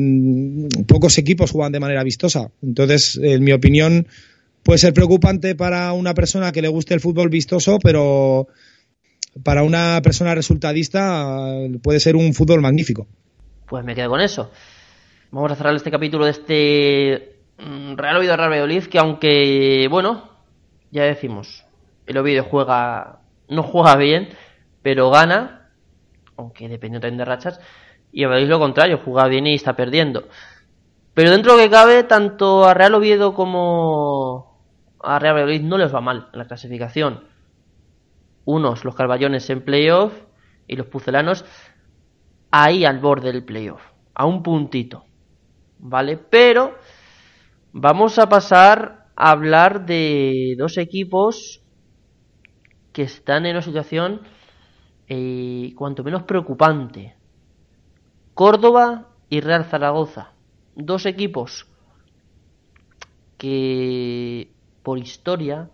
pocos 0.88 1.18
equipos 1.18 1.50
juegan 1.50 1.72
de 1.72 1.80
manera 1.80 2.04
vistosa. 2.04 2.52
Entonces, 2.62 3.20
en 3.20 3.44
mi 3.44 3.54
opinión, 3.54 4.06
puede 4.62 4.78
ser 4.78 4.94
preocupante 4.94 5.56
para 5.56 5.94
una 5.94 6.14
persona 6.14 6.52
que 6.52 6.62
le 6.62 6.68
guste 6.68 6.94
el 6.94 7.00
fútbol 7.00 7.30
vistoso, 7.30 7.80
pero 7.82 8.50
para 9.44 9.64
una 9.64 10.00
persona 10.04 10.36
resultadista 10.36 11.58
puede 11.82 12.00
ser 12.00 12.16
un 12.16 12.36
fútbol 12.36 12.62
magnífico. 12.62 13.08
Pues 13.68 13.84
me 13.84 13.96
quedo 13.96 14.10
con 14.10 14.22
eso. 14.22 14.52
Vamos 15.32 15.52
a 15.52 15.56
cerrar 15.56 15.76
este 15.76 15.90
capítulo 15.90 16.26
de 16.26 16.32
este 16.32 17.36
mm, 17.58 17.96
Real 17.98 18.18
Oviedo 18.18 18.38
Real 18.38 18.88
que 18.88 19.00
aunque 19.00 19.88
bueno, 19.90 20.30
ya 20.92 21.04
decimos, 21.04 21.67
el 22.08 22.18
Oviedo 22.18 22.44
juega 22.44 23.20
no 23.50 23.64
juega 23.64 23.96
bien, 23.96 24.30
pero 24.82 25.10
gana, 25.10 25.72
aunque 26.36 26.68
dependiendo 26.68 27.02
también 27.02 27.20
de 27.20 27.26
rachas, 27.26 27.60
y 28.12 28.24
a 28.24 28.28
lo 28.28 28.60
contrario, 28.60 29.02
juega 29.04 29.28
bien 29.28 29.48
y 29.48 29.54
está 29.54 29.76
perdiendo. 29.76 30.28
Pero 31.14 31.32
dentro 31.32 31.54
de 31.54 31.58
lo 31.58 31.64
que 31.64 31.72
cabe, 31.72 32.04
tanto 32.04 32.66
a 32.66 32.74
Real 32.74 32.96
Oviedo 32.96 33.34
como 33.34 34.62
a 35.00 35.20
Real 35.20 35.36
Valladolid 35.36 35.62
no 35.62 35.78
les 35.78 35.94
va 35.94 36.02
mal 36.02 36.30
en 36.34 36.40
la 36.40 36.48
clasificación 36.48 37.24
unos 38.48 38.86
los 38.86 38.96
carballones 38.96 39.50
en 39.50 39.62
playoff 39.62 40.14
y 40.68 40.78
los 40.78 40.88
pucelanos 40.88 41.44
ahí 42.50 42.86
al 42.86 43.00
borde 43.00 43.32
del 43.34 43.44
playoff, 43.44 43.82
a 44.14 44.26
un 44.26 44.42
puntito, 44.42 45.04
¿vale? 45.78 46.18
Pero 46.18 46.76
vamos 47.74 48.18
a 48.18 48.30
pasar 48.30 49.10
a 49.18 49.32
hablar 49.32 49.86
de 49.86 50.56
dos 50.58 50.78
equipos 50.78 51.62
que 52.98 53.04
están 53.04 53.46
en 53.46 53.52
una 53.52 53.62
situación 53.62 54.22
eh, 55.08 55.72
cuanto 55.76 56.04
menos 56.04 56.24
preocupante. 56.24 57.16
Córdoba 58.34 59.10
y 59.30 59.40
Real 59.40 59.66
Zaragoza, 59.66 60.32
dos 60.74 61.06
equipos 61.06 61.68
que 63.38 64.52
por 64.82 64.98
historia 64.98 65.70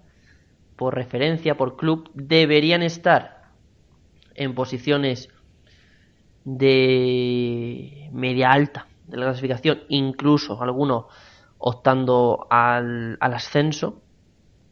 por 0.76 0.95
referencia, 0.95 1.55
por 1.55 1.78
club, 1.78 2.11
deberían 2.13 2.84
estar 2.84 3.53
en 4.36 4.53
posiciones 4.53 5.30
de 6.43 8.09
media 8.11 8.51
alta 8.51 8.88
de 9.07 9.15
la 9.15 9.28
clasificación, 9.28 9.84
incluso 9.88 10.61
algunos 10.61 11.05
optando 11.57 12.47
al, 12.49 13.15
al 13.21 13.34
ascenso, 13.34 14.01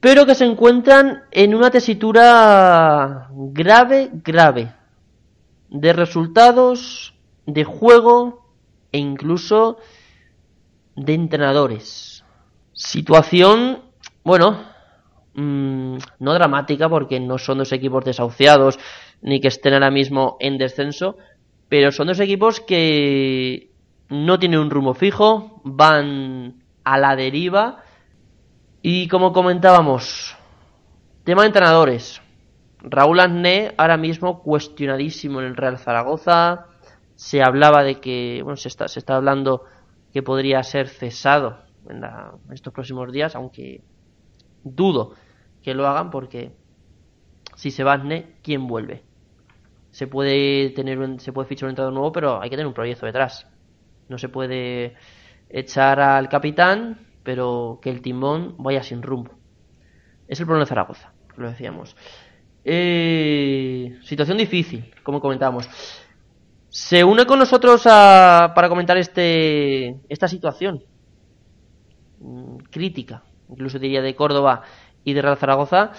pero 0.01 0.25
que 0.25 0.35
se 0.35 0.43
encuentran 0.43 1.23
en 1.31 1.55
una 1.55 1.71
tesitura 1.71 3.29
grave, 3.31 4.09
grave, 4.11 4.73
de 5.69 5.93
resultados, 5.93 7.15
de 7.45 7.63
juego 7.63 8.51
e 8.91 8.97
incluso 8.97 9.77
de 10.97 11.13
entrenadores. 11.13 12.25
Situación, 12.73 13.83
bueno, 14.23 14.71
Mm, 15.33 15.97
no 16.19 16.33
dramática 16.33 16.89
porque 16.89 17.19
no 17.21 17.37
son 17.37 17.59
dos 17.59 17.71
equipos 17.71 18.03
desahuciados 18.03 18.77
ni 19.21 19.39
que 19.39 19.47
estén 19.47 19.73
ahora 19.73 19.89
mismo 19.89 20.35
en 20.41 20.57
descenso, 20.57 21.17
pero 21.69 21.91
son 21.91 22.07
dos 22.07 22.19
equipos 22.19 22.59
que 22.59 23.71
no 24.09 24.39
tienen 24.39 24.59
un 24.59 24.69
rumbo 24.69 24.93
fijo, 24.93 25.61
van 25.63 26.63
a 26.83 26.97
la 26.97 27.15
deriva 27.15 27.83
y 28.81 29.07
como 29.07 29.31
comentábamos, 29.31 30.35
tema 31.23 31.41
de 31.41 31.47
entrenadores. 31.47 32.21
Raúl 32.79 33.19
Azné 33.19 33.73
ahora 33.77 33.97
mismo 33.97 34.41
cuestionadísimo 34.41 35.39
en 35.39 35.47
el 35.47 35.55
Real 35.55 35.77
Zaragoza. 35.77 36.65
Se 37.15 37.43
hablaba 37.43 37.83
de 37.83 37.99
que, 37.99 38.41
bueno, 38.43 38.57
se 38.57 38.69
está, 38.69 38.87
se 38.87 38.99
está 38.99 39.15
hablando 39.15 39.65
que 40.11 40.23
podría 40.23 40.63
ser 40.63 40.89
cesado 40.89 41.59
en, 41.87 42.03
en 42.03 42.53
estos 42.53 42.73
próximos 42.73 43.11
días, 43.11 43.35
aunque 43.35 43.83
dudo 44.63 45.13
que 45.61 45.75
lo 45.75 45.87
hagan 45.87 46.09
porque 46.09 46.51
si 47.55 47.69
se 47.69 47.83
va 47.83 47.93
Asne, 47.93 48.37
¿quién 48.41 48.65
vuelve? 48.65 49.03
Se 49.91 50.07
puede 50.07 50.71
tener 50.71 50.97
un, 50.97 51.19
se 51.19 51.31
puede 51.31 51.47
fichar 51.47 51.67
un 51.67 51.71
entrenador 51.71 51.93
nuevo, 51.93 52.11
pero 52.11 52.41
hay 52.41 52.49
que 52.49 52.55
tener 52.55 52.67
un 52.67 52.73
proyecto 52.73 53.05
detrás. 53.05 53.47
No 54.09 54.17
se 54.17 54.29
puede 54.29 54.95
echar 55.49 55.99
al 55.99 56.29
capitán, 56.29 57.10
pero 57.23 57.79
que 57.81 57.89
el 57.89 58.01
timón 58.01 58.55
vaya 58.57 58.83
sin 58.83 59.01
rumbo. 59.01 59.31
Es 60.27 60.39
el 60.39 60.45
problema 60.45 60.65
de 60.65 60.69
Zaragoza, 60.69 61.13
lo 61.37 61.49
decíamos. 61.49 61.95
Eh, 62.63 63.97
situación 64.03 64.37
difícil, 64.37 64.93
como 65.03 65.19
comentábamos. 65.19 65.67
Se 66.69 67.03
une 67.03 67.25
con 67.25 67.39
nosotros 67.39 67.83
para 67.83 68.69
comentar 68.69 68.97
este, 68.97 69.99
esta 70.07 70.27
situación 70.27 70.83
mm, 72.19 72.57
crítica, 72.69 73.23
incluso 73.49 73.77
diría 73.77 74.01
de 74.01 74.15
Córdoba 74.15 74.61
y 75.03 75.13
de 75.13 75.21
Real 75.21 75.37
Zaragoza, 75.37 75.91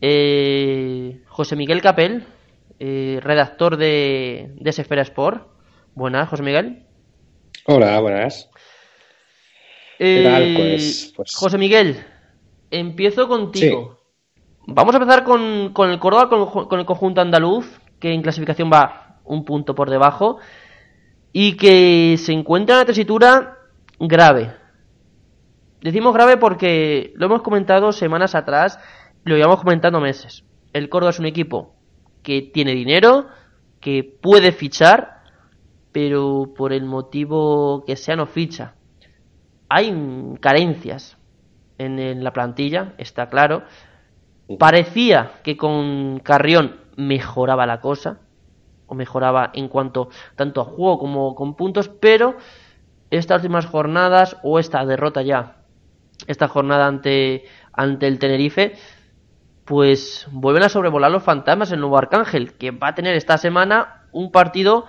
eh, 0.00 1.22
José 1.28 1.54
Miguel 1.54 1.82
Capel, 1.82 2.26
eh, 2.80 3.20
redactor 3.22 3.76
de, 3.76 4.52
de 4.58 4.70
Esfera 4.70 5.02
Sport. 5.02 5.46
Buenas, 5.94 6.28
José 6.28 6.42
Miguel. 6.42 6.86
Hola, 7.66 8.00
buenas. 8.00 8.49
Eh, 10.02 10.54
pues, 10.56 11.12
pues, 11.14 11.34
José 11.34 11.58
Miguel, 11.58 12.02
empiezo 12.70 13.28
contigo. 13.28 13.98
Vamos 14.66 14.94
a 14.94 14.98
empezar 14.98 15.24
con, 15.24 15.74
con 15.74 15.90
el 15.90 15.98
Córdoba, 15.98 16.30
con, 16.30 16.66
con, 16.66 16.80
el 16.80 16.86
conjunto 16.86 17.20
andaluz, 17.20 17.66
que 17.98 18.14
en 18.14 18.22
clasificación 18.22 18.70
va 18.72 19.20
un 19.24 19.44
punto 19.44 19.74
por 19.74 19.90
debajo, 19.90 20.38
y 21.34 21.58
que 21.58 22.16
se 22.16 22.32
encuentra 22.32 22.76
en 22.76 22.78
una 22.78 22.86
tesitura 22.86 23.58
grave. 23.98 24.54
Decimos 25.82 26.14
grave 26.14 26.38
porque 26.38 27.12
lo 27.16 27.26
hemos 27.26 27.42
comentado 27.42 27.92
semanas 27.92 28.34
atrás, 28.34 28.78
lo 29.24 29.36
llevamos 29.36 29.60
comentando 29.60 30.00
meses. 30.00 30.44
El 30.72 30.88
Córdoba 30.88 31.10
es 31.10 31.18
un 31.18 31.26
equipo 31.26 31.74
que 32.22 32.40
tiene 32.40 32.72
dinero, 32.72 33.26
que 33.80 34.02
puede 34.02 34.52
fichar, 34.52 35.20
pero 35.92 36.54
por 36.56 36.72
el 36.72 36.86
motivo 36.86 37.84
que 37.84 37.96
sea 37.96 38.16
no 38.16 38.24
ficha. 38.24 38.76
Hay 39.70 39.94
carencias 40.40 41.16
en, 41.78 42.22
la 42.22 42.32
plantilla, 42.32 42.92
está 42.98 43.30
claro. 43.30 43.62
Parecía 44.58 45.32
que 45.42 45.56
con 45.56 46.18
Carrión 46.18 46.80
mejoraba 46.96 47.66
la 47.66 47.80
cosa, 47.80 48.18
o 48.86 48.94
mejoraba 48.94 49.50
en 49.54 49.68
cuanto 49.68 50.10
tanto 50.34 50.60
a 50.60 50.64
juego 50.64 50.98
como 50.98 51.34
con 51.34 51.54
puntos, 51.54 51.88
pero 51.88 52.36
estas 53.10 53.36
últimas 53.36 53.66
jornadas 53.66 54.36
o 54.42 54.58
esta 54.58 54.84
derrota 54.84 55.22
ya 55.22 55.56
esta 56.26 56.48
jornada 56.48 56.86
ante, 56.86 57.44
ante 57.72 58.06
el 58.06 58.18
Tenerife, 58.18 58.74
pues 59.64 60.26
vuelven 60.30 60.64
a 60.64 60.68
sobrevolar 60.68 61.10
los 61.10 61.22
fantasmas 61.22 61.72
el 61.72 61.80
nuevo 61.80 61.96
Arcángel, 61.96 62.54
que 62.54 62.72
va 62.72 62.88
a 62.88 62.94
tener 62.94 63.14
esta 63.14 63.38
semana 63.38 64.08
un 64.12 64.32
partido, 64.32 64.86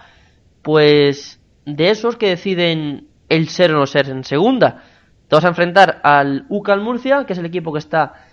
pues, 0.62 1.40
de 1.66 1.92
esos 1.92 2.16
que 2.16 2.30
deciden 2.30 3.11
el 3.32 3.48
ser 3.48 3.74
o 3.74 3.80
no 3.80 3.88
ser 3.88 4.10
en 4.10 4.26
segunda. 4.26 4.84
Te 5.30 5.36
vas 5.38 5.46
a 5.46 5.48
enfrentar 5.48 6.02
al 6.04 6.46
UCAL 6.50 6.82
Murcia, 6.82 7.26
que 7.26 7.32
es 7.32 7.40
el 7.40 7.46
equipo 7.46 7.72
que 7.72 7.80
está 7.80 8.26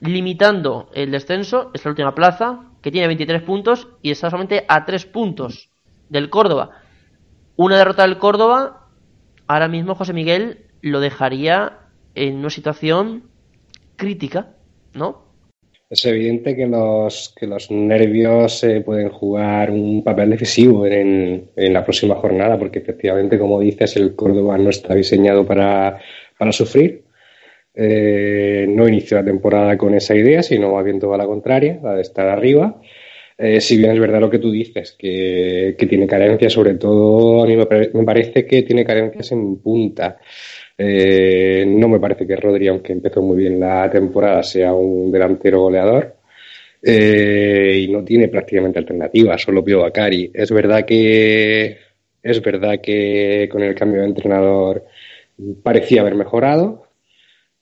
limitando 0.00 0.90
el 0.92 1.10
descenso, 1.10 1.70
es 1.72 1.82
la 1.86 1.92
última 1.92 2.14
plaza, 2.14 2.60
que 2.82 2.90
tiene 2.90 3.06
23 3.06 3.42
puntos 3.42 3.88
y 4.02 4.10
está 4.10 4.28
solamente 4.28 4.66
a 4.68 4.84
3 4.84 5.06
puntos 5.06 5.70
del 6.10 6.28
Córdoba. 6.28 6.82
Una 7.56 7.78
derrota 7.78 8.02
del 8.02 8.18
Córdoba, 8.18 8.88
ahora 9.46 9.68
mismo 9.68 9.94
José 9.94 10.12
Miguel 10.12 10.66
lo 10.82 11.00
dejaría 11.00 11.78
en 12.14 12.40
una 12.40 12.50
situación 12.50 13.30
crítica, 13.96 14.50
¿no? 14.92 15.29
Es 15.90 16.06
evidente 16.06 16.54
que 16.54 16.66
los, 16.68 17.34
que 17.36 17.48
los 17.48 17.68
nervios 17.70 18.62
eh, 18.62 18.80
pueden 18.80 19.08
jugar 19.08 19.72
un 19.72 20.04
papel 20.04 20.30
decisivo 20.30 20.86
en, 20.86 21.50
en, 21.56 21.72
la 21.72 21.82
próxima 21.82 22.14
jornada, 22.14 22.56
porque 22.56 22.78
efectivamente, 22.78 23.38
como 23.40 23.58
dices, 23.58 23.96
el 23.96 24.14
Córdoba 24.14 24.56
no 24.56 24.70
está 24.70 24.94
diseñado 24.94 25.44
para, 25.44 26.00
para 26.38 26.52
sufrir. 26.52 27.02
Eh, 27.74 28.66
no 28.68 28.88
inició 28.88 29.16
la 29.16 29.24
temporada 29.24 29.76
con 29.78 29.94
esa 29.94 30.14
idea, 30.14 30.42
sino 30.42 30.72
más 30.72 30.84
bien 30.84 31.00
toda 31.00 31.16
la 31.16 31.26
contraria, 31.26 31.80
la 31.82 31.94
de 31.94 32.02
estar 32.02 32.28
arriba. 32.28 32.80
Eh, 33.38 33.60
si 33.60 33.78
bien 33.78 33.92
es 33.92 33.98
verdad 33.98 34.20
lo 34.20 34.30
que 34.30 34.38
tú 34.38 34.50
dices, 34.50 34.94
que, 34.98 35.74
tiene 35.88 36.06
carencias, 36.06 36.52
sobre 36.52 36.74
todo 36.74 37.42
a 37.42 37.46
mí 37.46 37.56
me, 37.56 38.04
parece 38.04 38.46
que 38.46 38.62
tiene 38.62 38.84
carencias 38.84 39.32
en 39.32 39.56
punta. 39.62 40.18
Eh, 40.82 41.66
no 41.66 41.88
me 41.88 42.00
parece 42.00 42.26
que 42.26 42.36
Rodri, 42.36 42.66
aunque 42.68 42.94
empezó 42.94 43.20
muy 43.20 43.36
bien 43.36 43.60
la 43.60 43.90
temporada, 43.90 44.42
sea 44.42 44.72
un 44.72 45.12
delantero 45.12 45.60
goleador. 45.60 46.16
Eh, 46.82 47.84
y 47.84 47.92
no 47.92 48.02
tiene 48.02 48.28
prácticamente 48.28 48.78
alternativa, 48.78 49.36
solo 49.36 49.62
veo 49.62 49.84
a 49.84 49.92
Cari. 49.92 50.30
Es 50.32 50.50
verdad 50.50 50.86
que 50.86 51.76
es 52.22 52.42
verdad 52.42 52.80
que 52.82 53.46
con 53.52 53.62
el 53.62 53.74
cambio 53.74 54.00
de 54.00 54.08
entrenador 54.08 54.86
parecía 55.62 56.00
haber 56.00 56.14
mejorado. 56.14 56.86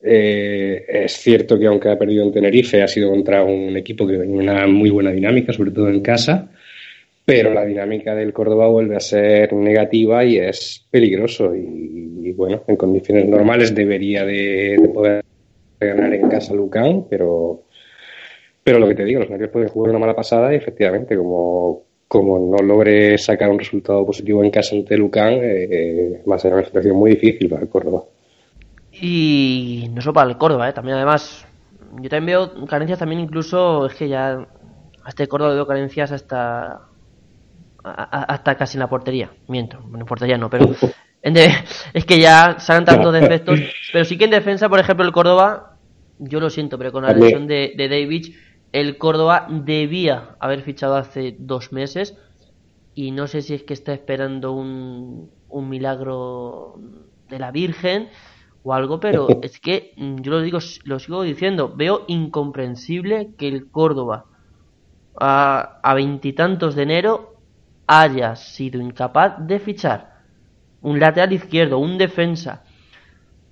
Eh, 0.00 0.84
es 0.88 1.12
cierto 1.14 1.58
que 1.58 1.66
aunque 1.66 1.88
ha 1.90 1.98
perdido 1.98 2.22
en 2.22 2.32
Tenerife, 2.32 2.82
ha 2.82 2.88
sido 2.88 3.10
contra 3.10 3.42
un 3.42 3.76
equipo 3.76 4.06
que 4.06 4.16
tiene 4.16 4.32
una 4.32 4.68
muy 4.68 4.90
buena 4.90 5.10
dinámica, 5.10 5.52
sobre 5.52 5.72
todo 5.72 5.88
en 5.88 6.02
casa, 6.02 6.52
pero 7.28 7.52
la 7.52 7.66
dinámica 7.66 8.14
del 8.14 8.32
Córdoba 8.32 8.68
vuelve 8.68 8.96
a 8.96 9.00
ser 9.00 9.52
negativa 9.52 10.24
y 10.24 10.38
es 10.38 10.86
peligroso. 10.90 11.54
Y, 11.54 12.32
bueno, 12.32 12.62
en 12.66 12.76
condiciones 12.76 13.28
normales 13.28 13.74
debería 13.74 14.24
de, 14.24 14.80
poder 14.94 15.22
ganar 15.78 16.14
en 16.14 16.26
casa 16.30 16.54
Lucán, 16.54 17.04
pero, 17.10 17.64
pero 18.64 18.78
lo 18.78 18.88
que 18.88 18.94
te 18.94 19.04
digo, 19.04 19.20
los 19.20 19.28
nervios 19.28 19.50
pueden 19.50 19.68
jugar 19.68 19.90
una 19.90 19.98
mala 19.98 20.16
pasada 20.16 20.54
y 20.54 20.56
efectivamente, 20.56 21.18
como, 21.18 21.82
como 22.08 22.38
no 22.38 22.64
logre 22.64 23.18
sacar 23.18 23.50
un 23.50 23.58
resultado 23.58 24.06
positivo 24.06 24.42
en 24.42 24.50
casa 24.50 24.74
ante 24.74 24.96
Lucán, 24.96 25.34
eh, 25.42 26.22
va 26.26 26.36
a 26.36 26.38
ser 26.38 26.54
una 26.54 26.64
situación 26.64 26.96
muy 26.96 27.10
difícil 27.10 27.50
para 27.50 27.60
el 27.60 27.68
Córdoba. 27.68 28.04
Y 28.90 29.90
no 29.92 30.00
solo 30.00 30.14
para 30.14 30.30
el 30.30 30.38
Córdoba, 30.38 30.70
¿eh? 30.70 30.72
también 30.72 30.96
además, 30.96 31.46
yo 32.00 32.08
también 32.08 32.38
veo 32.38 32.64
carencias 32.64 32.98
también 32.98 33.20
incluso, 33.20 33.84
es 33.84 33.94
que 33.96 34.08
ya 34.08 34.48
a 35.04 35.08
este 35.10 35.26
Córdoba 35.28 35.52
veo 35.52 35.66
carencias 35.66 36.10
hasta 36.10 36.87
hasta 37.84 38.56
casi 38.56 38.76
en 38.76 38.80
la 38.80 38.88
portería, 38.88 39.30
miento, 39.46 39.78
en 39.78 40.06
portería 40.06 40.36
no, 40.36 40.50
pero 40.50 40.68
es 41.22 42.04
que 42.04 42.20
ya 42.20 42.58
salen 42.58 42.84
tantos 42.84 43.12
defectos, 43.12 43.60
pero 43.92 44.04
sí 44.04 44.18
que 44.18 44.24
en 44.24 44.30
defensa, 44.30 44.68
por 44.68 44.80
ejemplo, 44.80 45.04
el 45.04 45.12
Córdoba, 45.12 45.76
yo 46.18 46.40
lo 46.40 46.50
siento, 46.50 46.78
pero 46.78 46.92
con 46.92 47.04
la 47.04 47.12
lesión 47.12 47.46
de, 47.46 47.74
de 47.76 47.88
David, 47.88 48.34
el 48.72 48.98
Córdoba 48.98 49.46
debía 49.48 50.36
haber 50.40 50.62
fichado 50.62 50.96
hace 50.96 51.36
dos 51.38 51.72
meses 51.72 52.16
y 52.94 53.12
no 53.12 53.26
sé 53.26 53.42
si 53.42 53.54
es 53.54 53.62
que 53.62 53.74
está 53.74 53.92
esperando 53.92 54.52
un, 54.52 55.30
un 55.48 55.68
milagro 55.68 56.74
de 57.28 57.38
la 57.38 57.50
Virgen 57.50 58.08
o 58.62 58.74
algo, 58.74 59.00
pero 59.00 59.28
es 59.42 59.60
que 59.60 59.92
mm, 59.96 60.16
yo 60.20 60.32
lo 60.32 60.42
digo, 60.42 60.58
lo 60.84 60.98
sigo 60.98 61.22
diciendo, 61.22 61.72
veo 61.74 62.04
incomprensible 62.08 63.30
que 63.38 63.48
el 63.48 63.70
Córdoba 63.70 64.24
a 65.20 65.94
veintitantos 65.96 66.76
de 66.76 66.82
enero 66.84 67.37
haya 67.88 68.36
sido 68.36 68.80
incapaz 68.80 69.34
de 69.44 69.58
fichar 69.58 70.18
un 70.82 71.00
lateral 71.00 71.32
izquierdo, 71.32 71.78
un 71.78 71.98
defensa. 71.98 72.62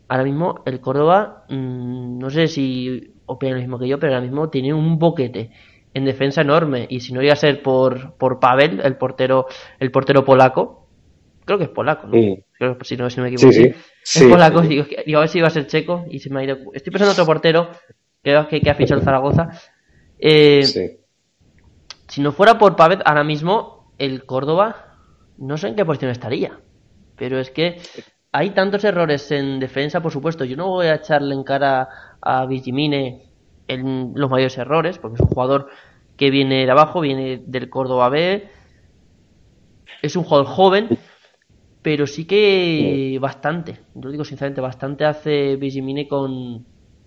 Ahora 0.09 0.24
mismo 0.24 0.62
el 0.64 0.80
Córdoba, 0.80 1.45
mm, 1.49 2.18
no 2.18 2.30
sé 2.30 2.47
si 2.47 3.14
opina 3.26 3.55
lo 3.55 3.61
mismo 3.61 3.78
que 3.78 3.89
yo, 3.89 3.99
pero 3.99 4.12
ahora 4.12 4.24
mismo 4.24 4.49
tiene 4.51 4.72
un 4.72 4.99
boquete 4.99 5.51
en 5.95 6.05
defensa 6.05 6.43
enorme 6.43 6.87
y 6.89 7.01
si 7.01 7.12
no 7.12 7.22
iba 7.22 7.32
a 7.32 7.37
ser 7.37 7.62
por, 7.62 8.14
por 8.14 8.39
Pavel, 8.39 8.80
el 8.84 8.97
portero, 8.97 9.47
el 9.80 9.91
portero 9.91 10.24
polaco, 10.24 10.87
creo 11.45 11.59
que 11.59 11.64
es 11.64 11.70
polaco, 11.70 12.07
¿no? 12.07 12.37
Creo, 12.53 12.78
si, 12.82 12.97
no, 12.97 13.11
si 13.11 13.16
no 13.16 13.24
me 13.24 13.30
equivoco. 13.30 13.53
Sí, 13.53 13.74
sí. 14.03 14.24
Es 14.24 14.30
polaco, 14.30 14.61
digo, 14.61 14.84
a 14.84 15.20
ver 15.20 15.28
si 15.28 15.39
iba 15.39 15.49
a 15.49 15.51
ser 15.51 15.66
checo 15.66 16.05
y 16.09 16.20
se 16.20 16.30
me 16.30 16.41
ha 16.41 16.45
ido. 16.45 16.59
Estoy 16.74 16.93
pensando 16.93 17.11
en 17.11 17.14
otro 17.14 17.26
portero 17.26 17.70
creo 18.22 18.49
que, 18.49 18.61
que 18.61 18.70
ha 18.70 18.74
fichado 18.74 19.01
el 19.01 19.05
Zaragoza. 19.05 19.49
Eh, 20.18 20.62
si 22.09 22.20
no 22.20 22.32
fuera 22.32 22.59
por 22.59 22.76
Pavel, 22.76 23.03
ahora 23.05 23.24
mismo 23.24 23.76
el 23.99 24.24
Córdoba 24.24 24.97
no 25.38 25.57
sé 25.57 25.68
en 25.68 25.76
qué 25.76 25.84
posición 25.84 26.11
estaría. 26.11 26.61
Pero 27.16 27.38
es 27.38 27.51
que 27.51 27.80
hay 28.32 28.51
tantos 28.51 28.84
errores 28.84 29.30
en 29.30 29.59
defensa, 29.59 30.01
por 30.01 30.12
supuesto. 30.12 30.44
Yo 30.44 30.57
no 30.57 30.68
voy 30.68 30.86
a 30.86 30.97
echarle 30.97 31.34
en 31.34 31.44
cara 31.44 31.88
a 32.20 32.47
Vigimine 32.47 33.30
en 33.68 34.12
los 34.14 34.30
mayores 34.30 34.59
errores, 34.59 34.99
porque 34.99 35.14
es 35.16 35.20
un 35.20 35.28
jugador 35.28 35.68
que 36.16 36.30
viene 36.30 36.64
de 36.64 36.70
abajo, 36.70 37.01
viene 37.01 37.42
del 37.47 37.68
Córdoba 37.70 38.09
B. 38.09 38.49
Es 40.03 40.16
un 40.16 40.24
jugador 40.24 40.47
joven, 40.47 40.99
pero 41.82 42.07
sí 42.07 42.26
que 42.26 43.18
bastante, 43.20 43.80
yo 43.94 44.07
lo 44.07 44.11
digo 44.11 44.24
sinceramente, 44.24 44.61
bastante 44.61 45.05
hace 45.05 45.57
Vigimine 45.57 46.07
con, 46.07 46.66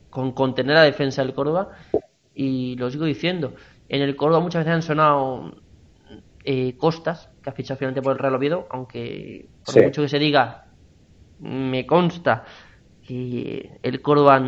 con 0.09 0.31
contener 0.31 0.75
la 0.75 0.83
defensa 0.83 1.23
del 1.23 1.33
Córdoba. 1.33 1.69
Y 2.33 2.75
lo 2.77 2.89
sigo 2.89 3.05
diciendo, 3.05 3.53
en 3.89 4.01
el 4.01 4.15
Córdoba 4.15 4.41
muchas 4.41 4.61
veces 4.61 4.73
han 4.73 4.81
sonado 4.81 5.61
eh, 6.51 6.75
Costas, 6.77 7.29
que 7.43 7.51
ha 7.51 7.53
fichado 7.53 7.77
finalmente 7.77 8.01
por 8.01 8.13
el 8.13 8.17
Real 8.17 8.33
Oviedo, 8.33 8.65
aunque 8.71 9.49
por 9.63 9.83
mucho 9.83 10.01
que 10.01 10.09
se 10.09 10.17
diga, 10.17 10.65
me 11.37 11.85
consta 11.85 12.43
que 13.05 13.77
el 13.83 14.01
Córdoba 14.01 14.41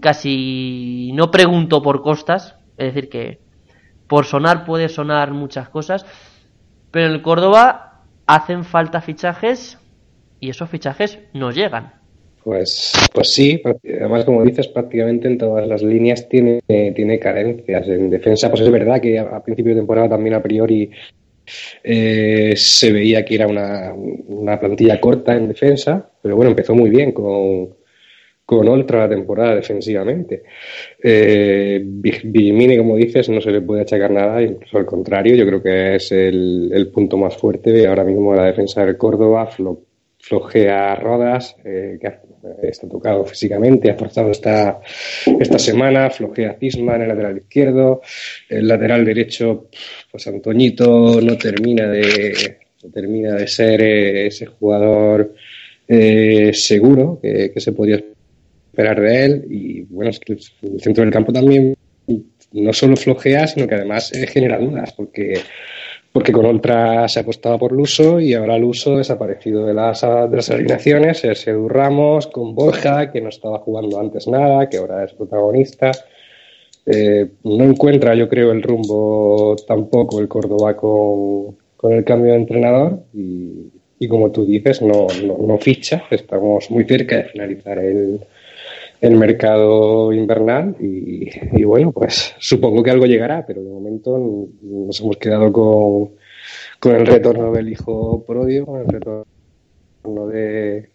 casi 0.00 1.10
no 1.12 1.30
preguntó 1.30 1.82
por 1.82 2.00
Costas, 2.00 2.56
es 2.78 2.94
decir, 2.94 3.10
que 3.10 3.42
por 4.06 4.24
sonar 4.24 4.64
puede 4.64 4.88
sonar 4.88 5.32
muchas 5.32 5.68
cosas, 5.68 6.06
pero 6.90 7.08
en 7.08 7.12
el 7.12 7.20
Córdoba 7.20 8.04
hacen 8.26 8.64
falta 8.64 9.02
fichajes 9.02 9.78
y 10.40 10.48
esos 10.48 10.70
fichajes 10.70 11.18
no 11.34 11.50
llegan. 11.50 12.00
Pues, 12.44 12.92
pues 13.14 13.32
sí, 13.32 13.62
además 13.64 14.26
como 14.26 14.44
dices, 14.44 14.68
prácticamente 14.68 15.28
en 15.28 15.38
todas 15.38 15.66
las 15.66 15.82
líneas 15.82 16.28
tiene, 16.28 16.60
tiene 16.66 17.18
carencias. 17.18 17.88
En 17.88 18.10
defensa, 18.10 18.50
pues 18.50 18.60
es 18.60 18.70
verdad 18.70 19.00
que 19.00 19.18
a, 19.18 19.42
principio 19.42 19.74
de 19.74 19.80
temporada 19.80 20.10
también 20.10 20.34
a 20.34 20.42
priori 20.42 20.90
eh, 21.82 22.52
se 22.54 22.92
veía 22.92 23.24
que 23.24 23.36
era 23.36 23.46
una, 23.46 23.94
una, 23.94 24.60
plantilla 24.60 25.00
corta 25.00 25.34
en 25.34 25.48
defensa, 25.48 26.10
pero 26.20 26.36
bueno, 26.36 26.50
empezó 26.50 26.74
muy 26.74 26.90
bien 26.90 27.12
con, 27.12 27.76
con 28.44 28.68
otra 28.68 29.00
la 29.00 29.08
temporada 29.08 29.54
defensivamente. 29.54 30.42
Eh, 31.02 31.82
como 32.76 32.96
dices, 32.96 33.30
no 33.30 33.40
se 33.40 33.52
le 33.52 33.62
puede 33.62 33.82
achacar 33.82 34.10
nada, 34.10 34.42
incluso 34.42 34.76
al 34.76 34.84
contrario, 34.84 35.34
yo 35.34 35.46
creo 35.46 35.62
que 35.62 35.94
es 35.96 36.12
el, 36.12 36.70
el 36.74 36.88
punto 36.88 37.16
más 37.16 37.38
fuerte 37.38 37.86
ahora 37.86 38.04
mismo 38.04 38.32
de 38.32 38.38
la 38.38 38.46
defensa 38.46 38.84
del 38.84 38.98
Córdoba, 38.98 39.48
flojea 40.24 40.94
Rodas, 40.94 41.54
eh, 41.64 41.98
que 42.00 42.68
está 42.68 42.88
tocado 42.88 43.26
físicamente, 43.26 43.90
ha 43.90 43.94
forzado 43.94 44.30
esta, 44.30 44.80
esta 45.38 45.58
semana, 45.58 46.08
flojea 46.08 46.56
Cisma 46.58 46.96
en 46.96 47.02
el 47.02 47.08
lateral 47.08 47.36
izquierdo, 47.36 48.00
el 48.48 48.66
lateral 48.66 49.04
derecho, 49.04 49.68
pues 50.10 50.26
Antoñito 50.26 51.20
no 51.20 51.36
termina 51.36 51.88
de, 51.88 52.56
termina 52.92 53.34
de 53.34 53.46
ser 53.46 53.82
eh, 53.82 54.26
ese 54.28 54.46
jugador 54.46 55.34
eh, 55.86 56.52
seguro 56.54 57.18
que, 57.20 57.52
se 57.56 57.72
podía 57.72 57.96
esperar 57.96 59.00
de 59.02 59.24
él. 59.26 59.44
Y 59.50 59.82
bueno, 59.82 60.10
es 60.10 60.20
que 60.20 60.32
el 60.32 60.80
centro 60.80 61.04
del 61.04 61.12
campo 61.12 61.34
también 61.34 61.76
no 62.52 62.72
solo 62.72 62.96
flojea, 62.96 63.46
sino 63.46 63.66
que 63.66 63.74
además 63.74 64.10
genera 64.32 64.58
dudas, 64.58 64.94
porque 64.94 65.34
porque 66.14 66.30
con 66.30 66.46
Oltra 66.46 67.08
se 67.08 67.18
apostaba 67.18 67.58
por 67.58 67.72
Luso 67.72 68.20
y 68.20 68.34
ahora 68.34 68.56
Luso 68.56 68.96
desaparecido 68.96 69.66
de 69.66 69.74
las, 69.74 70.02
de 70.02 70.36
las 70.36 70.48
alineaciones, 70.48 71.24
es 71.24 71.44
Edu 71.48 71.68
Ramos 71.68 72.28
con 72.28 72.54
Borja, 72.54 73.10
que 73.10 73.20
no 73.20 73.30
estaba 73.30 73.58
jugando 73.58 73.98
antes 73.98 74.28
nada, 74.28 74.68
que 74.68 74.76
ahora 74.76 75.02
es 75.02 75.12
protagonista. 75.12 75.90
Eh, 76.86 77.30
no 77.42 77.64
encuentra, 77.64 78.14
yo 78.14 78.28
creo, 78.28 78.52
el 78.52 78.62
rumbo 78.62 79.56
tampoco 79.66 80.20
el 80.20 80.28
Córdoba 80.28 80.76
con, 80.76 81.56
el 81.90 82.04
cambio 82.04 82.30
de 82.30 82.38
entrenador 82.38 83.00
y, 83.12 84.06
como 84.06 84.30
tú 84.30 84.46
dices, 84.46 84.82
no, 84.82 85.08
no, 85.20 85.58
ficha. 85.58 86.04
Estamos 86.12 86.70
muy 86.70 86.84
cerca 86.84 87.16
de 87.16 87.24
finalizar 87.24 87.80
el, 87.80 88.20
el 89.00 89.16
mercado 89.16 90.12
invernal 90.12 90.76
y, 90.80 91.62
bueno, 91.64 91.92
pues 91.92 92.34
supongo 92.38 92.82
que 92.82 92.90
algo 92.90 93.06
llegará, 93.06 93.44
pero 93.46 93.62
de 93.62 93.70
momento 93.70 94.18
nos 94.62 95.00
hemos 95.00 95.16
quedado 95.16 95.52
con, 95.52 96.10
con 96.80 96.96
el 96.96 97.06
retorno 97.06 97.52
del 97.52 97.68
hijo 97.68 98.24
prodio, 98.24 98.66
con 98.66 98.80
el 98.80 98.88
retorno 98.88 100.26
de, 100.28 100.90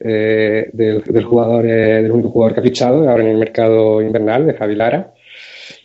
eh, 0.00 0.70
del, 0.72 1.24
jugador, 1.24 1.66
eh, 1.66 2.02
del 2.02 2.12
único 2.12 2.30
jugador 2.30 2.54
que 2.54 2.60
ha 2.60 2.64
fichado 2.64 3.08
ahora 3.08 3.24
en 3.24 3.30
el 3.30 3.38
mercado 3.38 4.00
invernal, 4.02 4.46
de 4.46 4.54
Javi 4.54 4.74
Lara. 4.74 5.12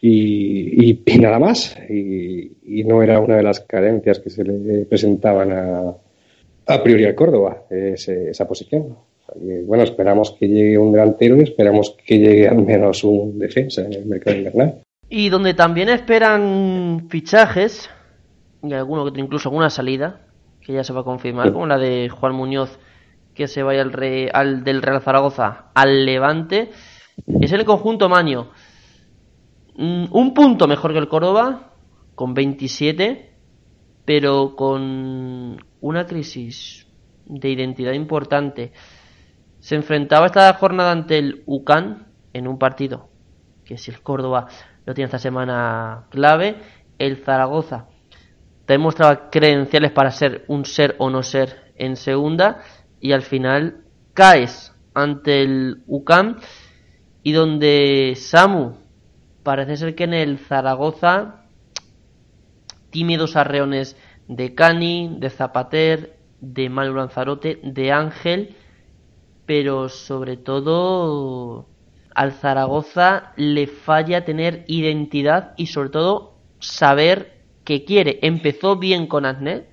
Y, 0.02 1.02
nada 1.20 1.40
más. 1.40 1.78
Y, 1.90 2.84
no 2.86 3.04
era 3.04 3.20
una 3.20 3.36
de 3.36 3.44
las 3.44 3.60
carencias 3.62 4.20
que 4.20 4.30
se 4.30 4.44
le 4.44 4.86
presentaban 4.86 5.52
a, 5.52 5.94
a 6.68 6.84
priori 6.84 7.06
al 7.06 7.16
Córdoba, 7.16 7.66
esa 7.70 8.48
posición 8.48 8.96
bueno, 9.36 9.84
esperamos 9.84 10.36
que 10.40 10.48
llegue 10.48 10.78
un 10.78 10.92
delantero 10.92 11.38
y 11.38 11.44
esperamos 11.44 11.96
que 12.06 12.18
llegue 12.18 12.48
al 12.48 12.64
menos 12.64 13.04
un 13.04 13.38
defensa 13.40 13.82
en 13.82 13.94
el 13.94 14.06
mercado 14.06 14.38
invernal. 14.38 14.82
Y 15.10 15.30
donde 15.30 15.54
también 15.54 15.90
esperan 15.90 17.08
fichajes, 17.10 17.90
y 18.62 18.74
alguno 18.74 19.12
que 19.12 19.20
incluso 19.20 19.50
alguna 19.50 19.70
salida, 19.70 20.22
que 20.62 20.74
ya 20.74 20.84
se 20.84 20.94
va 20.94 21.02
a 21.02 21.06
confirmar, 21.06 21.52
como 21.52 21.66
la 21.66 21.78
de 21.78 22.10
Juan 22.10 22.36
Muñoz, 22.36 22.80
que 23.34 23.48
se 23.48 23.64
vaya 23.64 23.82
al, 23.82 24.30
al 24.34 24.64
del 24.64 24.82
Real 24.82 25.02
Zaragoza 25.02 25.72
al 25.74 26.06
Levante, 26.06 26.70
es 27.42 27.52
el 27.52 27.66
conjunto 27.66 28.10
Maño. 28.10 28.50
Mm, 29.76 30.06
un 30.12 30.34
punto 30.34 30.68
mejor 30.68 30.92
que 30.92 31.00
el 31.00 31.08
Córdoba, 31.08 31.74
con 32.16 32.34
27, 32.34 33.30
pero 34.06 34.56
con 34.56 35.58
una 35.82 36.06
crisis 36.06 36.86
de 37.26 37.50
identidad 37.50 37.94
importante. 37.94 38.74
Se 39.70 39.76
enfrentaba 39.76 40.26
esta 40.26 40.52
jornada 40.56 40.92
ante 40.92 41.20
el 41.20 41.44
UCAN 41.46 42.08
en 42.34 42.48
un 42.48 42.58
partido 42.58 43.12
que 43.64 43.78
si 43.78 43.92
el 43.92 44.02
Córdoba 44.02 44.48
lo 44.84 44.96
tiene 44.96 45.06
esta 45.06 45.20
semana 45.20 46.08
clave, 46.10 46.56
el 46.98 47.18
Zaragoza 47.18 47.86
demostraba 48.66 49.30
credenciales 49.30 49.92
para 49.92 50.10
ser 50.10 50.44
un 50.48 50.66
ser 50.66 50.96
o 50.98 51.12
no 51.12 51.22
ser 51.22 51.72
en 51.76 51.98
segunda 51.98 52.64
y 53.00 53.12
al 53.12 53.22
final 53.22 53.84
caes 54.16 54.74
ante 54.96 55.44
el 55.44 55.84
UCAM 55.86 56.40
y 57.22 57.34
donde 57.34 58.16
Samu 58.16 58.74
parece 59.44 59.78
ser 59.78 59.94
que 59.94 60.06
en 60.06 60.16
el 60.16 60.40
Zaragoza 60.40 61.44
tímidos 62.90 63.36
arreones 63.36 63.96
de 64.28 64.56
Cani, 64.56 65.18
de 65.20 65.30
Zapater, 65.30 66.18
de 66.42 66.70
Manuel 66.70 66.96
Lanzarote, 66.96 67.60
de 67.62 67.92
Ángel, 67.92 68.56
pero 69.50 69.90
sobre 69.90 70.38
todo 70.38 71.66
al 72.14 72.34
Zaragoza 72.34 73.34
le 73.36 73.66
falla 73.66 74.24
tener 74.24 74.64
identidad 74.68 75.56
y 75.58 75.66
sobre 75.66 75.90
todo 75.90 76.36
saber 76.60 77.42
qué 77.64 77.84
quiere. 77.84 78.20
Empezó 78.22 78.76
bien 78.76 79.08
con 79.08 79.26
Agnet, 79.26 79.68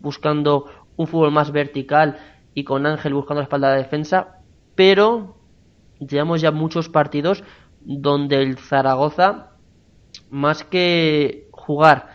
buscando 0.00 0.64
un 0.96 1.06
fútbol 1.08 1.30
más 1.30 1.52
vertical 1.52 2.16
y 2.54 2.64
con 2.64 2.86
Ángel 2.86 3.12
buscando 3.12 3.42
la 3.42 3.44
espalda 3.44 3.72
de 3.72 3.82
defensa, 3.82 4.38
pero 4.74 5.36
llevamos 5.98 6.40
ya 6.40 6.50
muchos 6.50 6.88
partidos 6.88 7.44
donde 7.82 8.40
el 8.40 8.56
Zaragoza, 8.56 9.50
más 10.30 10.64
que 10.64 11.50
jugar 11.52 12.08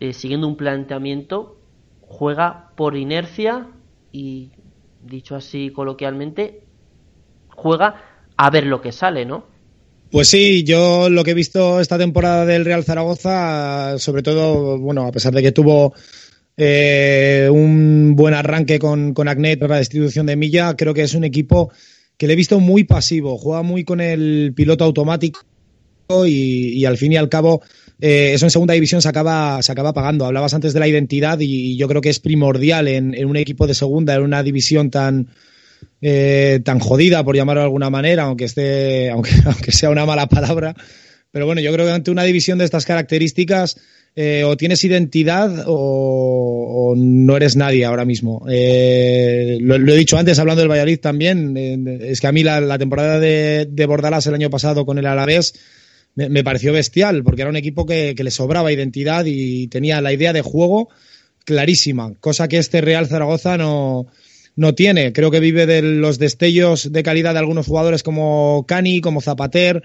eh, 0.00 0.12
siguiendo 0.12 0.48
un 0.48 0.56
planteamiento, 0.56 1.60
juega 2.00 2.72
por 2.74 2.96
inercia 2.96 3.68
y, 4.10 4.50
dicho 5.04 5.36
así 5.36 5.70
coloquialmente, 5.70 6.62
juega 7.48 8.02
a 8.36 8.50
ver 8.50 8.66
lo 8.66 8.80
que 8.80 8.92
sale, 8.92 9.24
¿no? 9.24 9.46
Pues 10.10 10.28
sí, 10.28 10.62
yo 10.64 11.08
lo 11.10 11.24
que 11.24 11.32
he 11.32 11.34
visto 11.34 11.80
esta 11.80 11.98
temporada 11.98 12.46
del 12.46 12.64
Real 12.64 12.84
Zaragoza, 12.84 13.98
sobre 13.98 14.22
todo, 14.22 14.78
bueno, 14.78 15.06
a 15.06 15.12
pesar 15.12 15.34
de 15.34 15.42
que 15.42 15.52
tuvo 15.52 15.92
eh, 16.56 17.48
un 17.50 18.14
buen 18.14 18.34
arranque 18.34 18.78
con, 18.78 19.12
con 19.12 19.28
Agnet 19.28 19.58
para 19.58 19.74
la 19.74 19.80
distribución 19.80 20.26
de 20.26 20.36
milla, 20.36 20.76
creo 20.76 20.94
que 20.94 21.02
es 21.02 21.14
un 21.14 21.24
equipo 21.24 21.72
que 22.16 22.26
le 22.26 22.34
he 22.34 22.36
visto 22.36 22.60
muy 22.60 22.84
pasivo, 22.84 23.38
juega 23.38 23.62
muy 23.62 23.84
con 23.84 24.00
el 24.00 24.52
piloto 24.54 24.84
automático 24.84 25.40
y, 26.26 26.84
al 26.84 26.96
fin 26.96 27.12
y 27.12 27.16
al 27.16 27.28
cabo 27.28 27.62
eh, 28.00 28.32
eso 28.34 28.46
en 28.46 28.50
segunda 28.50 28.74
división 28.74 29.00
se 29.02 29.08
acaba, 29.08 29.62
se 29.62 29.72
acaba 29.72 29.92
pagando. 29.92 30.26
Hablabas 30.26 30.54
antes 30.54 30.72
de 30.72 30.80
la 30.80 30.88
identidad 30.88 31.38
y, 31.40 31.76
yo 31.76 31.88
creo 31.88 32.00
que 32.00 32.10
es 32.10 32.20
primordial 32.20 32.88
en, 32.88 33.14
en, 33.14 33.26
un 33.26 33.36
equipo 33.36 33.66
de 33.66 33.74
segunda, 33.74 34.14
en 34.14 34.22
una 34.22 34.42
división 34.42 34.90
tan, 34.90 35.28
eh, 36.00 36.60
tan 36.64 36.80
jodida, 36.80 37.24
por 37.24 37.36
llamarlo 37.36 37.62
de 37.62 37.66
alguna 37.66 37.90
manera, 37.90 38.24
aunque, 38.24 38.44
esté, 38.44 39.10
aunque, 39.12 39.30
aunque 39.44 39.72
sea 39.72 39.90
una 39.90 40.06
mala 40.06 40.28
palabra. 40.28 40.74
Pero 41.30 41.46
bueno, 41.46 41.60
yo 41.60 41.72
creo 41.72 41.86
que 41.86 41.92
ante 41.92 42.10
una 42.10 42.24
división 42.24 42.58
de 42.58 42.64
estas 42.64 42.84
características, 42.84 43.76
eh, 44.16 44.44
o 44.44 44.56
tienes 44.56 44.84
identidad 44.84 45.64
o, 45.66 46.94
no 46.96 47.36
eres 47.36 47.56
nadie 47.56 47.84
ahora 47.84 48.04
mismo. 48.04 48.46
Eh, 48.48 49.58
lo, 49.60 49.74
he 49.74 49.96
dicho 49.96 50.16
antes 50.16 50.38
hablando 50.38 50.60
del 50.60 50.70
Valladolid 50.70 51.00
también, 51.00 51.56
es 52.00 52.20
que 52.20 52.26
a 52.28 52.32
mí 52.32 52.44
la, 52.44 52.78
temporada 52.78 53.18
de, 53.18 53.66
de, 53.68 53.84
el 53.84 54.34
año 54.34 54.50
pasado 54.50 54.86
con 54.86 54.98
el 54.98 55.06
Alavés 55.06 55.54
me, 56.14 56.44
pareció 56.44 56.72
bestial, 56.72 57.22
porque 57.24 57.42
era 57.42 57.50
un 57.50 57.56
equipo 57.56 57.86
que, 57.86 58.14
que, 58.16 58.24
le 58.24 58.30
sobraba 58.30 58.72
identidad 58.72 59.24
y 59.26 59.68
tenía 59.68 60.00
la 60.00 60.12
idea 60.12 60.32
de 60.32 60.42
juego 60.42 60.88
clarísima, 61.44 62.14
cosa 62.20 62.48
que 62.48 62.58
este 62.58 62.80
Real 62.80 63.06
Zaragoza 63.06 63.56
no, 63.58 64.06
no 64.56 64.74
tiene. 64.74 65.12
Creo 65.12 65.30
que 65.30 65.40
vive 65.40 65.66
de 65.66 65.82
los 65.82 66.18
destellos 66.18 66.92
de 66.92 67.02
calidad 67.02 67.32
de 67.32 67.40
algunos 67.40 67.66
jugadores 67.66 68.02
como 68.02 68.64
Cani, 68.66 69.00
como 69.00 69.20
Zapater, 69.20 69.82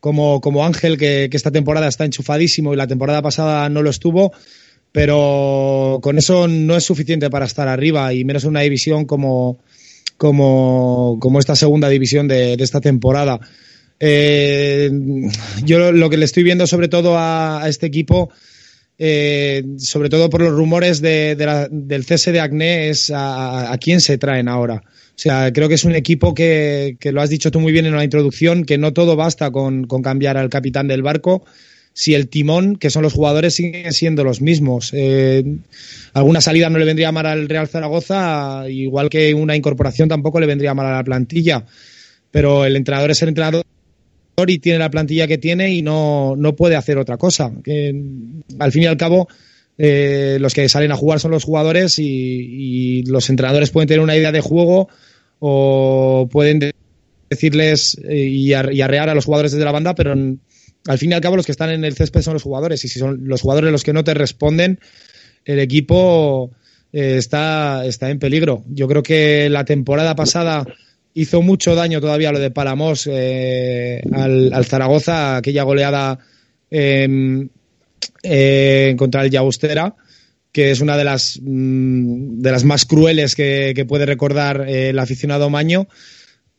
como, 0.00 0.40
como 0.40 0.64
Ángel, 0.64 0.96
que, 0.96 1.28
esta 1.32 1.50
temporada 1.50 1.88
está 1.88 2.04
enchufadísimo 2.04 2.72
y 2.72 2.76
la 2.76 2.86
temporada 2.86 3.22
pasada 3.22 3.68
no 3.68 3.82
lo 3.82 3.90
estuvo, 3.90 4.32
pero 4.92 5.98
con 6.02 6.18
eso 6.18 6.48
no 6.48 6.76
es 6.76 6.84
suficiente 6.84 7.30
para 7.30 7.46
estar 7.46 7.68
arriba 7.68 8.12
y 8.12 8.24
menos 8.24 8.44
en 8.44 8.50
una 8.50 8.60
división 8.60 9.04
como, 9.04 9.58
como, 10.16 11.18
como 11.20 11.38
esta 11.38 11.54
segunda 11.56 11.88
división 11.88 12.28
de, 12.28 12.54
esta 12.54 12.80
temporada. 12.80 13.40
Eh, 14.00 14.90
yo 15.62 15.92
lo 15.92 16.08
que 16.08 16.16
le 16.16 16.24
estoy 16.24 16.42
viendo 16.42 16.66
sobre 16.66 16.88
todo 16.88 17.16
a 17.18 17.62
este 17.66 17.86
equipo 17.86 18.30
eh, 19.02 19.64
sobre 19.78 20.10
todo 20.10 20.28
por 20.28 20.42
los 20.42 20.52
rumores 20.52 21.00
de, 21.00 21.34
del 21.70 22.04
cese 22.04 22.32
de 22.32 22.40
Acné, 22.40 22.90
es 22.90 23.10
a, 23.14 23.74
quién 23.80 24.02
se 24.02 24.18
traen 24.18 24.46
ahora. 24.46 24.82
O 24.84 25.22
sea, 25.22 25.50
creo 25.54 25.70
que 25.70 25.76
es 25.76 25.84
un 25.86 25.94
equipo 25.94 26.34
que, 26.34 26.98
que, 27.00 27.10
lo 27.10 27.22
has 27.22 27.30
dicho 27.30 27.50
tú 27.50 27.60
muy 27.60 27.72
bien 27.72 27.86
en 27.86 27.96
la 27.96 28.04
introducción, 28.04 28.66
que 28.66 28.76
no 28.76 28.92
todo 28.92 29.16
basta 29.16 29.50
con, 29.50 29.86
cambiar 29.86 30.36
al 30.36 30.50
capitán 30.50 30.86
del 30.86 31.02
barco, 31.02 31.46
si 31.94 32.12
el 32.12 32.28
timón, 32.28 32.76
que 32.76 32.90
son 32.90 33.02
los 33.02 33.14
jugadores, 33.14 33.54
siguen 33.54 33.90
siendo 33.94 34.22
los 34.22 34.42
mismos. 34.42 34.90
Eh, 34.92 35.44
alguna 36.12 36.42
salida 36.42 36.68
no 36.68 36.78
le 36.78 36.84
vendría 36.84 37.10
mal 37.10 37.24
al 37.24 37.48
Real 37.48 37.68
Zaragoza, 37.68 38.68
igual 38.68 39.08
que 39.08 39.32
una 39.32 39.56
incorporación 39.56 40.10
tampoco 40.10 40.40
le 40.40 40.46
vendría 40.46 40.74
mal 40.74 40.86
a 40.86 40.96
la 40.96 41.04
plantilla. 41.04 41.64
Pero 42.30 42.66
el 42.66 42.76
entrenador 42.76 43.10
es 43.12 43.22
el 43.22 43.30
entrenador 43.30 43.64
y 44.46 44.58
tiene 44.58 44.78
la 44.78 44.90
plantilla 44.90 45.26
que 45.26 45.38
tiene 45.38 45.72
y 45.74 45.82
no, 45.82 46.34
no 46.36 46.56
puede 46.56 46.76
hacer 46.76 46.98
otra 46.98 47.16
cosa. 47.16 47.52
Al 48.58 48.72
fin 48.72 48.82
y 48.82 48.86
al 48.86 48.96
cabo, 48.96 49.28
eh, 49.76 50.38
los 50.40 50.54
que 50.54 50.68
salen 50.68 50.92
a 50.92 50.96
jugar 50.96 51.20
son 51.20 51.30
los 51.30 51.44
jugadores 51.44 51.98
y, 51.98 53.02
los 53.04 53.30
entrenadores 53.30 53.70
pueden 53.70 53.88
tener 53.88 54.02
una 54.02 54.16
idea 54.16 54.32
de 54.32 54.40
juego 54.40 54.88
o 55.38 56.28
pueden 56.30 56.72
decirles 57.28 57.98
eh, 58.08 58.16
y, 58.16 58.52
arrear 58.52 59.08
a 59.08 59.14
los 59.14 59.24
jugadores 59.24 59.52
desde 59.52 59.64
la 59.64 59.72
banda, 59.72 59.94
pero 59.94 60.12
al 60.12 60.98
fin 60.98 61.10
y 61.10 61.14
al 61.14 61.20
cabo 61.20 61.36
los 61.36 61.46
que 61.46 61.52
están 61.52 61.70
en 61.70 61.84
el 61.84 61.94
césped 61.94 62.22
son 62.22 62.34
los 62.34 62.42
jugadores 62.42 62.84
y 62.84 62.88
si 62.88 62.98
son 62.98 63.26
los 63.26 63.42
jugadores 63.42 63.72
los 63.72 63.82
que 63.82 63.92
no 63.92 64.04
te 64.04 64.14
responden, 64.14 64.80
el 65.44 65.58
equipo 65.58 66.50
eh, 66.92 67.16
está, 67.16 67.84
está 67.86 68.10
en 68.10 68.18
peligro. 68.18 68.64
Yo 68.68 68.88
creo 68.88 69.02
que 69.02 69.48
la 69.48 69.64
temporada 69.64 70.14
pasada 70.14 70.66
hizo 71.14 71.42
mucho 71.42 71.74
daño 71.74 72.00
todavía 72.00 72.32
lo 72.32 72.38
de 72.38 72.50
Palamos 72.50 73.08
eh, 73.10 74.02
al, 74.12 74.64
Zaragoza, 74.64 75.36
aquella 75.36 75.62
goleada 75.64 76.18
em, 76.70 77.48
eh, 78.22 78.94
contra 78.96 79.22
el 79.22 79.30
Llagostera, 79.30 79.94
que 80.52 80.70
es 80.70 80.80
una 80.80 80.96
de 80.96 81.04
las, 81.04 81.40
mm, 81.42 82.40
de 82.40 82.52
las 82.52 82.64
más 82.64 82.84
crueles 82.84 83.34
que, 83.34 83.84
puede 83.88 84.06
recordar 84.06 84.68
eh, 84.68 84.90
el 84.90 84.98
aficionado 84.98 85.50
Maño. 85.50 85.88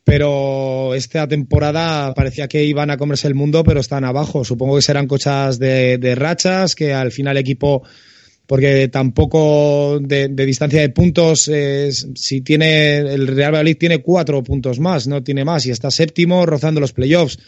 Pero 0.03 0.95
esta 0.95 1.27
temporada 1.27 2.15
parecía 2.15 2.47
que 2.47 2.63
iban 2.63 2.89
a 2.89 2.97
comerse 2.97 3.27
el 3.27 3.35
mundo, 3.35 3.63
pero 3.63 3.79
están 3.79 4.03
abajo. 4.03 4.43
Supongo 4.43 4.75
que 4.75 4.81
serán 4.81 5.05
cochas 5.05 5.59
de, 5.59 5.99
de 5.99 6.15
rachas, 6.15 6.73
que 6.73 6.91
al 6.91 7.11
final 7.11 7.37
el 7.37 7.41
equipo 7.41 7.83
porque 8.51 8.89
tampoco 8.89 9.97
de, 10.01 10.27
distancia 10.27 10.81
de 10.81 10.89
puntos, 10.89 11.49
si 12.15 12.41
tiene 12.41 12.97
el 12.97 13.27
Real 13.27 13.53
Madrid 13.53 13.77
tiene 13.79 13.99
cuatro 13.99 14.43
puntos 14.43 14.77
más, 14.77 15.07
no 15.07 15.23
tiene 15.23 15.45
más, 15.45 15.65
y 15.65 15.71
está 15.71 15.89
séptimo 15.89 16.45
rozando 16.45 16.81
los 16.81 16.91
playoffs. 16.91 17.39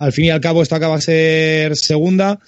Al 0.00 0.12
fin 0.12 0.24
y 0.24 0.30
al 0.30 0.40
cabo 0.40 0.60
esto 0.60 0.74
acaba 0.74 0.96
de 0.96 1.02
ser 1.02 1.76
segunda 1.76 2.40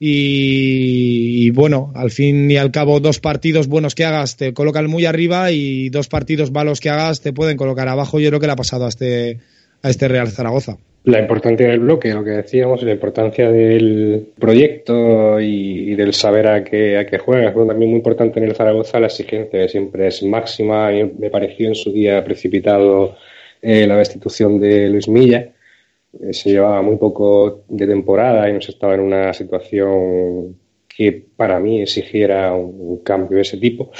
y, 0.00 1.50
bueno, 1.50 1.92
al 1.94 2.10
fin 2.10 2.50
y 2.50 2.56
al 2.56 2.70
cabo 2.70 3.00
dos 3.00 3.20
partidos 3.20 3.66
buenos 3.66 3.94
que 3.94 4.06
hagas 4.06 4.38
te 4.38 4.54
colocan 4.54 4.88
muy 4.88 5.04
arriba 5.04 5.52
y 5.52 5.90
dos 5.90 6.08
partidos 6.08 6.52
malos 6.52 6.80
que 6.80 6.88
hagas 6.88 7.20
te 7.20 7.34
pueden 7.34 7.58
colocar 7.58 7.86
abajo. 7.86 8.18
Yo 8.18 8.30
creo 8.30 8.40
que 8.40 8.46
le 8.46 8.52
ha 8.54 8.56
pasado 8.56 8.86
a 8.86 8.88
este, 8.88 9.40
a 9.82 9.90
este 9.90 10.08
Real 10.08 10.30
Zaragoza 10.30 10.78
la 11.04 11.18
importancia 11.18 11.66
del 11.68 11.80
bloque, 11.80 12.14
lo 12.14 12.22
que 12.22 12.30
decíamos, 12.30 12.82
la 12.82 12.92
importancia 12.92 13.50
del 13.50 14.28
proyecto 14.38 15.40
y, 15.40 15.94
del 15.96 16.14
saber 16.14 16.46
a 16.46 16.62
qué, 16.64 16.96
a 16.98 17.06
qué 17.06 17.18
juegas. 17.18 17.54
también 17.54 17.90
muy 17.90 17.98
importante 17.98 18.38
en 18.38 18.46
el 18.46 18.54
Zaragoza 18.54 19.00
la 19.00 19.08
exigencia, 19.08 19.68
siempre 19.68 20.06
es 20.06 20.22
máxima. 20.22 20.90
me 21.18 21.30
pareció 21.30 21.68
en 21.68 21.74
su 21.74 21.92
día 21.92 22.24
precipitado 22.24 23.16
eh, 23.60 23.86
la 23.86 23.96
destitución 23.96 24.60
de 24.60 24.88
Luis 24.90 25.08
Milla. 25.08 25.52
Eh, 26.20 26.32
se 26.32 26.50
llevaba 26.50 26.82
muy 26.82 26.96
poco 26.96 27.64
de 27.68 27.86
temporada 27.86 28.48
y 28.48 28.52
no 28.52 28.60
se 28.60 28.72
estaba 28.72 28.94
en 28.94 29.00
una 29.00 29.32
situación 29.32 30.56
que 30.88 31.26
para 31.36 31.58
mí 31.58 31.82
exigiera 31.82 32.54
un 32.54 32.98
cambio 33.02 33.36
de 33.36 33.42
ese 33.42 33.56
tipo. 33.56 33.90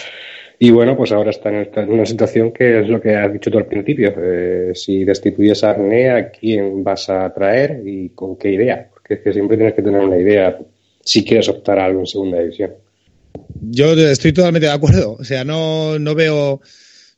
Y 0.65 0.71
bueno, 0.71 0.97
pues 0.97 1.11
ahora 1.11 1.33
está 1.33 1.49
en, 1.49 1.91
una 1.91 2.07
situación 2.07 2.53
que 2.53 2.83
es 2.83 2.89
lo 2.89 3.01
que 3.01 3.17
has 3.17 3.33
dicho 3.33 3.51
tú 3.51 3.59
al 3.59 3.67
principio. 3.67 4.15
Eh, 4.17 4.71
si 4.77 5.03
destituyes 5.03 5.65
a 5.65 5.71
Arnea, 5.71 6.17
¿a 6.17 6.31
quién 6.31 6.85
vas 6.85 7.11
a 7.11 7.35
traer 7.35 7.83
y 7.85 8.11
con 8.11 8.37
qué 8.37 8.53
idea? 8.53 8.89
Porque 8.93 9.15
es 9.15 9.21
que 9.23 9.33
siempre 9.33 9.57
tienes 9.57 9.75
que 9.75 9.83
tener 9.83 10.01
una 10.01 10.17
idea 10.17 10.57
si 11.05 11.25
quieres 11.25 11.49
optar 11.49 11.81
a 11.81 11.87
algo 11.87 11.99
en 11.99 12.07
segunda 12.07 12.39
división. 12.39 12.75
Yo 13.61 13.95
estoy 13.95 14.33
totalmente 14.33 14.69
de 14.69 14.73
acuerdo. 14.73 15.17
O 15.19 15.25
sea, 15.25 15.43
no, 15.43 15.99
no 15.99 16.15
veo 16.15 16.61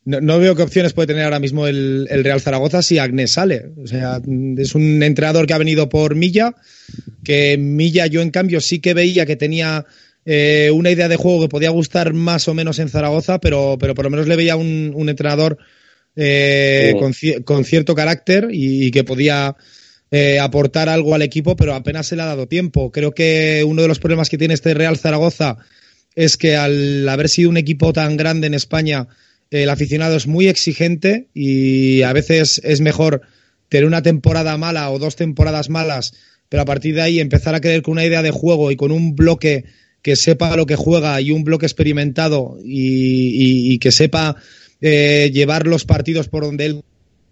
no, 0.07 0.39
veo 0.39 0.57
qué 0.57 0.63
opciones 0.63 0.95
puede 0.95 1.09
tener 1.09 1.25
ahora 1.25 1.39
mismo 1.39 1.67
el, 1.67 2.09
Real 2.09 2.41
Zaragoza 2.41 2.81
si 2.81 2.99
Agnes 2.99 3.33
sale. 3.33 3.73
O 3.77 3.87
sea, 3.87 4.23
es 4.57 4.75
un 4.75 5.03
entrenador 5.03 5.47
que 5.47 5.53
ha 5.53 5.59
venido 5.59 5.91
por 5.91 6.15
Milla, 6.15 6.55
que 7.23 7.59
Milla 7.59 8.07
yo 8.07 8.23
en 8.23 8.31
cambio 8.31 8.63
sí 8.63 8.79
que 8.79 8.95
veía 8.95 9.27
que 9.27 9.37
tenía 9.37 9.85
eh, 10.27 10.71
una 10.73 10.91
idea 10.91 11.09
de 11.09 11.17
juego 11.17 11.43
que 11.43 11.49
podía 11.49 11.71
gustar 11.71 12.15
más 12.15 12.49
o 12.49 12.55
menos 12.55 12.79
en 12.79 12.89
Zaragoza, 12.89 13.41
pero, 13.41 13.77
pero 13.79 13.95
por 13.95 14.05
lo 14.05 14.11
menos 14.11 14.27
le 14.27 14.37
veía 14.37 14.57
un, 14.57 15.09
entrenador 15.09 15.59
eh, 16.17 16.95
con, 17.45 17.65
cierto 17.65 17.95
carácter 17.95 18.49
y, 18.51 18.91
que 18.91 19.05
podía 19.05 19.57
eh, 20.11 20.39
aportar 20.39 20.89
algo 20.89 21.15
al 21.15 21.23
equipo, 21.23 21.57
pero 21.57 21.75
apenas 21.75 22.07
se 22.07 22.17
le 22.17 22.23
ha 22.23 22.27
dado 22.27 22.49
tiempo. 22.49 22.91
Creo 22.91 23.13
que 23.13 23.65
uno 23.67 23.83
de 23.83 23.89
los 23.89 23.99
problemas 23.99 24.31
que 24.31 24.39
tiene 24.39 24.55
este 24.55 24.73
Real 24.73 24.97
Zaragoza 24.97 25.59
es 26.15 26.37
que 26.37 26.57
al 26.57 27.09
haber 27.09 27.29
sido 27.29 27.51
un 27.51 27.57
equipo 27.57 27.93
tan 27.93 28.17
grande 28.17 28.47
en 28.47 28.55
España, 28.55 29.09
el 29.51 29.69
aficionado 29.69 30.17
es 30.17 30.27
muy 30.27 30.49
exigente 30.49 31.29
y 31.35 32.03
a 32.03 32.13
veces 32.13 32.61
es 32.65 32.81
mejor 32.81 33.23
tener 33.69 33.87
una 33.87 34.03
temporada 34.03 34.57
mala 34.57 34.91
o 34.91 34.99
dos 34.99 35.17
temporadas 35.17 35.69
malas, 35.69 36.15
pero 36.49 36.63
a 36.63 36.67
partir 36.67 36.95
de 36.95 37.03
ahí 37.03 37.21
empezar 37.21 37.55
a 37.55 37.61
creer 37.61 37.83
con 37.83 37.93
una 37.93 38.05
idea 38.05 38.23
de 38.23 38.31
juego 38.31 38.71
y 38.71 38.77
con 38.77 38.91
un 38.91 39.17
bloque 39.17 39.65
que 40.05 40.17
sepa 40.17 40.55
lo 40.55 40.67
que 40.67 40.77
juega 40.77 41.19
y 41.23 41.31
un 41.31 41.45
bloque 41.45 41.65
experimentado 41.65 42.59
y, 42.63 43.79
que 43.79 43.91
sepa 43.91 44.37
eh, 44.83 45.31
llevar 45.33 45.67
los 45.67 45.87
partidos 45.87 46.29
por 46.29 46.45
donde 46.45 46.67
él 46.67 46.85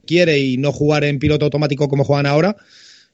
quiere 0.07 0.39
y 0.39 0.57
no 0.57 0.73
jugar 0.73 1.05
en 1.05 1.19
piloto 1.19 1.45
automático 1.45 1.87
como 1.89 2.03
juegan 2.03 2.25
ahora. 2.25 2.57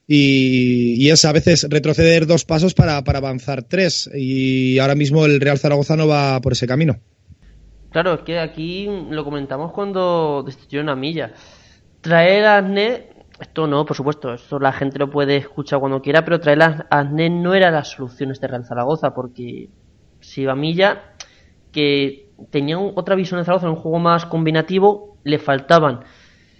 Y, 0.07 1.09
es 1.09 1.25
a 1.25 1.33
veces 1.33 1.67
retroceder 1.69 2.25
dos 2.25 2.45
pasos 2.45 2.73
para, 2.73 3.03
para 3.03 3.17
avanzar 3.17 3.63
tres. 3.63 4.09
Y 4.15 4.79
ahora 4.79 4.95
mismo 4.95 5.25
el 5.25 5.41
Real 5.41 5.59
Zaragoza 5.59 5.97
no 5.97 6.07
va 6.07 6.39
por 6.39 6.53
ese 6.53 6.65
camino. 6.65 6.97
Claro, 7.91 8.13
es 8.13 8.21
que 8.21 8.39
aquí 8.39 8.87
lo 9.09 9.25
comentamos 9.25 9.73
cuando 9.73 10.41
destituyeron 10.45 10.87
a 10.87 10.95
Milla. 10.95 11.33
Traer 11.99 12.45
a 12.45 12.59
Asne, 12.59 13.07
esto 13.39 13.67
no, 13.67 13.85
por 13.85 13.95
supuesto, 13.95 14.33
esto 14.33 14.59
la 14.59 14.71
gente 14.73 14.99
lo 14.99 15.09
puede 15.09 15.37
escuchar 15.37 15.79
cuando 15.79 16.01
quiera, 16.01 16.23
pero 16.23 16.39
traer 16.39 16.61
a 16.61 16.87
Asne 16.89 17.29
no 17.29 17.53
era 17.53 17.71
la 17.71 17.83
solución 17.83 18.31
este 18.31 18.47
Real 18.47 18.65
Zaragoza, 18.65 19.13
porque 19.13 19.69
si 20.19 20.41
iba 20.41 20.55
Milla, 20.55 21.13
que 21.71 22.31
tenía 22.51 22.77
otra 22.77 23.15
visión 23.15 23.39
de 23.39 23.45
Zaragoza, 23.45 23.69
un 23.69 23.75
juego 23.75 23.99
más 23.99 24.25
combinativo, 24.25 25.17
le 25.23 25.39
faltaban, 25.39 26.01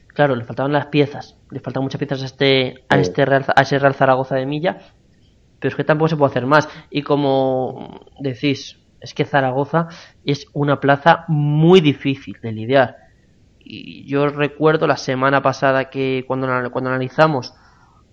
claro, 0.08 0.36
le 0.36 0.46
faltaban 0.46 0.72
las 0.72 0.88
piezas, 0.88 1.38
le 1.52 1.60
faltan 1.60 1.84
muchas 1.84 2.00
piezas 2.00 2.22
a 2.22 2.26
este, 2.26 2.86
a 2.88 2.98
este 2.98 3.26
Real, 3.26 3.46
a 3.54 3.62
ese 3.62 3.80
Real 3.80 3.94
Zaragoza 3.94 4.36
de 4.36 4.46
Milla, 4.46 4.78
pero 5.60 5.70
es 5.70 5.76
que 5.76 5.84
tampoco 5.84 6.10
se 6.10 6.16
puede 6.16 6.32
hacer 6.32 6.46
más. 6.46 6.70
Y 6.90 7.02
como 7.02 8.00
decís, 8.20 8.80
es 9.02 9.14
que 9.14 9.26
Zaragoza 9.26 9.88
es 10.24 10.46
una 10.54 10.80
plaza 10.80 11.26
muy 11.28 11.82
difícil 11.82 12.38
de 12.42 12.52
lidiar. 12.52 13.09
Y 13.72 14.04
yo 14.06 14.28
recuerdo 14.30 14.88
la 14.88 14.98
semana 14.98 15.44
pasada 15.44 15.92
que 15.92 16.24
cuando, 16.26 16.48
cuando 16.72 16.90
analizamos 16.90 17.54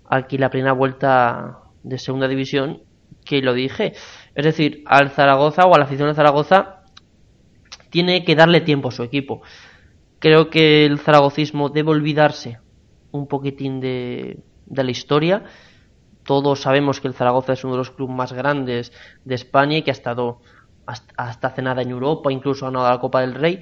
aquí 0.04 0.36
la 0.36 0.50
primera 0.50 0.74
vuelta 0.74 1.60
de 1.82 1.98
segunda 1.98 2.28
división, 2.28 2.82
que 3.24 3.40
lo 3.40 3.54
dije. 3.54 3.94
Es 4.34 4.44
decir, 4.44 4.82
al 4.84 5.08
Zaragoza 5.08 5.64
o 5.64 5.74
a 5.74 5.78
la 5.78 5.84
afición 5.86 6.08
de 6.08 6.14
Zaragoza 6.14 6.82
tiene 7.88 8.22
que 8.22 8.36
darle 8.36 8.60
tiempo 8.60 8.88
a 8.88 8.92
su 8.92 9.02
equipo. 9.02 9.40
Creo 10.18 10.50
que 10.50 10.84
el 10.84 10.98
zaragocismo 10.98 11.70
debe 11.70 11.90
olvidarse 11.90 12.58
un 13.10 13.26
poquitín 13.26 13.80
de, 13.80 14.40
de 14.66 14.84
la 14.84 14.90
historia. 14.90 15.44
Todos 16.22 16.60
sabemos 16.60 17.00
que 17.00 17.08
el 17.08 17.14
Zaragoza 17.14 17.54
es 17.54 17.64
uno 17.64 17.72
de 17.72 17.78
los 17.78 17.90
clubes 17.92 18.14
más 18.14 18.34
grandes 18.34 18.92
de 19.24 19.34
España 19.34 19.78
y 19.78 19.82
que 19.82 19.90
ha 19.90 19.92
estado 19.92 20.40
hasta, 20.86 21.48
hace 21.48 21.62
nada 21.62 21.82
en 21.82 21.90
Europa, 21.90 22.32
incluso 22.32 22.66
ha 22.66 22.70
ganado 22.70 22.90
la 22.90 23.00
Copa 23.00 23.20
del 23.20 23.34
Rey, 23.34 23.60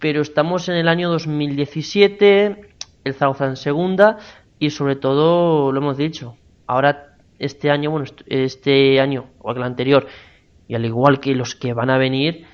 pero 0.00 0.22
estamos 0.22 0.68
en 0.68 0.76
el 0.76 0.88
año 0.88 1.10
2017, 1.10 2.74
el 3.04 3.14
Zaragoza 3.14 3.46
en 3.46 3.56
segunda 3.56 4.18
y 4.58 4.70
sobre 4.70 4.96
todo, 4.96 5.70
lo 5.72 5.78
hemos 5.78 5.96
dicho, 5.96 6.36
ahora 6.66 7.16
este 7.38 7.70
año, 7.70 7.90
bueno, 7.90 8.06
este 8.26 9.00
año 9.00 9.26
o 9.38 9.52
el 9.52 9.62
anterior, 9.62 10.06
y 10.66 10.74
al 10.74 10.84
igual 10.84 11.20
que 11.20 11.34
los 11.34 11.54
que 11.54 11.74
van 11.74 11.90
a 11.90 11.98
venir, 11.98 12.46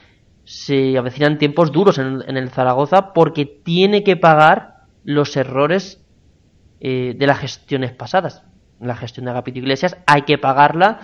se 0.44 0.98
avecinan 0.98 1.38
tiempos 1.38 1.72
duros 1.72 1.98
en, 1.98 2.36
el 2.36 2.50
Zaragoza 2.50 3.12
porque 3.12 3.46
tiene 3.46 4.04
que 4.04 4.16
pagar 4.16 4.84
los 5.04 5.36
errores 5.36 6.04
eh, 6.80 7.14
de 7.16 7.26
las 7.26 7.38
gestiones 7.38 7.92
pasadas. 7.92 8.44
La 8.80 8.96
gestión 8.96 9.24
de 9.24 9.30
Agapito 9.32 9.58
Iglesias 9.58 9.96
hay 10.06 10.22
que 10.22 10.38
pagarla 10.38 11.00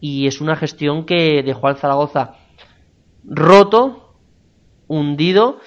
y 0.00 0.26
es 0.26 0.40
una 0.40 0.56
gestión 0.56 1.04
que 1.04 1.42
dejó 1.42 1.68
al 1.68 1.76
Zaragoza 1.76 2.36
roto, 3.24 4.09
hundido 4.90 5.60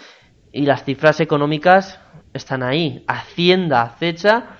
y 0.51 0.63
las 0.63 0.83
cifras 0.83 1.21
económicas 1.21 1.99
están 2.33 2.61
ahí. 2.61 3.05
Hacienda 3.07 3.81
acecha. 3.81 4.57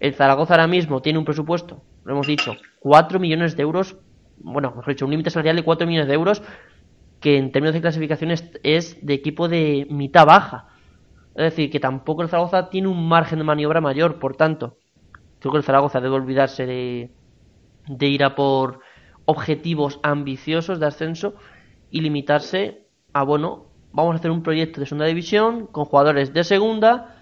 El 0.00 0.14
Zaragoza 0.14 0.54
ahora 0.54 0.66
mismo 0.66 1.02
tiene 1.02 1.18
un 1.18 1.26
presupuesto, 1.26 1.82
lo 2.04 2.12
hemos 2.14 2.26
dicho, 2.26 2.54
4 2.80 3.20
millones 3.20 3.56
de 3.56 3.62
euros, 3.62 3.96
bueno, 4.38 4.70
hemos 4.72 4.86
dicho, 4.86 5.04
un 5.04 5.10
límite 5.10 5.30
salarial 5.30 5.56
de 5.56 5.62
4 5.62 5.86
millones 5.86 6.08
de 6.08 6.14
euros 6.14 6.42
que 7.20 7.38
en 7.38 7.52
términos 7.52 7.74
de 7.74 7.80
clasificaciones 7.80 8.50
es 8.62 9.04
de 9.04 9.14
equipo 9.14 9.48
de 9.48 9.86
mitad 9.90 10.26
baja. 10.26 10.68
Es 11.34 11.44
decir, 11.44 11.70
que 11.70 11.80
tampoco 11.80 12.22
el 12.22 12.28
Zaragoza 12.28 12.70
tiene 12.70 12.88
un 12.88 13.08
margen 13.08 13.38
de 13.38 13.44
maniobra 13.44 13.80
mayor, 13.80 14.18
por 14.18 14.36
tanto, 14.36 14.78
creo 15.40 15.52
que 15.52 15.58
el 15.58 15.64
Zaragoza 15.64 16.00
debe 16.00 16.14
olvidarse 16.14 16.66
de, 16.66 17.10
de 17.86 18.06
ir 18.06 18.24
a 18.24 18.34
por 18.34 18.80
objetivos 19.26 20.00
ambiciosos 20.02 20.80
de 20.80 20.86
ascenso 20.86 21.34
y 21.90 22.00
limitarse 22.00 22.86
a, 23.12 23.22
bueno, 23.22 23.66
vamos 23.92 24.14
a 24.14 24.18
hacer 24.18 24.30
un 24.30 24.42
proyecto 24.42 24.80
de 24.80 24.86
segunda 24.86 25.06
división 25.06 25.66
con 25.66 25.84
jugadores 25.84 26.32
de 26.32 26.44
segunda, 26.44 27.16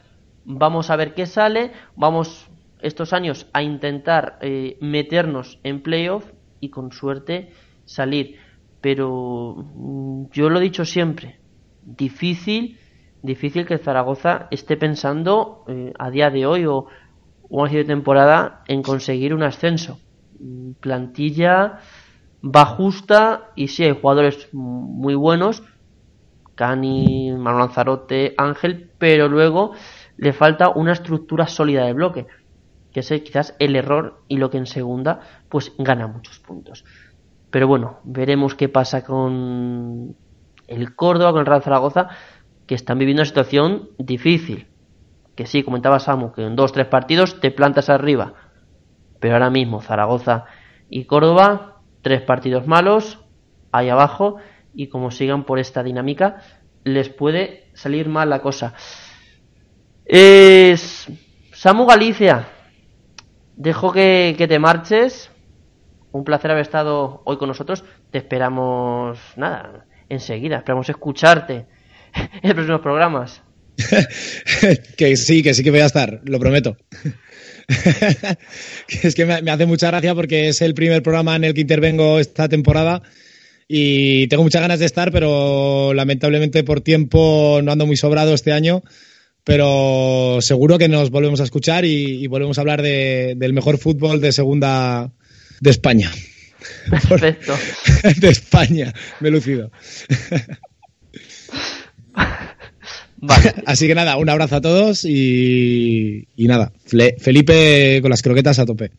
vamos 0.44 0.90
a 0.90 0.96
ver 0.96 1.14
qué 1.14 1.26
sale, 1.26 1.72
vamos 1.96 2.48
estos 2.80 3.12
años 3.12 3.46
a 3.52 3.62
intentar 3.62 4.38
eh, 4.42 4.76
meternos 4.80 5.58
en 5.62 5.82
playoff 5.82 6.30
y 6.60 6.68
con 6.68 6.92
suerte 6.92 7.50
salir. 7.84 8.36
Pero 8.80 9.54
mm, 9.56 10.26
yo 10.32 10.50
lo 10.50 10.58
he 10.58 10.62
dicho 10.62 10.84
siempre, 10.84 11.38
difícil, 11.82 12.78
difícil 13.22 13.66
que 13.66 13.78
Zaragoza 13.78 14.48
esté 14.50 14.76
pensando 14.76 15.64
eh, 15.68 15.92
a 15.98 16.10
día 16.10 16.30
de 16.30 16.46
hoy 16.46 16.66
o, 16.66 16.86
o 17.48 17.68
de 17.68 17.84
temporada 17.84 18.62
en 18.68 18.82
conseguir 18.82 19.32
un 19.32 19.42
ascenso. 19.42 19.98
Mm, 20.38 20.72
plantilla 20.80 21.78
va 22.44 22.66
justa 22.66 23.50
y 23.56 23.68
sí 23.68 23.84
hay 23.84 23.98
jugadores 23.98 24.48
muy 24.52 25.14
buenos, 25.14 25.62
Cani, 26.54 27.32
Manuel 27.32 27.66
Lanzarote, 27.66 28.34
Ángel, 28.38 28.90
pero 28.98 29.28
luego 29.28 29.72
le 30.16 30.32
falta 30.32 30.68
una 30.70 30.92
estructura 30.92 31.46
sólida 31.46 31.84
de 31.84 31.92
bloque, 31.92 32.26
que 32.92 33.00
es 33.00 33.08
quizás 33.22 33.56
el 33.58 33.76
error 33.76 34.22
y 34.28 34.36
lo 34.36 34.50
que 34.50 34.58
en 34.58 34.66
segunda 34.66 35.20
pues 35.48 35.72
gana 35.78 36.06
muchos 36.06 36.38
puntos. 36.38 36.84
Pero 37.50 37.68
bueno, 37.68 38.00
veremos 38.04 38.54
qué 38.54 38.68
pasa 38.68 39.04
con 39.04 40.16
el 40.66 40.94
Córdoba, 40.96 41.32
con 41.32 41.40
el 41.40 41.46
Real 41.46 41.62
Zaragoza, 41.62 42.08
que 42.66 42.74
están 42.74 42.98
viviendo 42.98 43.20
una 43.20 43.28
situación 43.28 43.90
difícil. 43.98 44.68
Que 45.36 45.46
sí, 45.46 45.62
comentaba 45.62 45.98
Samu, 45.98 46.32
que 46.32 46.44
en 46.44 46.56
dos, 46.56 46.72
tres 46.72 46.86
partidos 46.86 47.40
te 47.40 47.50
plantas 47.50 47.90
arriba. 47.90 48.34
Pero 49.20 49.34
ahora 49.34 49.50
mismo 49.50 49.80
Zaragoza 49.80 50.44
y 50.88 51.04
Córdoba, 51.06 51.82
tres 52.02 52.22
partidos 52.22 52.66
malos 52.66 53.24
ahí 53.72 53.88
abajo 53.88 54.36
y 54.74 54.88
como 54.88 55.10
sigan 55.10 55.44
por 55.44 55.58
esta 55.58 55.82
dinámica 55.82 56.42
les 56.84 57.08
puede 57.08 57.64
salir 57.74 58.08
mal 58.08 58.30
la 58.30 58.40
cosa. 58.40 58.74
Es 60.04 61.08
Samu 61.52 61.86
Galicia, 61.86 62.48
dejo 63.56 63.92
que, 63.92 64.36
te 64.48 64.58
marches. 64.58 65.30
Un 66.12 66.24
placer 66.24 66.50
haber 66.50 66.62
estado 66.62 67.22
hoy 67.24 67.38
con 67.38 67.48
nosotros. 67.48 67.84
Te 68.10 68.18
esperamos, 68.18 69.18
nada, 69.36 69.86
enseguida. 70.08 70.58
Esperamos 70.58 70.88
escucharte 70.88 71.66
en 72.14 72.40
los 72.42 72.54
próximos 72.54 72.80
programas. 72.82 73.42
que 74.96 75.16
sí, 75.16 75.42
que 75.42 75.54
sí 75.54 75.64
que 75.64 75.70
voy 75.70 75.80
a 75.80 75.86
estar, 75.86 76.20
lo 76.24 76.38
prometo. 76.38 76.76
es 79.02 79.14
que 79.14 79.24
me, 79.24 79.50
hace 79.50 79.66
mucha 79.66 79.88
gracia 79.88 80.14
porque 80.14 80.48
es 80.48 80.60
el 80.62 80.74
primer 80.74 81.02
programa 81.02 81.34
en 81.34 81.44
el 81.44 81.54
que 81.54 81.62
intervengo 81.62 82.20
esta 82.20 82.48
temporada 82.48 83.02
y 83.68 84.26
tengo 84.28 84.42
muchas 84.42 84.62
ganas 84.62 84.78
de 84.78 84.86
estar, 84.86 85.10
pero 85.10 85.94
lamentablemente 85.94 86.64
por 86.64 86.80
tiempo 86.80 87.60
no 87.62 87.72
ando 87.72 87.86
muy 87.86 87.96
sobrado 87.96 88.34
este 88.34 88.52
año. 88.52 88.82
Pero 89.44 90.38
seguro 90.40 90.78
que 90.78 90.88
nos 90.88 91.10
volvemos 91.10 91.40
a 91.40 91.44
escuchar 91.44 91.84
y, 91.84 92.26
volvemos 92.28 92.56
a 92.56 92.62
hablar 92.62 92.80
del 92.80 93.52
mejor 93.52 93.76
fútbol 93.76 94.20
de 94.20 94.32
segunda 94.32 95.12
de 95.60 95.70
España. 95.70 96.10
Perfecto. 96.90 97.54
de 98.20 98.28
España, 98.28 98.94
me 99.20 99.28
he 99.28 99.32
lucido. 103.26 103.54
Así 103.66 103.86
que 103.86 103.94
nada, 103.94 104.16
un 104.16 104.28
abrazo 104.28 104.56
a 104.56 104.60
todos 104.60 105.04
y, 105.04 106.26
nada, 106.36 106.72
Felipe 106.86 108.00
con 108.02 108.10
las 108.10 108.22
croquetas 108.22 108.58
a 108.58 108.66
tope. 108.66 108.92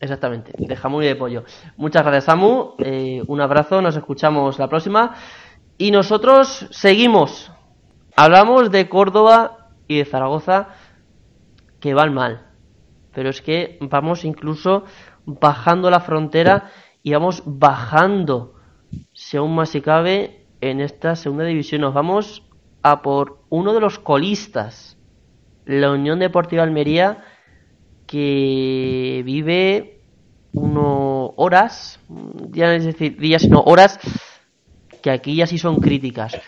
Exactamente, 0.00 0.52
de 0.56 0.76
jamón 0.76 1.04
y 1.04 1.06
de 1.06 1.16
pollo. 1.16 1.44
Muchas 1.76 2.02
gracias, 2.02 2.24
Samu. 2.24 2.74
Eh, 2.78 3.22
un 3.26 3.40
abrazo, 3.40 3.80
nos 3.80 3.96
escuchamos 3.96 4.58
la 4.58 4.68
próxima. 4.68 5.14
Y 5.76 5.92
nosotros 5.92 6.66
seguimos 6.70 7.52
Hablamos 8.20 8.72
de 8.72 8.88
Córdoba 8.88 9.68
y 9.86 9.98
de 9.98 10.04
Zaragoza 10.04 10.70
que 11.78 11.94
van 11.94 12.12
mal. 12.12 12.48
Pero 13.14 13.30
es 13.30 13.40
que 13.40 13.78
vamos 13.80 14.24
incluso 14.24 14.86
bajando 15.24 15.88
la 15.88 16.00
frontera 16.00 16.68
y 17.04 17.12
vamos 17.12 17.44
bajando, 17.46 18.56
si 19.12 19.36
aún 19.36 19.54
más 19.54 19.68
se 19.68 19.82
cabe, 19.82 20.44
en 20.60 20.80
esta 20.80 21.14
segunda 21.14 21.44
división. 21.44 21.82
Nos 21.82 21.94
vamos 21.94 22.42
a 22.82 23.02
por 23.02 23.42
uno 23.48 23.74
de 23.74 23.80
los 23.80 23.98
colistas, 23.98 24.96
la 25.64 25.90
Unión 25.90 26.18
Deportiva 26.18 26.62
Almería, 26.62 27.24
que 28.06 29.22
vive 29.24 30.00
uno 30.52 31.34
horas, 31.36 32.00
ya 32.50 32.74
es 32.74 32.84
decir 32.84 33.18
días, 33.18 33.42
sino 33.42 33.60
horas, 33.60 33.98
que 35.02 35.10
aquí 35.10 35.36
ya 35.36 35.46
sí 35.46 35.58
son 35.58 35.76
críticas 35.80 36.38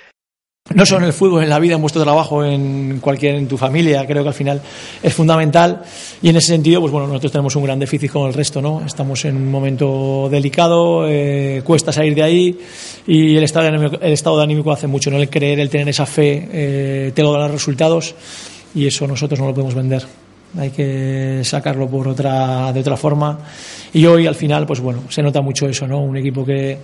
no 0.75 0.87
solo 0.87 1.01
en 1.01 1.07
el 1.07 1.12
fútbol, 1.12 1.43
en 1.43 1.49
la 1.49 1.59
vida, 1.59 1.75
en 1.75 1.81
vuestro 1.81 2.03
trabajo, 2.03 2.45
en 2.45 3.01
cualquier, 3.01 3.35
en 3.35 3.49
tu 3.49 3.57
familia, 3.57 4.07
creo 4.07 4.23
que 4.23 4.29
al 4.29 4.35
final 4.35 4.62
es 5.03 5.12
fundamental. 5.12 5.83
Y 6.23 6.29
en 6.29 6.37
ese 6.37 6.49
sentido, 6.49 6.81
pues 6.81 6.93
bueno, 6.93 7.09
nosotros 7.09 7.33
tenemos 7.33 7.57
un 7.57 7.64
gran 7.64 7.79
déficit 7.79 8.11
con 8.11 8.29
el 8.29 8.35
resto, 8.35 8.62
¿no? 8.62 8.83
Estamos 8.87 9.25
en 9.25 9.37
un 9.37 9.51
momento 9.51 10.29
delicado, 10.31 11.09
eh, 11.09 11.62
cuesta 11.64 11.93
salir 11.93 12.14
de 12.14 12.23
ahí 12.23 12.59
y 13.07 13.37
el 13.37 13.43
estado, 13.43 13.64
de 13.64 13.77
anímico, 13.77 13.99
el 14.01 14.12
estado 14.12 14.37
de 14.37 14.45
anímico 14.45 14.71
hace 14.71 14.87
mucho, 14.87 15.11
¿no? 15.11 15.16
El 15.16 15.29
creer, 15.29 15.59
el 15.59 15.68
tener 15.71 15.89
esa 15.89 16.07
fe, 16.07 16.49
eh, 16.53 17.12
te 17.14 17.23
lo 17.23 17.33
dan 17.33 17.43
los 17.43 17.51
resultados 17.51 18.14
y 18.75 18.87
eso 18.87 19.07
nosotros 19.07 19.41
no 19.41 19.47
lo 19.47 19.55
podemos 19.55 19.75
vender 19.75 20.20
hay 20.59 20.70
que 20.70 21.42
sacarlo 21.44 21.88
por 21.88 22.09
otra 22.09 22.72
de 22.72 22.80
otra 22.80 22.96
forma. 22.96 23.38
Y 23.92 24.07
hoy 24.07 24.26
al 24.26 24.34
final 24.34 24.66
pues 24.66 24.80
bueno 24.80 25.03
se 25.09 25.22
nota 25.22 25.40
mucho 25.40 25.68
eso 25.68 25.86
no 25.86 26.01
un 26.01 26.16
equipo 26.16 26.44
que, 26.44 26.78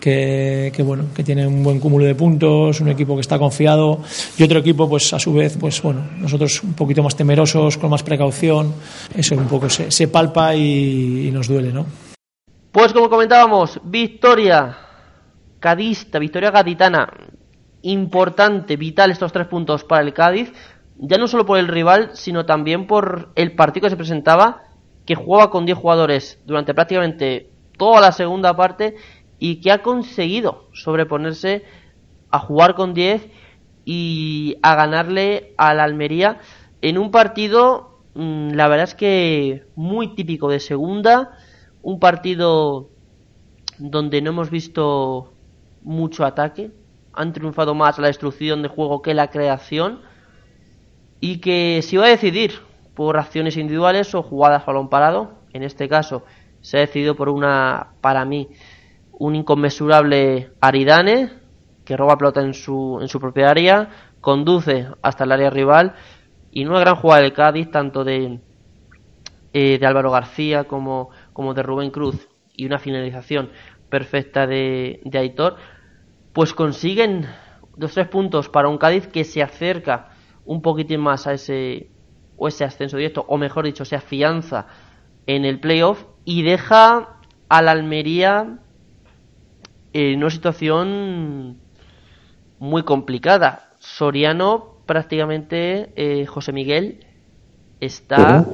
que, 0.00 0.72
bueno 0.84 1.06
que 1.14 1.24
tiene 1.24 1.46
un 1.46 1.62
buen 1.62 1.80
cúmulo 1.80 2.04
de 2.04 2.14
puntos 2.14 2.80
un 2.80 2.88
equipo 2.88 3.14
que 3.16 3.20
está 3.20 3.38
confiado 3.38 4.00
y 4.36 4.42
otro 4.42 4.60
equipo 4.60 4.88
pues 4.88 5.12
a 5.12 5.18
su 5.18 5.32
vez 5.32 5.56
pues 5.58 5.82
bueno 5.82 6.02
nosotros 6.18 6.62
un 6.62 6.74
poquito 6.74 7.02
más 7.02 7.16
temerosos 7.16 7.78
con 7.78 7.90
más 7.90 8.02
precaución. 8.02 8.74
Eso 9.14 9.34
un 9.34 9.48
poco 9.48 9.68
se, 9.68 9.90
se 9.90 10.08
palpa 10.08 10.54
y, 10.54 11.30
nos 11.32 11.48
duele 11.48 11.72
no 11.72 11.86
pues 12.70 12.92
como 12.92 13.08
comentábamos 13.08 13.80
victoria 13.84 14.76
cadista 15.60 16.18
victoria 16.18 16.50
gaditana. 16.50 17.08
Importante 17.84 18.76
vital 18.76 19.10
estos 19.10 19.32
tres 19.32 19.48
puntos 19.48 19.82
para 19.82 20.02
el 20.02 20.12
Cádiz 20.12 20.52
ya 21.04 21.18
no 21.18 21.26
solo 21.26 21.44
por 21.44 21.58
el 21.58 21.66
rival, 21.66 22.10
sino 22.14 22.46
también 22.46 22.86
por 22.86 23.32
el 23.34 23.56
partido 23.56 23.84
que 23.84 23.90
se 23.90 23.96
presentaba, 23.96 24.62
que 25.04 25.16
jugaba 25.16 25.50
con 25.50 25.66
10 25.66 25.76
jugadores 25.76 26.40
durante 26.46 26.74
prácticamente 26.74 27.50
toda 27.76 28.00
la 28.00 28.12
segunda 28.12 28.54
parte 28.54 28.94
y 29.40 29.60
que 29.60 29.72
ha 29.72 29.82
conseguido 29.82 30.68
sobreponerse 30.72 31.64
a 32.30 32.38
jugar 32.38 32.76
con 32.76 32.94
10 32.94 33.28
y 33.84 34.58
a 34.62 34.76
ganarle 34.76 35.54
a 35.58 35.74
la 35.74 35.82
Almería 35.82 36.38
en 36.82 36.98
un 36.98 37.10
partido, 37.10 37.98
mm, 38.14 38.52
la 38.52 38.68
verdad 38.68 38.84
es 38.84 38.94
que 38.94 39.64
muy 39.74 40.14
típico 40.14 40.48
de 40.50 40.60
segunda, 40.60 41.36
un 41.82 41.98
partido 41.98 42.90
donde 43.78 44.22
no 44.22 44.30
hemos 44.30 44.50
visto 44.50 45.32
mucho 45.82 46.24
ataque, 46.24 46.70
han 47.12 47.32
triunfado 47.32 47.74
más 47.74 47.98
la 47.98 48.06
destrucción 48.06 48.62
de 48.62 48.68
juego 48.68 49.02
que 49.02 49.14
la 49.14 49.30
creación 49.30 50.11
y 51.22 51.38
que 51.38 51.80
se 51.82 51.94
iba 51.94 52.04
a 52.04 52.08
decidir 52.08 52.52
por 52.94 53.16
acciones 53.16 53.56
individuales 53.56 54.12
o 54.16 54.24
jugadas 54.24 54.66
balón 54.66 54.88
parado. 54.88 55.34
En 55.52 55.62
este 55.62 55.88
caso 55.88 56.24
se 56.60 56.78
ha 56.78 56.80
decidido 56.80 57.14
por 57.14 57.28
una, 57.28 57.92
para 58.00 58.24
mí, 58.24 58.48
un 59.12 59.36
inconmensurable 59.36 60.50
Aridane 60.60 61.30
que 61.84 61.96
roba 61.96 62.18
pelota 62.18 62.40
en 62.40 62.54
su, 62.54 62.98
en 63.00 63.06
su 63.06 63.20
propia 63.20 63.50
área, 63.50 63.88
conduce 64.20 64.88
hasta 65.00 65.22
el 65.22 65.30
área 65.30 65.48
rival 65.48 65.94
y 66.50 66.64
una 66.64 66.80
gran 66.80 66.96
jugada 66.96 67.22
de 67.22 67.32
Cádiz, 67.32 67.70
tanto 67.70 68.02
de, 68.02 68.40
eh, 69.52 69.78
de 69.78 69.86
Álvaro 69.86 70.10
García 70.10 70.64
como, 70.64 71.10
como 71.32 71.54
de 71.54 71.62
Rubén 71.62 71.92
Cruz 71.92 72.28
y 72.52 72.66
una 72.66 72.80
finalización 72.80 73.50
perfecta 73.88 74.48
de, 74.48 75.00
de 75.04 75.18
Aitor, 75.18 75.54
pues 76.32 76.52
consiguen 76.52 77.28
dos 77.76 77.94
tres 77.94 78.08
puntos 78.08 78.48
para 78.48 78.68
un 78.68 78.78
Cádiz 78.78 79.06
que 79.06 79.22
se 79.22 79.40
acerca 79.40 80.11
un 80.44 80.62
poquitín 80.62 81.00
más 81.00 81.26
a 81.26 81.34
ese 81.34 81.88
o 82.36 82.48
ese 82.48 82.64
ascenso 82.64 82.96
directo, 82.96 83.24
o 83.28 83.38
mejor 83.38 83.64
dicho, 83.64 83.84
se 83.84 83.94
afianza 83.94 84.66
en 85.26 85.44
el 85.44 85.60
playoff 85.60 86.04
y 86.24 86.42
deja 86.42 87.18
a 87.48 87.62
la 87.62 87.70
Almería 87.70 88.58
en 89.92 90.18
una 90.18 90.30
situación 90.30 91.58
muy 92.58 92.82
complicada. 92.82 93.74
Soriano 93.78 94.78
prácticamente, 94.86 95.90
eh, 95.94 96.26
José 96.26 96.52
Miguel, 96.52 97.04
está 97.80 98.46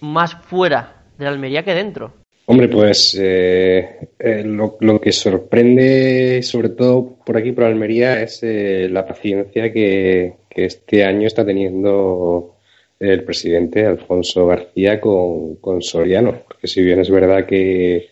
más 0.00 0.34
fuera 0.34 1.02
de 1.18 1.24
la 1.24 1.30
Almería 1.30 1.64
que 1.64 1.74
dentro. 1.74 2.14
Hombre, 2.46 2.68
pues 2.68 3.18
eh, 3.20 4.08
eh, 4.18 4.42
lo, 4.44 4.76
lo, 4.80 5.00
que 5.00 5.12
sorprende, 5.12 6.42
sobre 6.42 6.68
todo 6.68 7.16
por 7.24 7.38
aquí, 7.38 7.52
por 7.52 7.64
Almería, 7.64 8.22
es 8.22 8.42
la 8.42 9.06
paciencia 9.06 9.72
que, 9.72 10.34
que, 10.54 10.66
este 10.66 11.04
año 11.04 11.26
está 11.26 11.44
teniendo 11.44 12.56
el 12.98 13.24
presidente 13.24 13.86
Alfonso 13.86 14.46
García 14.46 15.00
con, 15.00 15.56
con 15.56 15.82
Soriano. 15.82 16.42
Porque 16.46 16.66
si 16.66 16.82
bien 16.82 17.00
es 17.00 17.10
verdad 17.10 17.46
que, 17.46 18.08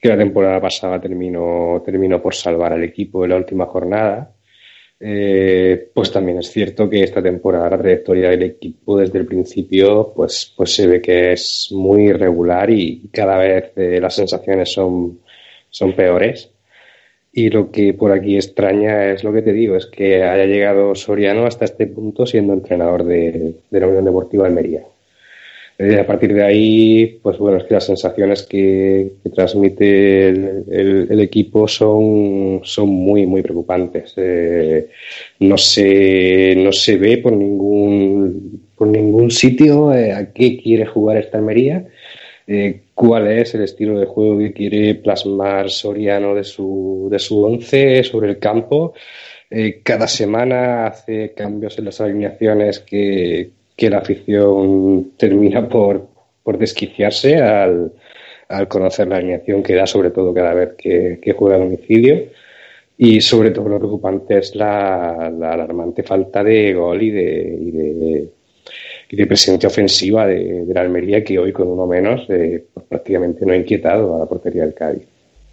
que 0.00 0.08
la 0.08 0.18
temporada 0.18 0.60
pasada 0.60 1.00
terminó, 1.00 1.82
terminó 1.84 2.20
por 2.20 2.34
salvar 2.34 2.72
al 2.72 2.84
equipo 2.84 3.24
en 3.24 3.30
la 3.30 3.36
última 3.36 3.66
jornada, 3.66 4.34
eh, 5.00 5.90
pues 5.92 6.10
también 6.12 6.38
es 6.38 6.50
cierto 6.50 6.88
que 6.88 7.02
esta 7.02 7.22
temporada 7.22 7.70
la 7.70 7.78
trayectoria 7.78 8.30
del 8.30 8.44
equipo 8.44 8.96
desde 8.96 9.18
el 9.18 9.26
principio 9.26 10.12
pues, 10.14 10.52
pues 10.56 10.74
se 10.74 10.86
ve 10.86 11.02
que 11.02 11.32
es 11.32 11.68
muy 11.72 12.04
irregular 12.04 12.70
y 12.70 13.08
cada 13.12 13.36
vez 13.36 13.72
eh, 13.76 14.00
las 14.00 14.14
sensaciones 14.14 14.72
son, 14.72 15.20
son 15.68 15.94
peores. 15.94 16.53
Y 17.36 17.50
lo 17.50 17.72
que 17.72 17.94
por 17.94 18.12
aquí 18.12 18.36
extraña 18.36 19.10
es 19.10 19.24
lo 19.24 19.32
que 19.32 19.42
te 19.42 19.52
digo, 19.52 19.74
es 19.74 19.86
que 19.86 20.22
haya 20.22 20.46
llegado 20.46 20.94
Soriano 20.94 21.46
hasta 21.46 21.64
este 21.64 21.88
punto 21.88 22.26
siendo 22.26 22.52
entrenador 22.52 23.04
de, 23.04 23.54
la 23.70 23.88
Unión 23.88 24.04
Deportiva 24.04 24.46
Almería. 24.46 24.82
Eh, 25.76 25.98
a 25.98 26.06
partir 26.06 26.32
de 26.32 26.44
ahí, 26.44 27.18
pues 27.20 27.36
bueno, 27.38 27.56
es 27.56 27.64
que 27.64 27.74
las 27.74 27.86
sensaciones 27.86 28.44
que, 28.44 29.14
transmite 29.34 30.28
el, 30.28 31.20
equipo 31.20 31.66
son, 31.66 32.60
son 32.62 32.88
muy, 32.90 33.26
muy 33.26 33.42
preocupantes. 33.42 34.12
Eh, 34.16 34.90
no, 35.40 35.58
se, 35.58 36.54
no 36.56 36.70
se 36.70 36.96
ve 36.96 37.18
por 37.18 37.32
ningún, 37.32 38.68
por 38.76 38.86
ningún 38.86 39.32
sitio 39.32 39.92
eh, 39.92 40.12
a 40.12 40.32
qué 40.32 40.56
quiere 40.62 40.86
jugar 40.86 41.16
esta 41.16 41.38
Almería, 41.38 41.84
eh, 42.46 42.82
cuál 42.94 43.28
es 43.28 43.54
el 43.54 43.62
estilo 43.62 43.98
de 43.98 44.06
juego 44.06 44.38
que 44.38 44.52
quiere 44.52 44.94
plasmar 44.94 45.70
Soriano 45.70 46.34
de 46.34 46.44
su, 46.44 47.08
de 47.10 47.18
su 47.18 47.42
once 47.42 48.02
sobre 48.04 48.30
el 48.30 48.38
campo. 48.38 48.94
Eh, 49.50 49.80
cada 49.82 50.06
semana 50.08 50.86
hace 50.86 51.32
cambios 51.32 51.78
en 51.78 51.86
las 51.86 52.00
alineaciones 52.00 52.80
que, 52.80 53.50
que 53.76 53.90
la 53.90 53.98
afición 53.98 55.12
termina 55.16 55.68
por, 55.68 56.08
por 56.42 56.58
desquiciarse 56.58 57.36
al, 57.36 57.92
al, 58.48 58.68
conocer 58.68 59.08
la 59.08 59.16
alineación 59.16 59.62
que 59.62 59.74
da, 59.74 59.86
sobre 59.86 60.10
todo 60.10 60.32
cada 60.32 60.54
vez 60.54 60.70
que, 60.78 61.18
que 61.20 61.32
juega 61.32 61.56
a 61.56 61.60
domicilio. 61.60 62.22
Y 62.96 63.20
sobre 63.20 63.50
todo 63.50 63.68
lo 63.68 63.78
preocupante 63.78 64.38
es 64.38 64.54
la, 64.54 65.32
la 65.36 65.52
alarmante 65.54 66.04
falta 66.04 66.44
de 66.44 66.72
gol 66.74 67.02
y 67.02 67.10
de, 67.10 67.58
y 67.60 67.70
de, 67.72 68.28
y 69.10 69.16
de 69.16 69.26
presencia 69.26 69.68
ofensiva 69.68 70.26
de, 70.26 70.64
de, 70.64 70.74
la 70.74 70.80
Almería, 70.80 71.22
que 71.22 71.38
hoy 71.38 71.52
con 71.52 71.68
uno 71.68 71.86
menos 71.86 72.22
eh, 72.28 72.66
pues 72.72 72.86
prácticamente 72.86 73.44
no 73.44 73.52
ha 73.52 73.56
inquietado 73.56 74.16
a 74.16 74.18
la 74.18 74.26
portería 74.26 74.62
del 74.62 74.74
Cádiz. 74.74 75.06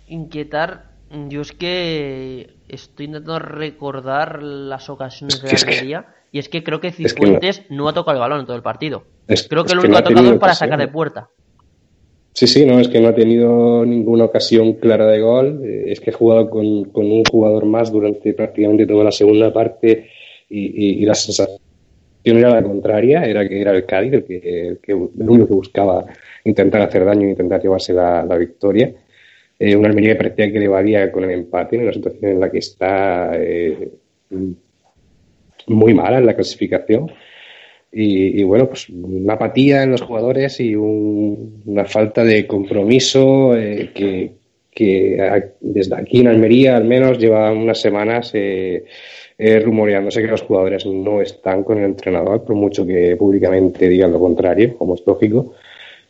Inquietar, 0.07 0.91
yo 1.29 1.41
es 1.41 1.51
que 1.51 2.49
estoy 2.67 3.07
intentando 3.07 3.39
recordar 3.39 4.41
las 4.41 4.89
ocasiones 4.89 5.41
de 5.41 5.51
la 5.51 5.57
Almería. 5.57 6.01
Que 6.01 6.21
y 6.33 6.39
es 6.39 6.47
que 6.47 6.63
creo 6.63 6.79
que 6.79 6.91
Cifuentes 6.91 7.59
es 7.59 7.65
que 7.65 7.73
no, 7.73 7.83
no, 7.83 7.89
ha 7.89 7.93
tocado 7.93 8.15
el 8.15 8.21
balón 8.21 8.39
en 8.39 8.45
todo 8.45 8.55
el 8.55 8.61
partido. 8.61 9.03
Es, 9.27 9.47
creo 9.47 9.65
que 9.65 9.75
lo 9.75 9.81
único 9.81 9.87
que, 9.87 9.91
no 9.91 9.97
ha 9.97 10.03
tocado 10.03 10.33
es 10.33 10.39
para 10.39 10.53
sacar 10.53 10.79
de 10.79 10.87
puerta. 10.87 11.29
Sí, 12.33 12.47
sí, 12.47 12.65
no, 12.65 12.79
es 12.79 12.87
que 12.87 13.01
no 13.01 13.09
ha 13.09 13.15
tenido 13.15 13.85
ninguna 13.85 14.23
ocasión 14.23 14.73
clara 14.73 15.05
de 15.07 15.19
gol. 15.19 15.61
Eh, 15.65 15.91
es 15.91 15.99
que 15.99 16.11
ha 16.11 16.13
jugado 16.13 16.49
con, 16.49 16.85
con, 16.85 17.11
un 17.11 17.25
jugador 17.25 17.65
más 17.65 17.91
durante 17.91 18.33
prácticamente 18.33 18.87
toda 18.87 19.03
la 19.03 19.11
segunda 19.11 19.51
parte 19.51 20.09
y, 20.49 20.59
y, 20.59 21.03
y, 21.03 21.05
la 21.05 21.15
sensación 21.15 21.59
era 22.23 22.49
la 22.49 22.63
contraria, 22.63 23.23
era 23.23 23.47
que 23.47 23.61
era 23.61 23.71
el 23.71 23.85
Cádiz 23.85 24.13
el, 24.13 24.23
que, 24.25 24.37
el, 24.37 24.77
que, 24.79 24.91
el 24.91 25.29
único 25.29 25.47
que 25.47 25.53
buscaba 25.53 26.05
intentar 26.43 26.81
hacer 26.81 27.05
daño 27.05 27.27
intentar 27.27 27.61
llevarse 27.61 27.93
la, 27.93 28.23
la 28.23 28.37
victoria. 28.37 28.93
Eh, 29.59 29.75
una 29.75 29.89
Almería 29.89 30.13
que 30.13 30.17
parecía 30.17 30.51
que 30.51 30.59
le 30.59 30.67
valía 30.67 31.11
con 31.11 31.23
el 31.23 31.31
empate 31.31 31.77
en 31.77 31.85
la 31.85 31.93
situación 31.93 32.31
en 32.31 32.39
la 32.39 32.49
que 32.51 32.57
está. 32.59 33.31
Eh, 33.35 33.91
muy 35.67 35.93
mala 35.93 36.19
en 36.19 36.25
la 36.25 36.35
clasificación. 36.35 37.11
Y, 37.91 38.39
y, 38.39 38.43
bueno, 38.43 38.67
pues 38.67 38.87
una 38.89 39.33
apatía 39.33 39.83
en 39.83 39.91
los 39.91 40.01
jugadores 40.01 40.59
y 40.61 40.75
un, 40.75 41.61
una 41.65 41.85
falta 41.85 42.23
de 42.23 42.47
compromiso 42.47 43.55
eh, 43.55 43.91
que, 43.93 44.31
que 44.71 45.51
desde 45.59 45.95
aquí 45.95 46.21
en 46.21 46.27
Almería 46.27 46.77
al 46.77 46.85
menos 46.85 47.17
lleva 47.17 47.51
unas 47.51 47.81
semanas 47.81 48.31
eh, 48.33 48.85
rumoreándose 49.59 50.21
que 50.21 50.27
los 50.27 50.43
jugadores 50.43 50.85
no 50.85 51.21
están 51.21 51.63
con 51.63 51.79
el 51.79 51.85
entrenador, 51.85 52.43
por 52.43 52.55
mucho 52.55 52.85
que 52.85 53.15
públicamente 53.15 53.89
digan 53.89 54.11
lo 54.11 54.19
contrario, 54.19 54.77
como 54.77 54.95
es 54.95 55.03
lógico. 55.05 55.53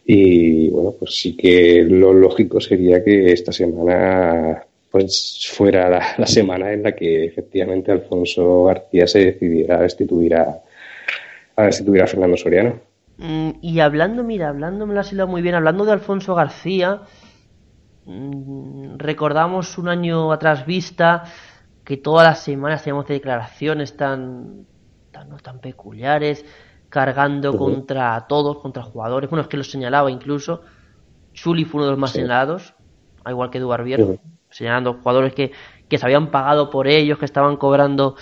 Y 0.06 0.70
bueno, 0.70 0.94
pues 0.98 1.16
sí 1.16 1.38
que 1.38 1.84
lo 1.88 2.14
lógico 2.14 2.60
sería 2.60 3.04
que 3.04 3.32
esta 3.32 3.52
semana 3.52 4.66
pues 4.92 5.50
fuera 5.54 5.90
la, 6.18 6.28
semana 6.28 6.74
en 6.74 6.84
la 6.84 6.92
que 6.92 7.26
efectivamente 7.26 7.94
Alfonso 7.94 8.66
García 8.66 9.08
se 9.08 9.20
decidiera 9.26 9.78
a 9.78 9.82
destituir 9.84 10.36
a, 10.36 10.62
Fernando 12.08 12.36
Soriano. 12.36 12.80
Mm, 13.18 13.52
y 13.62 13.80
hablando, 13.80 14.24
mira, 14.24 14.50
hablando, 14.50 14.86
me 14.86 14.94
lo 14.94 15.00
has 15.00 15.14
muy 15.14 15.42
bien, 15.42 15.56
hablando 15.56 15.86
de 15.86 15.94
Alfonso 15.94 16.36
García, 16.36 17.04
mm, 18.06 18.98
recordamos 18.98 19.78
un 19.78 19.88
año 19.88 20.34
atrás 20.34 20.66
vista 20.66 21.24
que 21.92 21.98
todas 21.98 22.26
las 22.26 22.40
semanas 22.40 22.84
teníamos 22.84 23.06
declaraciones 23.06 23.98
tan, 23.98 24.66
tan, 25.12 25.36
tan 25.40 25.60
peculiares, 25.60 26.46
cargando 26.88 27.58
contra 27.58 28.28
todos, 28.30 28.60
contra 28.60 28.82
jugadores, 28.82 29.30
bueno, 29.30 29.42
es 29.42 29.50
que 29.50 29.58
lo 29.58 29.66
señalaba 29.66 30.10
incluso, 30.10 30.62
Chuli 31.34 31.66
fue 31.66 31.80
uno 31.80 31.88
de 31.88 31.92
los 31.92 32.00
más 32.00 32.12
señalados, 32.12 32.76
al 33.26 33.34
igual 33.34 33.50
que 33.50 33.58
Eduardo 33.58 34.20
señalando 34.50 34.94
jugadores 34.94 35.34
que, 35.34 35.52
que 35.90 35.98
se 35.98 36.06
habían 36.06 36.32
pagado 36.32 36.70
por 36.70 36.88
ellos, 36.88 37.20
que 37.20 37.26
estaban 37.26 37.58
cobrando, 37.58 38.16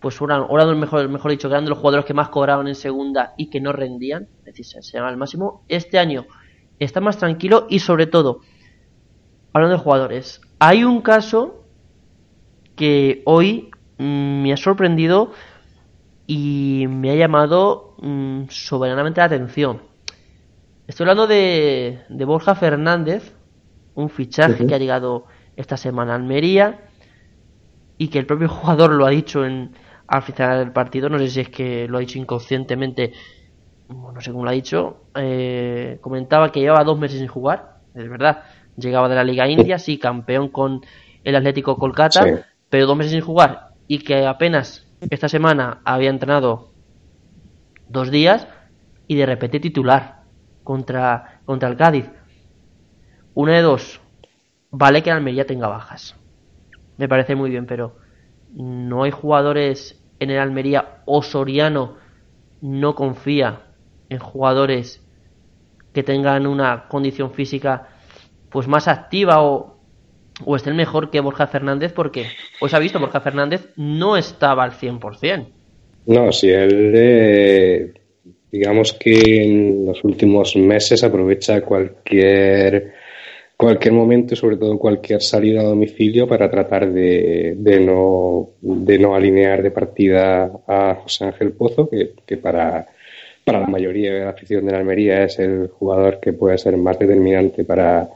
pues 0.00 0.20
eran, 0.20 0.48
mejor, 0.80 1.08
mejor 1.08 1.30
dicho, 1.30 1.48
que 1.48 1.54
eran 1.54 1.66
de 1.66 1.70
los 1.70 1.78
jugadores 1.78 2.04
que 2.04 2.14
más 2.14 2.30
cobraban 2.30 2.66
en 2.66 2.74
segunda 2.74 3.32
y 3.36 3.48
que 3.48 3.60
no 3.60 3.72
rendían, 3.72 4.26
es 4.40 4.56
decir, 4.56 4.66
se 4.66 4.80
llama 4.82 5.06
al 5.06 5.16
máximo. 5.16 5.62
Este 5.68 6.00
año 6.00 6.26
está 6.80 7.00
más 7.00 7.16
tranquilo 7.16 7.68
y 7.70 7.78
sobre 7.78 8.08
todo, 8.08 8.40
hablando 9.52 9.76
de 9.76 9.84
jugadores, 9.84 10.40
hay 10.58 10.82
un 10.82 11.00
caso 11.00 11.57
que 12.78 13.22
hoy 13.26 13.70
mm, 13.98 14.42
me 14.42 14.52
ha 14.54 14.56
sorprendido 14.56 15.32
y 16.26 16.86
me 16.88 17.10
ha 17.10 17.16
llamado 17.16 17.96
mm, 18.00 18.44
soberanamente 18.48 19.20
la 19.20 19.26
atención. 19.26 19.82
Estoy 20.86 21.04
hablando 21.04 21.26
de, 21.26 21.98
de 22.08 22.24
Borja 22.24 22.54
Fernández, 22.54 23.34
un 23.94 24.08
fichaje 24.08 24.66
que 24.66 24.74
ha 24.74 24.78
llegado 24.78 25.26
esta 25.56 25.76
semana 25.76 26.14
Almería 26.14 26.80
y 27.98 28.08
que 28.08 28.20
el 28.20 28.26
propio 28.26 28.48
jugador 28.48 28.92
lo 28.92 29.04
ha 29.04 29.10
dicho 29.10 29.44
en, 29.44 29.72
al 30.06 30.22
final 30.22 30.60
del 30.60 30.72
partido, 30.72 31.08
no 31.08 31.18
sé 31.18 31.28
si 31.28 31.40
es 31.40 31.48
que 31.50 31.88
lo 31.88 31.98
ha 31.98 32.00
dicho 32.00 32.18
inconscientemente, 32.18 33.12
no 33.88 34.20
sé 34.20 34.30
cómo 34.30 34.44
lo 34.44 34.50
ha 34.50 34.54
dicho, 34.54 35.02
eh, 35.16 35.98
comentaba 36.00 36.52
que 36.52 36.60
llevaba 36.60 36.84
dos 36.84 36.98
meses 36.98 37.18
sin 37.18 37.28
jugar, 37.28 37.80
es 37.94 38.08
verdad, 38.08 38.44
llegaba 38.76 39.08
de 39.08 39.16
la 39.16 39.24
Liga 39.24 39.48
India, 39.48 39.78
sí, 39.78 39.98
campeón 39.98 40.48
con 40.48 40.80
el 41.24 41.34
Atlético 41.34 41.76
Kolkata, 41.76 42.46
pero 42.70 42.86
dos 42.86 42.96
meses 42.96 43.12
sin 43.12 43.20
jugar 43.20 43.74
y 43.86 44.00
que 44.00 44.26
apenas 44.26 44.86
esta 45.10 45.28
semana 45.28 45.80
había 45.84 46.10
entrenado 46.10 46.72
dos 47.88 48.10
días 48.10 48.48
y 49.06 49.16
de 49.16 49.26
repente 49.26 49.60
titular 49.60 50.22
contra, 50.64 51.40
contra 51.44 51.68
el 51.68 51.76
Cádiz. 51.76 52.10
Una 53.34 53.54
de 53.54 53.62
dos, 53.62 54.00
Vale 54.70 55.02
que 55.02 55.10
Almería 55.10 55.46
tenga 55.46 55.68
bajas. 55.68 56.14
Me 56.98 57.08
parece 57.08 57.34
muy 57.34 57.50
bien, 57.50 57.66
pero 57.66 57.96
no 58.52 59.04
hay 59.04 59.10
jugadores 59.10 60.02
en 60.20 60.30
el 60.30 60.38
Almería 60.38 61.02
o 61.06 61.22
Soriano 61.22 61.96
no 62.60 62.94
confía 62.94 63.62
en 64.08 64.18
jugadores 64.18 65.04
que 65.92 66.02
tengan 66.02 66.46
una 66.46 66.88
condición 66.88 67.30
física 67.32 67.88
pues 68.50 68.66
más 68.66 68.88
activa 68.88 69.42
o, 69.42 69.77
o 70.44 70.56
estén 70.56 70.76
mejor 70.76 71.10
que 71.10 71.20
Borja 71.20 71.46
Fernández 71.46 71.92
porque 71.92 72.26
os 72.60 72.72
ha 72.74 72.78
visto 72.78 73.00
Borja 73.00 73.20
Fernández 73.20 73.68
no 73.76 74.16
estaba 74.16 74.64
al 74.64 74.72
100%. 74.72 75.46
No, 76.06 76.32
si 76.32 76.50
él 76.50 76.92
eh, 76.94 77.92
digamos 78.50 78.92
que 78.94 79.44
en 79.44 79.86
los 79.86 80.02
últimos 80.04 80.56
meses 80.56 81.04
aprovecha 81.04 81.60
cualquier 81.62 82.94
cualquier 83.56 83.92
momento 83.92 84.36
sobre 84.36 84.56
todo 84.56 84.78
cualquier 84.78 85.20
salida 85.20 85.60
a 85.60 85.64
domicilio 85.64 86.28
para 86.28 86.48
tratar 86.48 86.92
de, 86.92 87.54
de, 87.56 87.80
no, 87.80 88.50
de 88.60 88.98
no 88.98 89.14
alinear 89.16 89.62
de 89.62 89.72
partida 89.72 90.50
a 90.66 90.94
José 91.02 91.24
Ángel 91.24 91.52
Pozo, 91.52 91.90
que, 91.90 92.12
que 92.24 92.36
para, 92.36 92.86
para 93.44 93.60
la 93.60 93.66
mayoría 93.66 94.14
de 94.14 94.20
la 94.20 94.30
afición 94.30 94.64
de 94.64 94.70
la 94.70 94.78
Almería 94.78 95.24
es 95.24 95.40
el 95.40 95.68
jugador 95.68 96.20
que 96.20 96.32
puede 96.32 96.56
ser 96.56 96.76
más 96.76 97.00
determinante 97.00 97.64
para, 97.64 98.08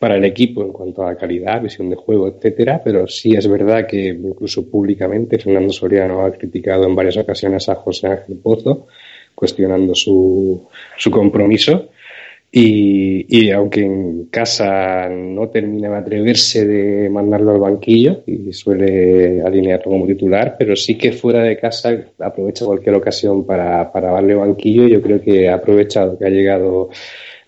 para 0.00 0.16
el 0.16 0.24
equipo 0.24 0.62
en 0.62 0.72
cuanto 0.72 1.06
a 1.06 1.14
calidad, 1.14 1.60
visión 1.60 1.90
de 1.90 1.96
juego, 1.96 2.26
etcétera, 2.26 2.80
pero 2.82 3.06
sí 3.06 3.34
es 3.36 3.46
verdad 3.46 3.86
que 3.86 4.06
incluso 4.06 4.66
públicamente 4.66 5.38
Fernando 5.38 5.74
Soriano 5.74 6.24
ha 6.24 6.32
criticado 6.32 6.86
en 6.86 6.96
varias 6.96 7.18
ocasiones 7.18 7.68
a 7.68 7.74
José 7.74 8.06
Ángel 8.06 8.38
Pozo, 8.38 8.86
cuestionando 9.34 9.94
su, 9.94 10.66
su 10.96 11.10
compromiso 11.10 11.90
y, 12.52 13.50
aunque 13.50 13.82
en 13.82 14.24
casa 14.24 15.08
no 15.08 15.50
termina 15.50 15.90
de 15.90 15.96
atreverse 15.98 16.66
de 16.66 17.10
mandarlo 17.10 17.52
al 17.52 17.60
banquillo 17.60 18.22
y 18.26 18.52
suele 18.54 19.42
alinearlo 19.42 19.92
como 19.92 20.06
titular, 20.06 20.56
pero 20.58 20.74
sí 20.74 20.96
que 20.96 21.12
fuera 21.12 21.42
de 21.42 21.58
casa 21.58 21.96
aprovecha 22.18 22.64
cualquier 22.64 22.96
ocasión 22.96 23.44
para, 23.46 23.92
para 23.92 24.12
darle 24.12 24.34
banquillo. 24.34 24.88
Yo 24.88 25.00
creo 25.00 25.20
que 25.20 25.48
ha 25.48 25.54
aprovechado 25.56 26.18
que 26.18 26.24
ha 26.24 26.30
llegado 26.30 26.88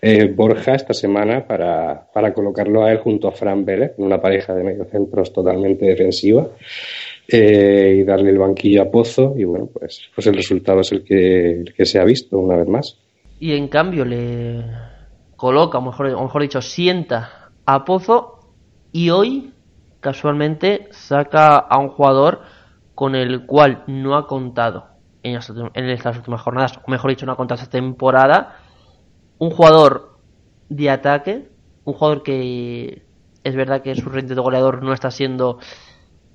eh, 0.03 0.25
Borja 0.27 0.73
esta 0.73 0.93
semana 0.93 1.47
para, 1.47 2.07
para 2.13 2.33
colocarlo 2.33 2.83
a 2.83 2.91
él 2.91 2.99
junto 2.99 3.27
a 3.27 3.31
Fran 3.31 3.63
Vélez, 3.63 3.93
en 3.97 4.05
una 4.05 4.21
pareja 4.21 4.53
de 4.53 4.63
mediocentros 4.63 5.31
totalmente 5.31 5.85
defensiva. 5.85 6.47
Eh, 7.25 7.99
y 7.99 8.03
darle 8.03 8.31
el 8.31 8.37
banquillo 8.37 8.81
a 8.81 8.91
Pozo 8.91 9.33
y 9.37 9.45
bueno 9.45 9.69
pues 9.73 10.01
pues 10.13 10.27
el 10.27 10.35
resultado 10.35 10.81
es 10.81 10.91
el 10.91 11.05
que, 11.05 11.63
que 11.73 11.85
se 11.85 11.97
ha 11.97 12.03
visto 12.03 12.37
una 12.37 12.57
vez 12.57 12.67
más 12.67 12.97
y 13.43 13.57
en 13.57 13.67
cambio 13.67 14.05
le 14.05 14.63
coloca, 15.35 15.77
o 15.77 15.81
mejor, 15.81 16.09
mejor 16.09 16.41
dicho, 16.41 16.61
sienta 16.61 17.51
a 17.65 17.83
Pozo 17.83 18.39
y 18.93 19.09
hoy 19.09 19.53
casualmente 19.99 20.87
saca 20.91 21.57
a 21.57 21.77
un 21.77 21.89
jugador 21.89 22.43
con 22.95 23.15
el 23.15 23.45
cual 23.45 23.83
no 23.87 24.15
ha 24.15 24.27
contado 24.27 24.87
en, 25.23 25.35
estas 25.35 26.15
últimas 26.15 26.41
jornadas, 26.41 26.79
o 26.85 26.89
mejor 26.89 27.09
dicho, 27.09 27.25
no 27.25 27.33
ha 27.33 27.35
contado 27.35 27.61
esta 27.61 27.69
temporada, 27.69 28.59
un 29.39 29.49
jugador 29.51 30.19
de 30.69 30.89
ataque, 30.89 31.49
un 31.83 31.93
jugador 31.93 32.23
que 32.23 33.03
es 33.43 33.55
verdad 33.55 33.81
que 33.81 33.95
su 33.95 34.09
rente 34.09 34.35
de 34.35 34.41
goleador 34.41 34.83
no 34.83 34.93
está 34.93 35.11
siendo 35.11 35.59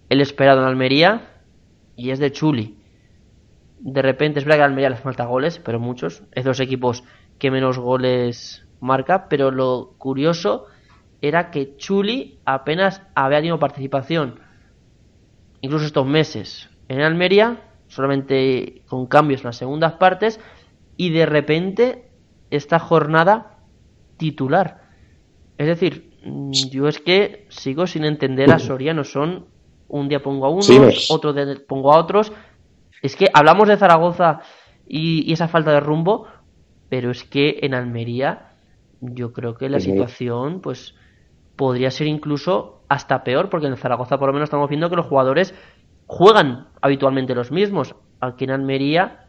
el 0.09 0.20
esperado 0.20 0.61
en 0.61 0.66
Almería, 0.66 1.42
y 1.96 2.11
es 2.11 2.18
de 2.18 2.30
Chuli. 2.32 2.78
De 3.80 4.03
repente 4.03 4.38
es 4.38 4.44
verdad 4.44 4.59
que 4.59 4.62
a 4.62 4.66
Almería 4.66 4.90
le 4.90 4.96
falta 4.96 5.26
goles, 5.26 5.59
pero 5.59 5.80
muchos. 5.80 6.22
Es 6.32 6.44
de 6.44 6.51
los 6.51 6.61
equipos 6.61 7.05
que 7.38 7.51
menos 7.51 7.78
goles 7.78 8.66
marca, 8.80 9.28
pero 9.28 9.51
lo 9.51 9.94
curioso 9.99 10.66
era 11.20 11.51
que 11.51 11.76
Chuli 11.76 12.38
apenas 12.44 13.03
había 13.14 13.38
tenido 13.38 13.59
participación, 13.59 14.40
incluso 15.60 15.86
estos 15.86 16.06
meses, 16.06 16.70
en 16.89 17.01
Almería, 17.01 17.62
solamente 17.89 18.82
con 18.86 19.06
cambios 19.06 19.40
en 19.40 19.47
las 19.47 19.56
segundas 19.56 19.94
partes, 19.94 20.39
y 20.97 21.10
de 21.10 21.27
repente 21.27 22.07
esta 22.51 22.79
jornada 22.79 23.59
titular. 24.16 24.83
Es 25.57 25.66
decir, 25.66 26.19
mm, 26.25 26.53
yo 26.70 26.89
es 26.89 27.01
que 27.01 27.47
sigo 27.49 27.87
sin 27.87 28.05
entender 28.05 28.53
a 28.53 28.59
Soriano, 28.59 29.05
son 29.05 29.47
un 29.89 30.09
día 30.09 30.23
pongo 30.23 30.47
a 30.47 30.51
unos, 30.51 31.11
otro 31.11 31.33
día 31.33 31.47
pongo 31.66 31.93
a 31.93 31.99
otros. 31.99 32.33
Es 33.03 33.16
que 33.16 33.29
hablamos 33.33 33.69
de 33.69 33.77
Zaragoza 33.77 34.41
y, 34.87 35.29
y 35.29 35.33
esa 35.33 35.49
falta 35.49 35.73
de 35.73 35.81
rumbo, 35.81 36.27
pero 36.89 37.11
es 37.11 37.25
que 37.25 37.59
en 37.62 37.75
Almería 37.75 38.53
yo 39.01 39.33
creo 39.33 39.55
que 39.55 39.69
la 39.69 39.81
situación 39.81 40.61
pues 40.61 40.95
podría 41.57 41.91
ser 41.91 42.07
incluso 42.07 42.83
hasta 42.89 43.25
peor 43.25 43.49
porque 43.49 43.66
en 43.66 43.77
Zaragoza 43.77 44.19
por 44.19 44.29
lo 44.29 44.33
menos 44.33 44.49
estamos 44.49 44.69
viendo 44.69 44.91
que 44.91 44.97
los 44.97 45.07
jugadores 45.07 45.55
juegan 46.07 46.69
habitualmente 46.81 47.35
los 47.35 47.53
mismos. 47.53 47.95
Aquí 48.20 48.45
en 48.45 48.51
Almería 48.51 49.27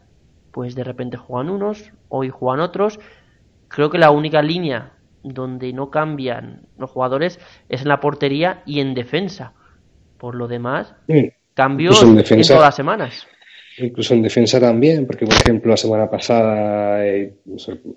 pues 0.52 0.74
de 0.74 0.84
repente 0.84 1.16
juegan 1.16 1.50
unos 1.50 1.92
hoy 2.08 2.30
juegan 2.30 2.60
otros. 2.60 3.00
Creo 3.68 3.90
que 3.90 3.98
la 3.98 4.10
única 4.10 4.42
línea 4.42 4.92
donde 5.22 5.72
no 5.72 5.90
cambian 5.90 6.66
los 6.78 6.90
jugadores 6.90 7.38
es 7.68 7.82
en 7.82 7.88
la 7.88 8.00
portería 8.00 8.62
y 8.66 8.80
en 8.80 8.94
defensa. 8.94 9.52
Por 10.18 10.34
lo 10.34 10.48
demás 10.48 10.94
cambios 11.54 12.02
en 12.02 12.42
todas 12.42 12.62
las 12.62 12.74
semanas 12.76 13.26
Incluso 13.82 14.14
en 14.14 14.22
defensa 14.22 14.60
también, 14.60 15.06
porque 15.06 15.24
por 15.24 15.34
ejemplo 15.34 15.70
la 15.70 15.76
semana 15.76 16.10
pasada, 16.10 17.06
eh, 17.06 17.32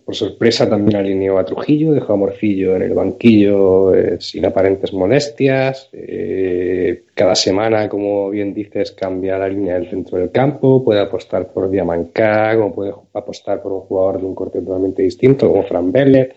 por 0.05 0.15
sorpresa, 0.15 0.69
también 0.69 0.97
alineó 0.97 1.37
a 1.37 1.45
Trujillo, 1.45 1.91
dejó 1.91 2.13
a 2.13 2.17
Morcillo 2.17 2.75
en 2.75 2.83
el 2.83 2.93
banquillo 2.93 3.93
eh, 3.93 4.17
sin 4.19 4.45
aparentes 4.45 4.93
molestias. 4.93 5.89
Eh, 5.91 7.03
cada 7.13 7.35
semana, 7.35 7.89
como 7.89 8.29
bien 8.29 8.53
dices, 8.53 8.91
cambia 8.91 9.37
la 9.37 9.49
línea 9.49 9.75
del 9.75 9.89
centro 9.89 10.17
del 10.17 10.31
campo, 10.31 10.83
puede 10.83 11.01
apostar 11.01 11.51
por 11.51 11.69
Diamancá, 11.69 12.55
como 12.55 12.73
puede 12.73 12.93
apostar 13.13 13.61
por 13.61 13.73
un 13.73 13.81
jugador 13.81 14.21
de 14.21 14.25
un 14.25 14.35
corte 14.35 14.61
totalmente 14.61 15.03
distinto, 15.03 15.49
como 15.49 15.63
Fran 15.63 15.91
Vélez. 15.91 16.29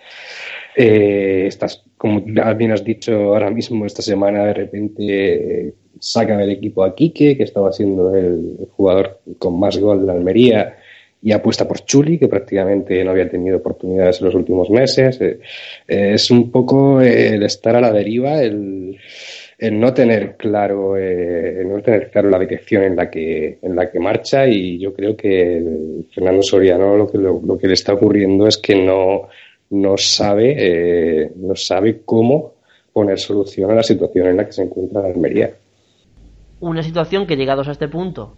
Estás, 0.75 1.85
como 1.97 2.21
bien 2.21 2.73
has 2.73 2.85
dicho 2.85 3.13
ahora 3.13 3.51
mismo, 3.51 3.87
esta 3.87 4.03
semana 4.03 4.45
de 4.45 4.55
repente 4.55 5.75
saca 6.01 6.37
del 6.37 6.51
equipo 6.51 6.85
a 6.85 6.95
Quique, 6.95 7.37
que 7.37 7.43
estaba 7.45 7.73
siendo 7.73 8.15
el 8.15 8.69
jugador 8.77 9.21
con 9.39 9.59
más 9.59 9.79
gol 9.79 10.07
de 10.07 10.13
Almería, 10.13 10.77
y 11.23 11.33
apuesta 11.33 11.67
por 11.67 11.85
Chuli, 11.85 12.19
que 12.19 12.29
prácticamente 12.29 13.03
no 13.03 13.11
había 13.11 13.29
tenido 13.29 13.57
oportunidades 13.57 14.21
en 14.21 14.27
los 14.27 14.35
últimos 14.37 14.71
meses. 14.71 15.21
Eh, 15.21 15.41
eh, 15.89 16.13
es 16.15 16.31
un 16.31 16.53
poco 16.53 17.01
el 17.01 17.43
estar 17.43 17.75
a 17.75 17.81
la 17.81 17.93
deriva, 17.93 18.41
el, 18.41 18.97
no 19.73 19.93
tener 19.93 20.37
claro, 20.37 20.97
eh, 20.97 21.65
no 21.67 21.83
tener 21.83 22.11
claro 22.13 22.31
la 22.31 22.39
dirección 22.39 22.85
en 22.85 22.95
la 22.95 23.11
que 23.11 23.59
en 23.61 23.75
la 23.75 23.91
que 23.91 23.99
marcha 23.99 24.47
y 24.47 24.79
yo 24.79 24.95
creo 24.95 25.17
que 25.17 26.05
Fernando 26.15 26.43
Soriano 26.43 26.97
lo 26.97 27.11
que 27.11 27.19
lo, 27.19 27.59
que 27.59 27.67
le 27.67 27.75
está 27.75 27.95
ocurriendo 27.95 28.47
es 28.47 28.59
que 28.59 28.77
no 28.77 29.29
no 29.71 29.97
sabe 29.97 31.33
no 31.37 31.57
sabe 31.57 32.03
cómo 32.05 32.57
poner 32.93 33.19
solución 33.19 33.71
a 33.71 33.77
la 33.77 33.83
situación 33.83 34.29
en 34.29 34.37
la 34.37 34.45
que 34.45 34.53
se 34.53 34.63
encuentra 34.63 35.01
la 35.01 35.09
Almería 35.09 35.51
una 36.61 36.83
situación 36.83 37.27
que 37.27 37.37
llegados 37.37 37.69
a 37.69 37.73
este 37.73 37.89
punto, 37.89 38.37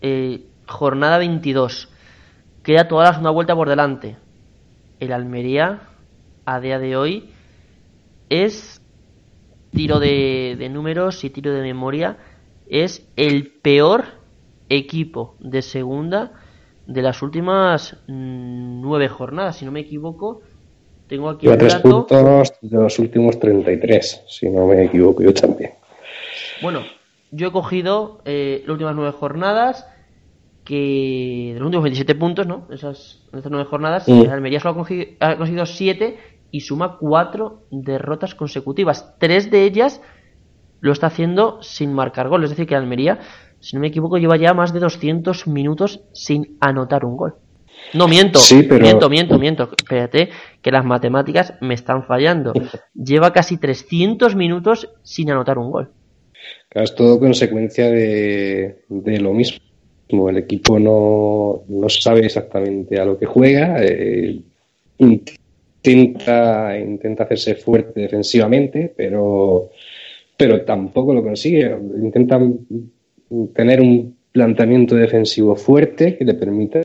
eh, 0.00 0.46
jornada 0.66 1.18
22, 1.18 1.88
queda 2.62 2.88
toda 2.88 3.04
la 3.04 3.10
segunda 3.10 3.30
vuelta 3.30 3.54
por 3.54 3.68
delante. 3.68 4.16
El 5.00 5.12
Almería, 5.12 5.82
a 6.44 6.60
día 6.60 6.78
de 6.78 6.96
hoy, 6.96 7.30
es 8.28 8.80
tiro 9.70 9.98
de, 9.98 10.56
de 10.58 10.68
números 10.68 11.24
y 11.24 11.30
tiro 11.30 11.52
de 11.52 11.62
memoria, 11.62 12.18
es 12.68 13.08
el 13.16 13.48
peor 13.48 14.04
equipo 14.68 15.36
de 15.40 15.62
segunda 15.62 16.32
de 16.86 17.02
las 17.02 17.22
últimas 17.22 17.96
mm, 18.06 18.80
nueve 18.80 19.08
jornadas, 19.08 19.56
si 19.56 19.64
no 19.64 19.72
me 19.72 19.80
equivoco. 19.80 20.42
Tengo 21.06 21.28
aquí 21.28 21.46
el 21.46 21.58
tres 21.58 21.76
puntos 21.76 22.52
de 22.60 22.78
los 22.78 22.98
últimos 22.98 23.38
33, 23.38 24.24
si 24.28 24.48
no 24.48 24.66
me 24.66 24.84
equivoco, 24.84 25.22
yo 25.22 25.34
también. 25.34 25.72
Bueno, 26.62 26.80
yo 27.32 27.48
he 27.48 27.52
cogido 27.52 28.20
eh, 28.26 28.60
las 28.66 28.74
últimas 28.74 28.94
nueve 28.94 29.12
jornadas, 29.18 29.88
que 30.64 31.52
de 31.54 31.58
los 31.58 31.66
últimos 31.66 31.84
27 31.84 32.14
puntos, 32.14 32.46
¿no? 32.46 32.68
Esas, 32.70 33.24
esas 33.32 33.50
nueve 33.50 33.68
jornadas, 33.68 34.08
Almería 34.08 34.60
solo 34.60 34.72
ha 34.72 34.74
conseguido, 34.76 35.12
ha 35.18 35.36
conseguido 35.36 35.66
siete 35.66 36.18
y 36.50 36.60
suma 36.60 36.98
cuatro 36.98 37.64
derrotas 37.70 38.34
consecutivas. 38.34 39.16
Tres 39.18 39.50
de 39.50 39.64
ellas 39.64 40.02
lo 40.80 40.92
está 40.92 41.06
haciendo 41.08 41.60
sin 41.62 41.94
marcar 41.94 42.28
gol. 42.28 42.44
Es 42.44 42.50
decir, 42.50 42.66
que 42.66 42.76
Almería, 42.76 43.20
si 43.60 43.74
no 43.74 43.80
me 43.80 43.88
equivoco, 43.88 44.18
lleva 44.18 44.36
ya 44.36 44.52
más 44.52 44.74
de 44.74 44.80
200 44.80 45.46
minutos 45.46 46.02
sin 46.12 46.58
anotar 46.60 47.04
un 47.06 47.16
gol. 47.16 47.36
No, 47.94 48.06
miento, 48.06 48.38
miento, 48.78 49.08
miento, 49.08 49.38
miento. 49.38 49.70
Espérate, 49.76 50.30
que 50.60 50.70
las 50.70 50.84
matemáticas 50.84 51.54
me 51.60 51.74
están 51.74 52.04
fallando. 52.04 52.52
Lleva 52.94 53.32
casi 53.32 53.56
300 53.56 54.36
minutos 54.36 54.90
sin 55.02 55.30
anotar 55.30 55.58
un 55.58 55.70
gol 55.70 55.90
es 56.74 56.94
todo 56.94 57.18
consecuencia 57.18 57.90
de, 57.90 58.76
lo 58.88 59.32
mismo. 59.32 59.60
El 60.28 60.38
equipo 60.38 60.78
no, 60.78 61.64
no, 61.68 61.88
sabe 61.88 62.26
exactamente 62.26 62.98
a 63.00 63.04
lo 63.04 63.18
que 63.18 63.26
juega, 63.26 63.82
eh, 63.82 64.40
intenta, 64.98 66.78
intenta 66.78 67.24
hacerse 67.24 67.54
fuerte 67.54 68.00
defensivamente, 68.02 68.92
pero, 68.94 69.70
pero 70.36 70.62
tampoco 70.62 71.14
lo 71.14 71.22
consigue. 71.22 71.76
Intentan 72.02 72.58
tener 73.54 73.80
un 73.80 74.16
planteamiento 74.30 74.94
defensivo 74.94 75.56
fuerte 75.56 76.16
que 76.16 76.24
le 76.24 76.34
permita 76.34 76.82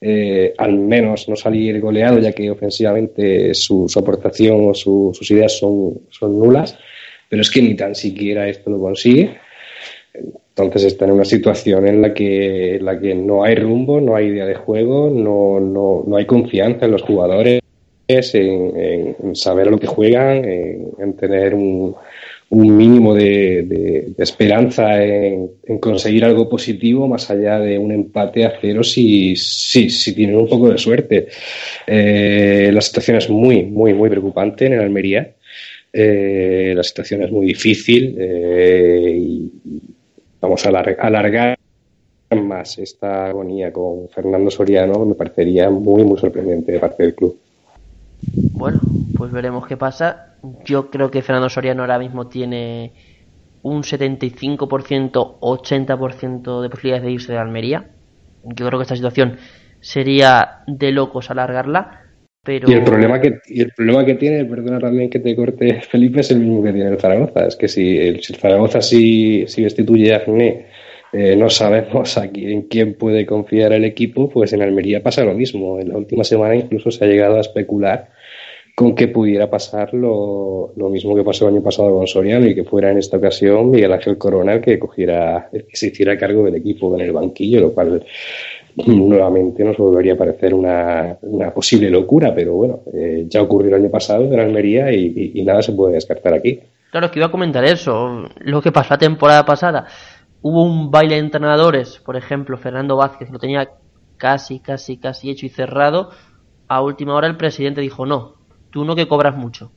eh, 0.00 0.54
al 0.58 0.74
menos 0.74 1.28
no 1.28 1.34
salir 1.34 1.80
goleado, 1.80 2.18
ya 2.18 2.32
que 2.32 2.50
ofensivamente 2.50 3.54
su, 3.54 3.90
aportación 3.96 4.68
o 4.68 4.74
sus 4.74 5.30
ideas 5.30 5.58
son, 5.58 6.02
son 6.10 6.38
nulas 6.38 6.78
pero 7.34 7.42
es 7.42 7.50
que 7.50 7.62
ni 7.62 7.74
tan 7.74 7.96
siquiera 7.96 8.46
esto 8.46 8.70
lo 8.70 8.78
consigue. 8.78 9.38
Entonces 10.14 10.84
está 10.84 11.04
en 11.04 11.10
una 11.10 11.24
situación 11.24 11.84
en 11.88 12.00
la 12.00 12.14
que, 12.14 12.78
la 12.80 13.00
que 13.00 13.12
no 13.12 13.42
hay 13.42 13.56
rumbo, 13.56 14.00
no 14.00 14.14
hay 14.14 14.26
idea 14.26 14.46
de 14.46 14.54
juego, 14.54 15.10
no, 15.10 15.58
no, 15.58 16.04
no 16.06 16.16
hay 16.16 16.26
confianza 16.26 16.84
en 16.84 16.92
los 16.92 17.02
jugadores, 17.02 17.60
en, 18.06 19.34
saber 19.34 19.66
a 19.66 19.72
lo 19.72 19.80
que 19.80 19.88
juegan, 19.88 20.44
en, 20.44 21.16
tener 21.16 21.56
un, 21.56 21.96
un 22.50 22.76
mínimo 22.76 23.16
de, 23.16 24.12
esperanza 24.16 25.02
en, 25.02 25.50
conseguir 25.80 26.24
algo 26.24 26.48
positivo 26.48 27.08
más 27.08 27.28
allá 27.32 27.58
de 27.58 27.78
un 27.78 27.90
empate 27.90 28.44
a 28.44 28.54
cero 28.60 28.84
si, 28.84 29.34
si, 29.34 29.90
si 29.90 30.14
tienen 30.14 30.36
un 30.36 30.46
poco 30.46 30.70
de 30.70 30.78
suerte. 30.78 31.26
Eh, 31.84 32.70
la 32.72 32.80
situación 32.80 33.16
es 33.16 33.28
muy, 33.28 33.64
muy, 33.64 33.92
muy 33.92 34.08
preocupante 34.08 34.66
en 34.66 34.74
el 34.74 34.82
Almería. 34.82 35.34
Eh, 35.96 36.72
la 36.74 36.82
situación 36.82 37.22
es 37.22 37.30
muy 37.30 37.46
difícil 37.46 38.16
eh, 38.18 39.14
y 39.16 39.52
vamos 40.40 40.66
a 40.66 40.70
alargar 40.70 41.56
más 42.34 42.78
esta 42.78 43.26
agonía 43.26 43.72
con 43.72 44.08
Fernando 44.08 44.50
Soriano 44.50 45.06
me 45.06 45.14
parecería 45.14 45.70
muy 45.70 46.02
muy 46.02 46.18
sorprendente 46.18 46.72
de 46.72 46.80
parte 46.80 47.04
del 47.04 47.14
club. 47.14 47.38
Bueno, 48.52 48.82
pues 49.14 49.30
veremos 49.30 49.68
qué 49.68 49.76
pasa. 49.76 50.34
Yo 50.64 50.90
creo 50.90 51.12
que 51.12 51.22
Fernando 51.22 51.48
Soriano 51.48 51.82
ahora 51.82 52.00
mismo 52.00 52.26
tiene 52.26 52.94
un 53.62 53.84
75%, 53.84 55.38
80% 55.40 56.60
de 56.60 56.70
posibilidades 56.70 57.04
de 57.04 57.12
irse 57.12 57.32
de 57.32 57.38
Almería. 57.38 57.92
Yo 58.42 58.66
creo 58.66 58.80
que 58.80 58.82
esta 58.82 58.96
situación 58.96 59.38
sería 59.80 60.64
de 60.66 60.90
locos 60.90 61.30
alargarla. 61.30 62.03
Y, 62.46 62.72
el 62.72 62.84
problema 62.84 63.20
que, 63.20 63.40
el 63.48 63.72
problema 63.72 64.04
que 64.04 64.14
tiene, 64.14 64.44
perdona 64.44 64.78
también 64.78 65.08
que 65.08 65.18
te 65.18 65.34
corte 65.34 65.80
Felipe, 65.80 66.20
es 66.20 66.30
el 66.30 66.40
mismo 66.40 66.62
que 66.62 66.72
tiene 66.72 66.90
el 66.90 66.98
Zaragoza. 66.98 67.46
Es 67.46 67.56
que 67.56 67.68
si 67.68 67.98
el, 67.98 68.22
Zaragoza 68.22 68.82
sí, 68.82 69.46
destituye 69.56 70.14
a 70.14 70.22
eh, 71.16 71.36
no 71.36 71.48
sabemos 71.48 72.18
a 72.18 72.28
quién, 72.30 72.50
en 72.50 72.62
quién 72.62 72.94
puede 72.94 73.24
confiar 73.24 73.72
el 73.72 73.84
equipo, 73.84 74.28
pues 74.28 74.52
en 74.52 74.62
Almería 74.62 75.02
pasa 75.02 75.24
lo 75.24 75.32
mismo. 75.32 75.80
En 75.80 75.88
la 75.88 75.96
última 75.96 76.24
semana 76.24 76.56
incluso 76.56 76.90
se 76.90 77.04
ha 77.04 77.08
llegado 77.08 77.36
a 77.36 77.40
especular 77.40 78.10
con 78.74 78.96
que 78.96 79.06
pudiera 79.06 79.48
pasar 79.48 79.94
lo, 79.94 80.72
lo 80.76 80.88
mismo 80.88 81.14
que 81.14 81.22
pasó 81.22 81.46
el 81.46 81.54
año 81.54 81.62
pasado 81.62 81.94
con 81.94 82.08
Soriano 82.08 82.46
y 82.46 82.54
que 82.56 82.64
fuera 82.64 82.90
en 82.90 82.98
esta 82.98 83.18
ocasión 83.18 83.70
Miguel 83.70 83.92
Ángel 83.92 84.18
Corona 84.18 84.54
el 84.54 84.60
que 84.60 84.80
cogiera, 84.80 85.48
el 85.52 85.66
que 85.66 85.76
se 85.76 85.88
hiciera 85.88 86.18
cargo 86.18 86.44
del 86.44 86.56
equipo 86.56 86.92
en 86.96 87.02
el 87.02 87.12
banquillo, 87.12 87.60
lo 87.60 87.72
cual 87.72 88.04
nuevamente 88.76 89.64
nos 89.64 89.76
volvería 89.76 90.14
a 90.14 90.16
parecer 90.16 90.54
una, 90.54 91.16
posible 91.54 91.90
locura, 91.90 92.34
pero 92.34 92.54
bueno, 92.54 92.80
eh, 92.92 93.26
ya 93.28 93.42
ocurrió 93.42 93.74
el 93.74 93.82
año 93.82 93.90
pasado 93.90 94.24
en 94.24 94.40
Almería 94.40 94.92
y, 94.92 95.42
nada 95.44 95.62
se 95.62 95.72
puede 95.72 95.94
descartar 95.94 96.34
aquí. 96.34 96.60
Claro, 96.90 97.10
que 97.10 97.18
iba 97.18 97.26
a 97.26 97.30
comentar 97.30 97.64
eso, 97.64 98.28
lo 98.38 98.62
que 98.62 98.72
pasó 98.72 98.94
la 98.94 98.98
temporada 98.98 99.44
pasada. 99.44 99.86
Hubo 100.42 100.62
un 100.62 100.90
baile 100.90 101.14
de 101.14 101.20
entrenadores, 101.20 102.00
por 102.04 102.16
ejemplo, 102.16 102.56
Fernando 102.58 102.96
Vázquez 102.96 103.30
lo 103.30 103.38
tenía 103.38 103.70
casi, 104.16 104.60
casi, 104.60 104.98
casi 104.98 105.30
hecho 105.30 105.46
y 105.46 105.48
cerrado. 105.48 106.10
A 106.68 106.82
última 106.82 107.14
hora 107.14 107.26
el 107.26 107.36
presidente 107.36 107.80
dijo, 107.80 108.06
no, 108.06 108.34
tú 108.70 108.84
no 108.84 108.94
que 108.94 109.08
cobras 109.08 109.36
mucho. 109.36 109.70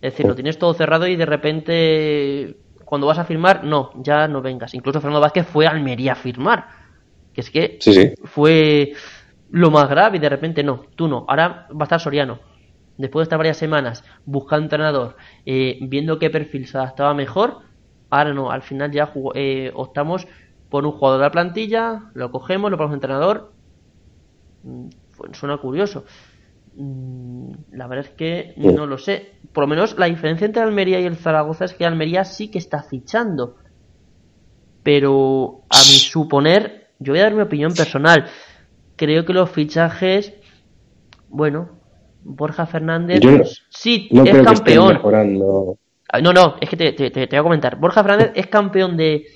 Es 0.00 0.12
decir, 0.12 0.26
lo 0.26 0.34
tienes 0.34 0.58
todo 0.58 0.74
cerrado 0.74 1.06
y 1.06 1.16
de 1.16 1.26
repente, 1.26 2.56
cuando 2.84 3.06
vas 3.06 3.18
a 3.18 3.24
firmar, 3.24 3.64
no, 3.64 3.90
ya 4.02 4.28
no 4.28 4.42
vengas. 4.42 4.74
Incluso 4.74 5.00
Fernando 5.00 5.20
Vázquez 5.20 5.46
fue 5.46 5.66
a 5.66 5.70
Almería 5.70 6.12
a 6.12 6.16
firmar 6.16 6.85
que 7.36 7.78
es 7.78 7.84
que 7.84 8.14
fue 8.24 8.94
lo 9.50 9.70
más 9.70 9.88
grave 9.88 10.16
y 10.16 10.20
de 10.20 10.28
repente 10.28 10.62
no, 10.62 10.84
tú 10.96 11.06
no. 11.06 11.24
Ahora 11.28 11.68
va 11.70 11.80
a 11.80 11.84
estar 11.84 12.00
Soriano. 12.00 12.40
Después 12.96 13.20
de 13.20 13.24
estar 13.24 13.38
varias 13.38 13.58
semanas 13.58 14.04
buscando 14.24 14.64
entrenador, 14.64 15.16
eh, 15.44 15.78
viendo 15.82 16.18
qué 16.18 16.30
perfil 16.30 16.66
se 16.66 16.78
adaptaba 16.78 17.12
mejor, 17.12 17.58
ahora 18.08 18.32
no, 18.32 18.50
al 18.50 18.62
final 18.62 18.90
ya 18.90 19.12
eh, 19.34 19.70
optamos 19.74 20.26
por 20.70 20.86
un 20.86 20.92
jugador 20.92 21.20
de 21.20 21.26
la 21.26 21.30
plantilla, 21.30 22.10
lo 22.14 22.30
cogemos, 22.30 22.70
lo 22.70 22.78
ponemos 22.78 22.94
entrenador. 22.94 23.52
Mm, 24.62 24.88
suena 25.32 25.58
curioso. 25.58 26.04
Mm, 26.74 27.52
la 27.72 27.86
verdad 27.86 28.06
es 28.10 28.16
que 28.16 28.54
no 28.56 28.86
lo 28.86 28.98
sé. 28.98 29.32
Por 29.52 29.64
lo 29.64 29.68
menos 29.68 29.98
la 29.98 30.06
diferencia 30.06 30.46
entre 30.46 30.62
Almería 30.62 31.00
y 31.00 31.04
el 31.04 31.16
Zaragoza 31.16 31.66
es 31.66 31.74
que 31.74 31.84
Almería 31.84 32.24
sí 32.24 32.48
que 32.48 32.58
está 32.58 32.82
fichando. 32.82 33.56
Pero 34.82 35.62
a 35.68 35.78
mi 35.78 35.98
suponer, 35.98 36.85
yo 36.98 37.12
voy 37.12 37.20
a 37.20 37.24
dar 37.24 37.34
mi 37.34 37.42
opinión 37.42 37.74
personal. 37.74 38.26
Creo 38.96 39.24
que 39.24 39.32
los 39.32 39.50
fichajes, 39.50 40.34
bueno, 41.28 41.70
Borja 42.22 42.66
Fernández, 42.66 43.20
sí, 43.68 44.08
es 44.10 44.42
campeón. 44.42 45.00
Ah, 46.08 46.20
no, 46.20 46.32
no, 46.32 46.56
es 46.60 46.70
que 46.70 46.76
te, 46.76 46.92
te, 46.92 47.26
voy 47.26 47.38
a 47.38 47.42
comentar. 47.42 47.76
Borja 47.76 48.02
Fernández 48.02 48.32
es 48.34 48.46
campeón 48.46 48.96
de 48.96 49.26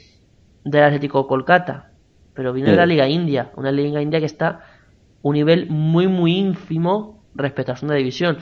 del 0.65 0.83
Atlético 0.83 1.27
Kolkata, 1.27 1.91
pero 2.35 2.53
viene 2.53 2.71
de 2.71 2.77
la 2.77 2.87
Liga 2.87 3.09
India, 3.09 3.51
una 3.57 3.73
Liga 3.73 4.03
India 4.03 4.21
que 4.21 4.27
está 4.27 4.61
un 5.23 5.35
nivel 5.35 5.69
muy, 5.69 6.07
muy 6.07 6.37
ínfimo 6.37 7.25
respecto 7.35 7.73
a 7.73 7.77
segunda 7.77 7.97
división. 7.97 8.39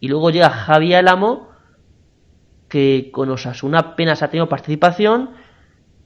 Y 0.00 0.08
luego 0.08 0.30
llega 0.30 0.50
Javier 0.50 1.00
Alamo, 1.00 1.48
que 2.68 3.10
con 3.12 3.30
Osasuna 3.30 3.78
apenas 3.78 4.22
ha 4.22 4.28
tenido 4.28 4.48
participación 4.48 5.30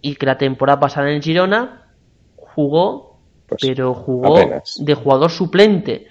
y 0.01 0.17
que 0.17 0.27
la 0.27 0.39
temporada 0.39 0.81
pasada 0.81 1.11
en 1.11 1.23
Girona 1.23 1.84
jugó, 2.55 3.19
pues, 3.47 3.61
pero 3.63 3.95
jugó 3.95 4.37
de 4.79 4.95
jugador 4.95 5.31
suplente. 5.31 6.07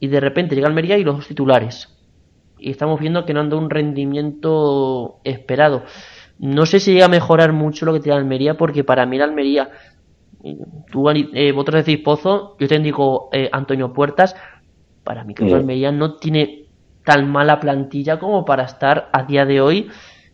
y 0.00 0.06
de 0.06 0.20
repente 0.20 0.54
llega 0.54 0.68
Almería 0.68 0.96
y 0.96 1.04
los 1.04 1.16
dos 1.16 1.26
titulares. 1.26 1.88
Y 2.58 2.70
estamos 2.70 3.00
viendo 3.00 3.24
que 3.24 3.34
no 3.34 3.40
anda 3.40 3.56
un 3.56 3.70
rendimiento 3.70 5.20
esperado. 5.24 5.82
No 6.38 6.66
sé 6.66 6.78
si 6.80 6.92
llega 6.92 7.06
a 7.06 7.08
mejorar 7.08 7.52
mucho 7.52 7.84
lo 7.84 7.92
que 7.92 8.00
tiene 8.00 8.18
Almería, 8.18 8.56
porque 8.56 8.84
para 8.84 9.06
mí 9.06 9.18
la 9.18 9.24
Almería, 9.24 9.70
tú, 10.90 11.10
eh, 11.10 11.52
vosotros 11.52 11.84
decís 11.84 12.04
Pozo, 12.04 12.56
yo 12.58 12.68
te 12.68 12.78
digo 12.78 13.28
eh, 13.32 13.48
Antonio 13.52 13.92
Puertas, 13.92 14.36
para 15.02 15.24
mí 15.24 15.34
que 15.34 15.52
Almería 15.52 15.90
no 15.90 16.16
tiene 16.16 16.66
tan 17.04 17.28
mala 17.30 17.58
plantilla 17.58 18.18
como 18.18 18.44
para 18.44 18.64
estar 18.64 19.08
a 19.12 19.24
día 19.24 19.46
de 19.46 19.60
hoy 19.60 19.88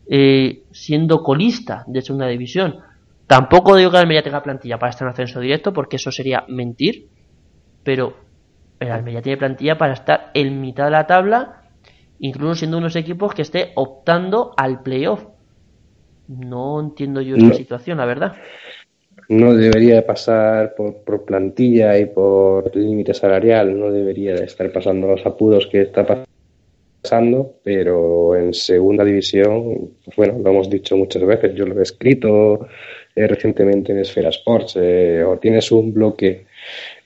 eh, 0.08 0.64
siendo 0.72 1.22
colista 1.22 1.84
de 1.86 2.02
segunda 2.02 2.26
división. 2.26 2.80
Tampoco 3.34 3.74
digo 3.74 3.90
que 3.90 3.96
la 3.96 4.02
Almería 4.02 4.22
tenga 4.22 4.44
plantilla 4.44 4.78
para 4.78 4.90
estar 4.90 5.08
en 5.08 5.10
ascenso 5.12 5.40
directo, 5.40 5.72
porque 5.72 5.96
eso 5.96 6.12
sería 6.12 6.44
mentir, 6.46 7.08
pero 7.82 8.14
el 8.78 8.92
Almería 8.92 9.22
tiene 9.22 9.38
plantilla 9.38 9.76
para 9.76 9.94
estar 9.94 10.30
en 10.34 10.60
mitad 10.60 10.84
de 10.84 10.92
la 10.92 11.08
tabla, 11.08 11.64
incluso 12.20 12.54
siendo 12.54 12.78
unos 12.78 12.94
equipos 12.94 13.34
que 13.34 13.42
esté 13.42 13.72
optando 13.74 14.54
al 14.56 14.84
playoff. 14.84 15.26
No 16.28 16.80
entiendo 16.80 17.22
yo 17.22 17.34
esta 17.34 17.54
situación, 17.54 17.98
la 17.98 18.06
verdad. 18.06 18.36
No 19.28 19.52
debería 19.52 20.06
pasar 20.06 20.76
por, 20.76 20.98
por 21.02 21.24
plantilla 21.24 21.98
y 21.98 22.06
por 22.06 22.76
límite 22.76 23.14
salarial, 23.14 23.76
no 23.76 23.90
debería 23.90 24.34
estar 24.34 24.70
pasando 24.70 25.08
los 25.08 25.26
apuros 25.26 25.66
que 25.66 25.82
está 25.82 26.24
pasando, 27.02 27.56
pero 27.64 28.36
en 28.36 28.54
segunda 28.54 29.02
división, 29.02 29.90
pues 30.04 30.16
bueno, 30.16 30.38
lo 30.38 30.50
hemos 30.50 30.70
dicho 30.70 30.96
muchas 30.96 31.24
veces, 31.26 31.52
yo 31.56 31.66
lo 31.66 31.76
he 31.80 31.82
escrito 31.82 32.68
eh, 33.16 33.28
recientemente 33.28 33.92
en 33.92 34.00
Esfera 34.00 34.30
Sports, 34.30 34.76
eh, 34.76 35.22
o 35.22 35.38
tienes 35.38 35.70
un 35.70 35.94
bloque 35.94 36.46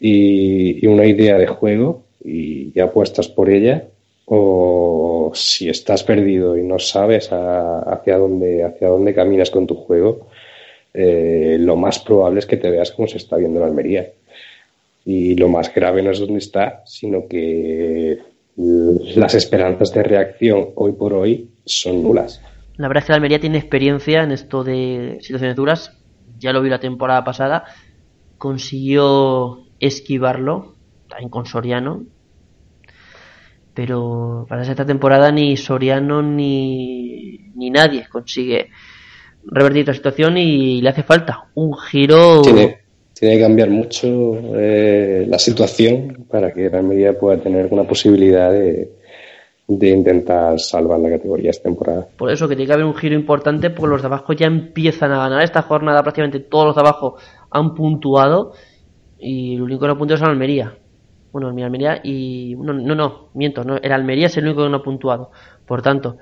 y, 0.01 0.87
una 0.87 1.05
idea 1.05 1.37
de 1.37 1.47
juego 1.47 2.05
y, 2.25 2.79
apuestas 2.81 3.29
por 3.29 3.51
ella, 3.51 3.85
o 4.25 5.33
si 5.35 5.69
estás 5.69 6.05
perdido 6.05 6.57
y 6.57 6.63
no 6.63 6.79
sabes 6.79 7.29
hacia, 7.31 8.17
dónde, 8.17 8.65
hacia 8.65 8.89
dónde 8.89 9.15
caminas 9.15 9.51
con 9.51 9.67
tu 9.67 9.75
juego, 9.75 10.29
eh, 10.95 11.57
lo 11.61 11.77
más 11.77 11.99
probable 11.99 12.39
es 12.39 12.47
que 12.47 12.57
te 12.57 12.71
veas 12.71 12.91
como 12.93 13.07
se 13.09 13.19
está 13.19 13.37
viendo 13.37 13.61
en 13.61 13.67
Almería. 13.67 14.11
Y 15.05 15.35
lo 15.35 15.49
más 15.49 15.75
grave 15.75 16.03
no 16.03 16.11
es 16.11 16.21
dónde 16.21 16.39
está, 16.39 16.83
sino 16.87 17.27
que 17.29 18.19
las 18.57 19.35
esperanzas 19.35 19.93
de 19.93 20.03
reacción 20.03 20.71
hoy 20.75 20.93
por 20.93 21.13
hoy 21.13 21.51
son 21.65 22.03
nulas. 22.03 22.41
La 22.79 22.87
verdad 22.87 23.03
es 23.03 23.07
que 23.07 23.13
la 23.13 23.17
Almería 23.17 23.41
tiene 23.41 23.59
experiencia 23.59 24.23
en 24.23 24.31
esto 24.31 24.63
de 24.63 25.19
situaciones 25.21 25.57
duras. 25.57 25.98
Ya 26.39 26.53
lo 26.53 26.63
vi 26.63 26.71
la 26.71 26.81
temporada 26.81 27.25
pasada. 27.25 27.65
Consiguió 28.37 29.65
esquivarlo, 29.81 30.75
también 31.09 31.31
con 31.31 31.47
Soriano. 31.47 32.05
Pero 33.75 34.47
para 34.49 34.63
esta 34.63 34.87
temporada 34.87 35.31
ni 35.31 35.57
Soriano 35.57 36.23
ni, 36.23 37.51
ni 37.55 37.71
nadie 37.71 38.07
consigue 38.09 38.71
revertir 39.45 39.87
la 39.87 39.95
situación 39.95 40.37
y 40.37 40.81
le 40.81 40.89
hace 40.89 41.03
falta 41.03 41.49
un 41.55 41.77
giro. 41.77 42.43
Tiene, 42.43 42.79
tiene 43.13 43.37
que 43.37 43.43
cambiar 43.43 43.71
mucho 43.71 44.57
eh, 44.57 45.27
la 45.29 45.39
situación 45.39 46.27
para 46.29 46.53
que 46.53 46.69
la 46.69 46.79
Almería 46.79 47.19
pueda 47.19 47.41
tener 47.41 47.63
alguna 47.63 47.85
posibilidad 47.85 48.51
de, 48.51 48.98
de 49.69 49.91
intentar 49.91 50.59
salvar 50.59 50.99
la 50.99 51.11
categoría 51.11 51.51
esta 51.51 51.65
temporada. 51.65 52.09
Por 52.17 52.31
eso 52.31 52.49
que 52.49 52.57
tiene 52.57 52.67
que 52.67 52.73
haber 52.73 52.87
un 52.87 52.95
giro 52.95 53.15
importante 53.15 53.69
porque 53.69 53.91
los 53.91 54.01
de 54.01 54.07
abajo 54.07 54.33
ya 54.33 54.47
empiezan 54.47 55.13
a 55.13 55.19
ganar 55.19 55.43
esta 55.43 55.61
jornada 55.61 56.03
prácticamente 56.03 56.41
todos 56.41 56.67
los 56.67 56.75
de 56.75 56.81
abajo 56.81 57.17
han 57.51 57.75
puntuado 57.75 58.55
y 59.19 59.57
el 59.57 59.63
único 59.63 59.83
que 59.83 59.89
no 59.89 59.99
puntuó 59.99 60.17
es 60.17 60.23
Almería. 60.23 60.75
Bueno, 61.33 61.51
el 61.51 61.63
Almería 61.63 62.01
y 62.03 62.57
no 62.57 62.73
no, 62.73 62.95
no 62.95 63.29
miento, 63.35 63.63
no, 63.63 63.77
el 63.77 63.93
Almería 63.93 64.29
es 64.29 64.37
el 64.39 64.45
único 64.45 64.63
que 64.63 64.71
no 64.71 64.79
ha 64.79 64.83
puntuado. 64.83 65.33
Por 65.67 65.83
tanto, 65.83 66.17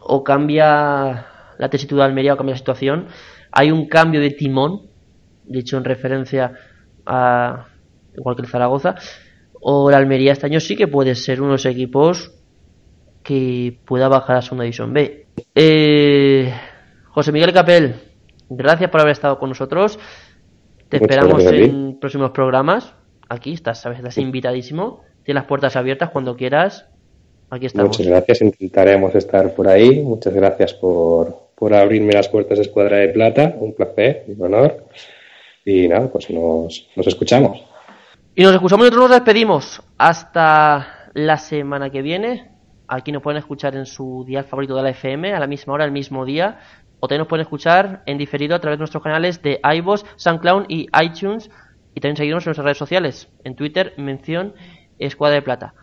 o 0.00 0.22
cambia 0.22 1.26
la 1.56 1.70
tesitura 1.70 2.04
de 2.04 2.10
Almería 2.10 2.34
o 2.34 2.36
cambia 2.36 2.52
la 2.52 2.58
situación. 2.58 3.06
Hay 3.52 3.70
un 3.70 3.88
cambio 3.88 4.20
de 4.20 4.30
timón, 4.32 4.82
dicho 5.46 5.78
en 5.78 5.84
referencia 5.84 6.52
a 7.06 7.68
igual 8.14 8.36
que 8.36 8.42
el 8.42 8.48
Zaragoza 8.48 8.96
o 9.60 9.90
la 9.90 9.96
Almería 9.96 10.32
este 10.32 10.46
año 10.46 10.60
sí 10.60 10.76
que 10.76 10.88
puede 10.88 11.14
ser 11.14 11.42
unos 11.42 11.66
equipos 11.66 12.32
que 13.22 13.78
pueda 13.84 14.08
bajar 14.08 14.36
a 14.36 14.42
segunda 14.42 14.64
división 14.64 14.92
B. 14.92 15.26
Eh, 15.54 16.52
José 17.10 17.32
Miguel 17.32 17.52
Capel, 17.52 17.94
gracias 18.48 18.90
por 18.90 19.00
haber 19.00 19.12
estado 19.12 19.38
con 19.38 19.50
nosotros. 19.50 19.98
Te 20.88 20.96
esperamos 20.96 21.44
en 21.44 21.98
próximos 22.00 22.30
programas. 22.30 22.94
Aquí 23.28 23.52
estás, 23.52 23.80
sabes, 23.80 23.98
estás 23.98 24.16
invitadísimo. 24.18 25.02
Tienes 25.22 25.42
las 25.42 25.48
puertas 25.48 25.76
abiertas 25.76 26.10
cuando 26.10 26.36
quieras. 26.36 26.86
Aquí 27.50 27.66
estamos. 27.66 27.98
Muchas 27.98 28.06
gracias, 28.06 28.40
intentaremos 28.40 29.14
estar 29.14 29.54
por 29.54 29.68
ahí. 29.68 30.00
Muchas 30.00 30.32
gracias 30.32 30.72
por, 30.74 31.50
por 31.54 31.74
abrirme 31.74 32.14
las 32.14 32.28
puertas 32.28 32.58
de 32.58 32.62
Escuadra 32.62 32.96
de 32.98 33.08
Plata. 33.08 33.54
Un 33.58 33.74
placer, 33.74 34.24
un 34.28 34.42
honor. 34.42 34.84
Y 35.64 35.86
nada, 35.88 36.08
pues 36.08 36.30
nos, 36.30 36.88
nos 36.96 37.06
escuchamos. 37.06 37.67
Y 38.38 38.44
nos 38.44 38.54
escuchamos 38.54 38.86
y 38.86 38.90
nosotros 38.90 39.10
nos 39.10 39.18
despedimos. 39.18 39.82
Hasta 39.98 41.10
la 41.12 41.38
semana 41.38 41.90
que 41.90 42.02
viene. 42.02 42.52
Aquí 42.86 43.10
nos 43.10 43.20
pueden 43.20 43.38
escuchar 43.38 43.74
en 43.74 43.84
su 43.84 44.22
día 44.28 44.44
favorito 44.44 44.76
de 44.76 44.82
la 44.84 44.90
FM, 44.90 45.34
a 45.34 45.40
la 45.40 45.48
misma 45.48 45.72
hora, 45.72 45.84
el 45.84 45.90
mismo 45.90 46.24
día. 46.24 46.60
O 47.00 47.08
también 47.08 47.22
nos 47.22 47.26
pueden 47.26 47.42
escuchar 47.42 48.04
en 48.06 48.16
diferido 48.16 48.54
a 48.54 48.60
través 48.60 48.78
de 48.78 48.82
nuestros 48.82 49.02
canales 49.02 49.42
de 49.42 49.60
iVoox, 49.64 50.04
SoundCloud 50.14 50.66
y 50.68 50.86
iTunes. 51.02 51.50
Y 51.96 52.00
también 52.00 52.16
seguirnos 52.16 52.44
en 52.44 52.50
nuestras 52.50 52.64
redes 52.64 52.78
sociales. 52.78 53.28
En 53.42 53.56
Twitter, 53.56 53.94
mención 53.96 54.54
Escuadra 55.00 55.34
de 55.34 55.42
Plata. 55.42 55.74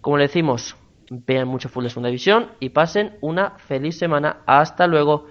Como 0.00 0.18
le 0.18 0.28
decimos, 0.28 0.76
vean 1.10 1.48
mucho 1.48 1.68
Full 1.68 1.82
de 1.82 1.90
Segunda 1.90 2.10
División 2.10 2.52
y 2.60 2.68
pasen 2.68 3.16
una 3.22 3.58
feliz 3.58 3.98
semana. 3.98 4.36
Hasta 4.46 4.86
luego. 4.86 5.26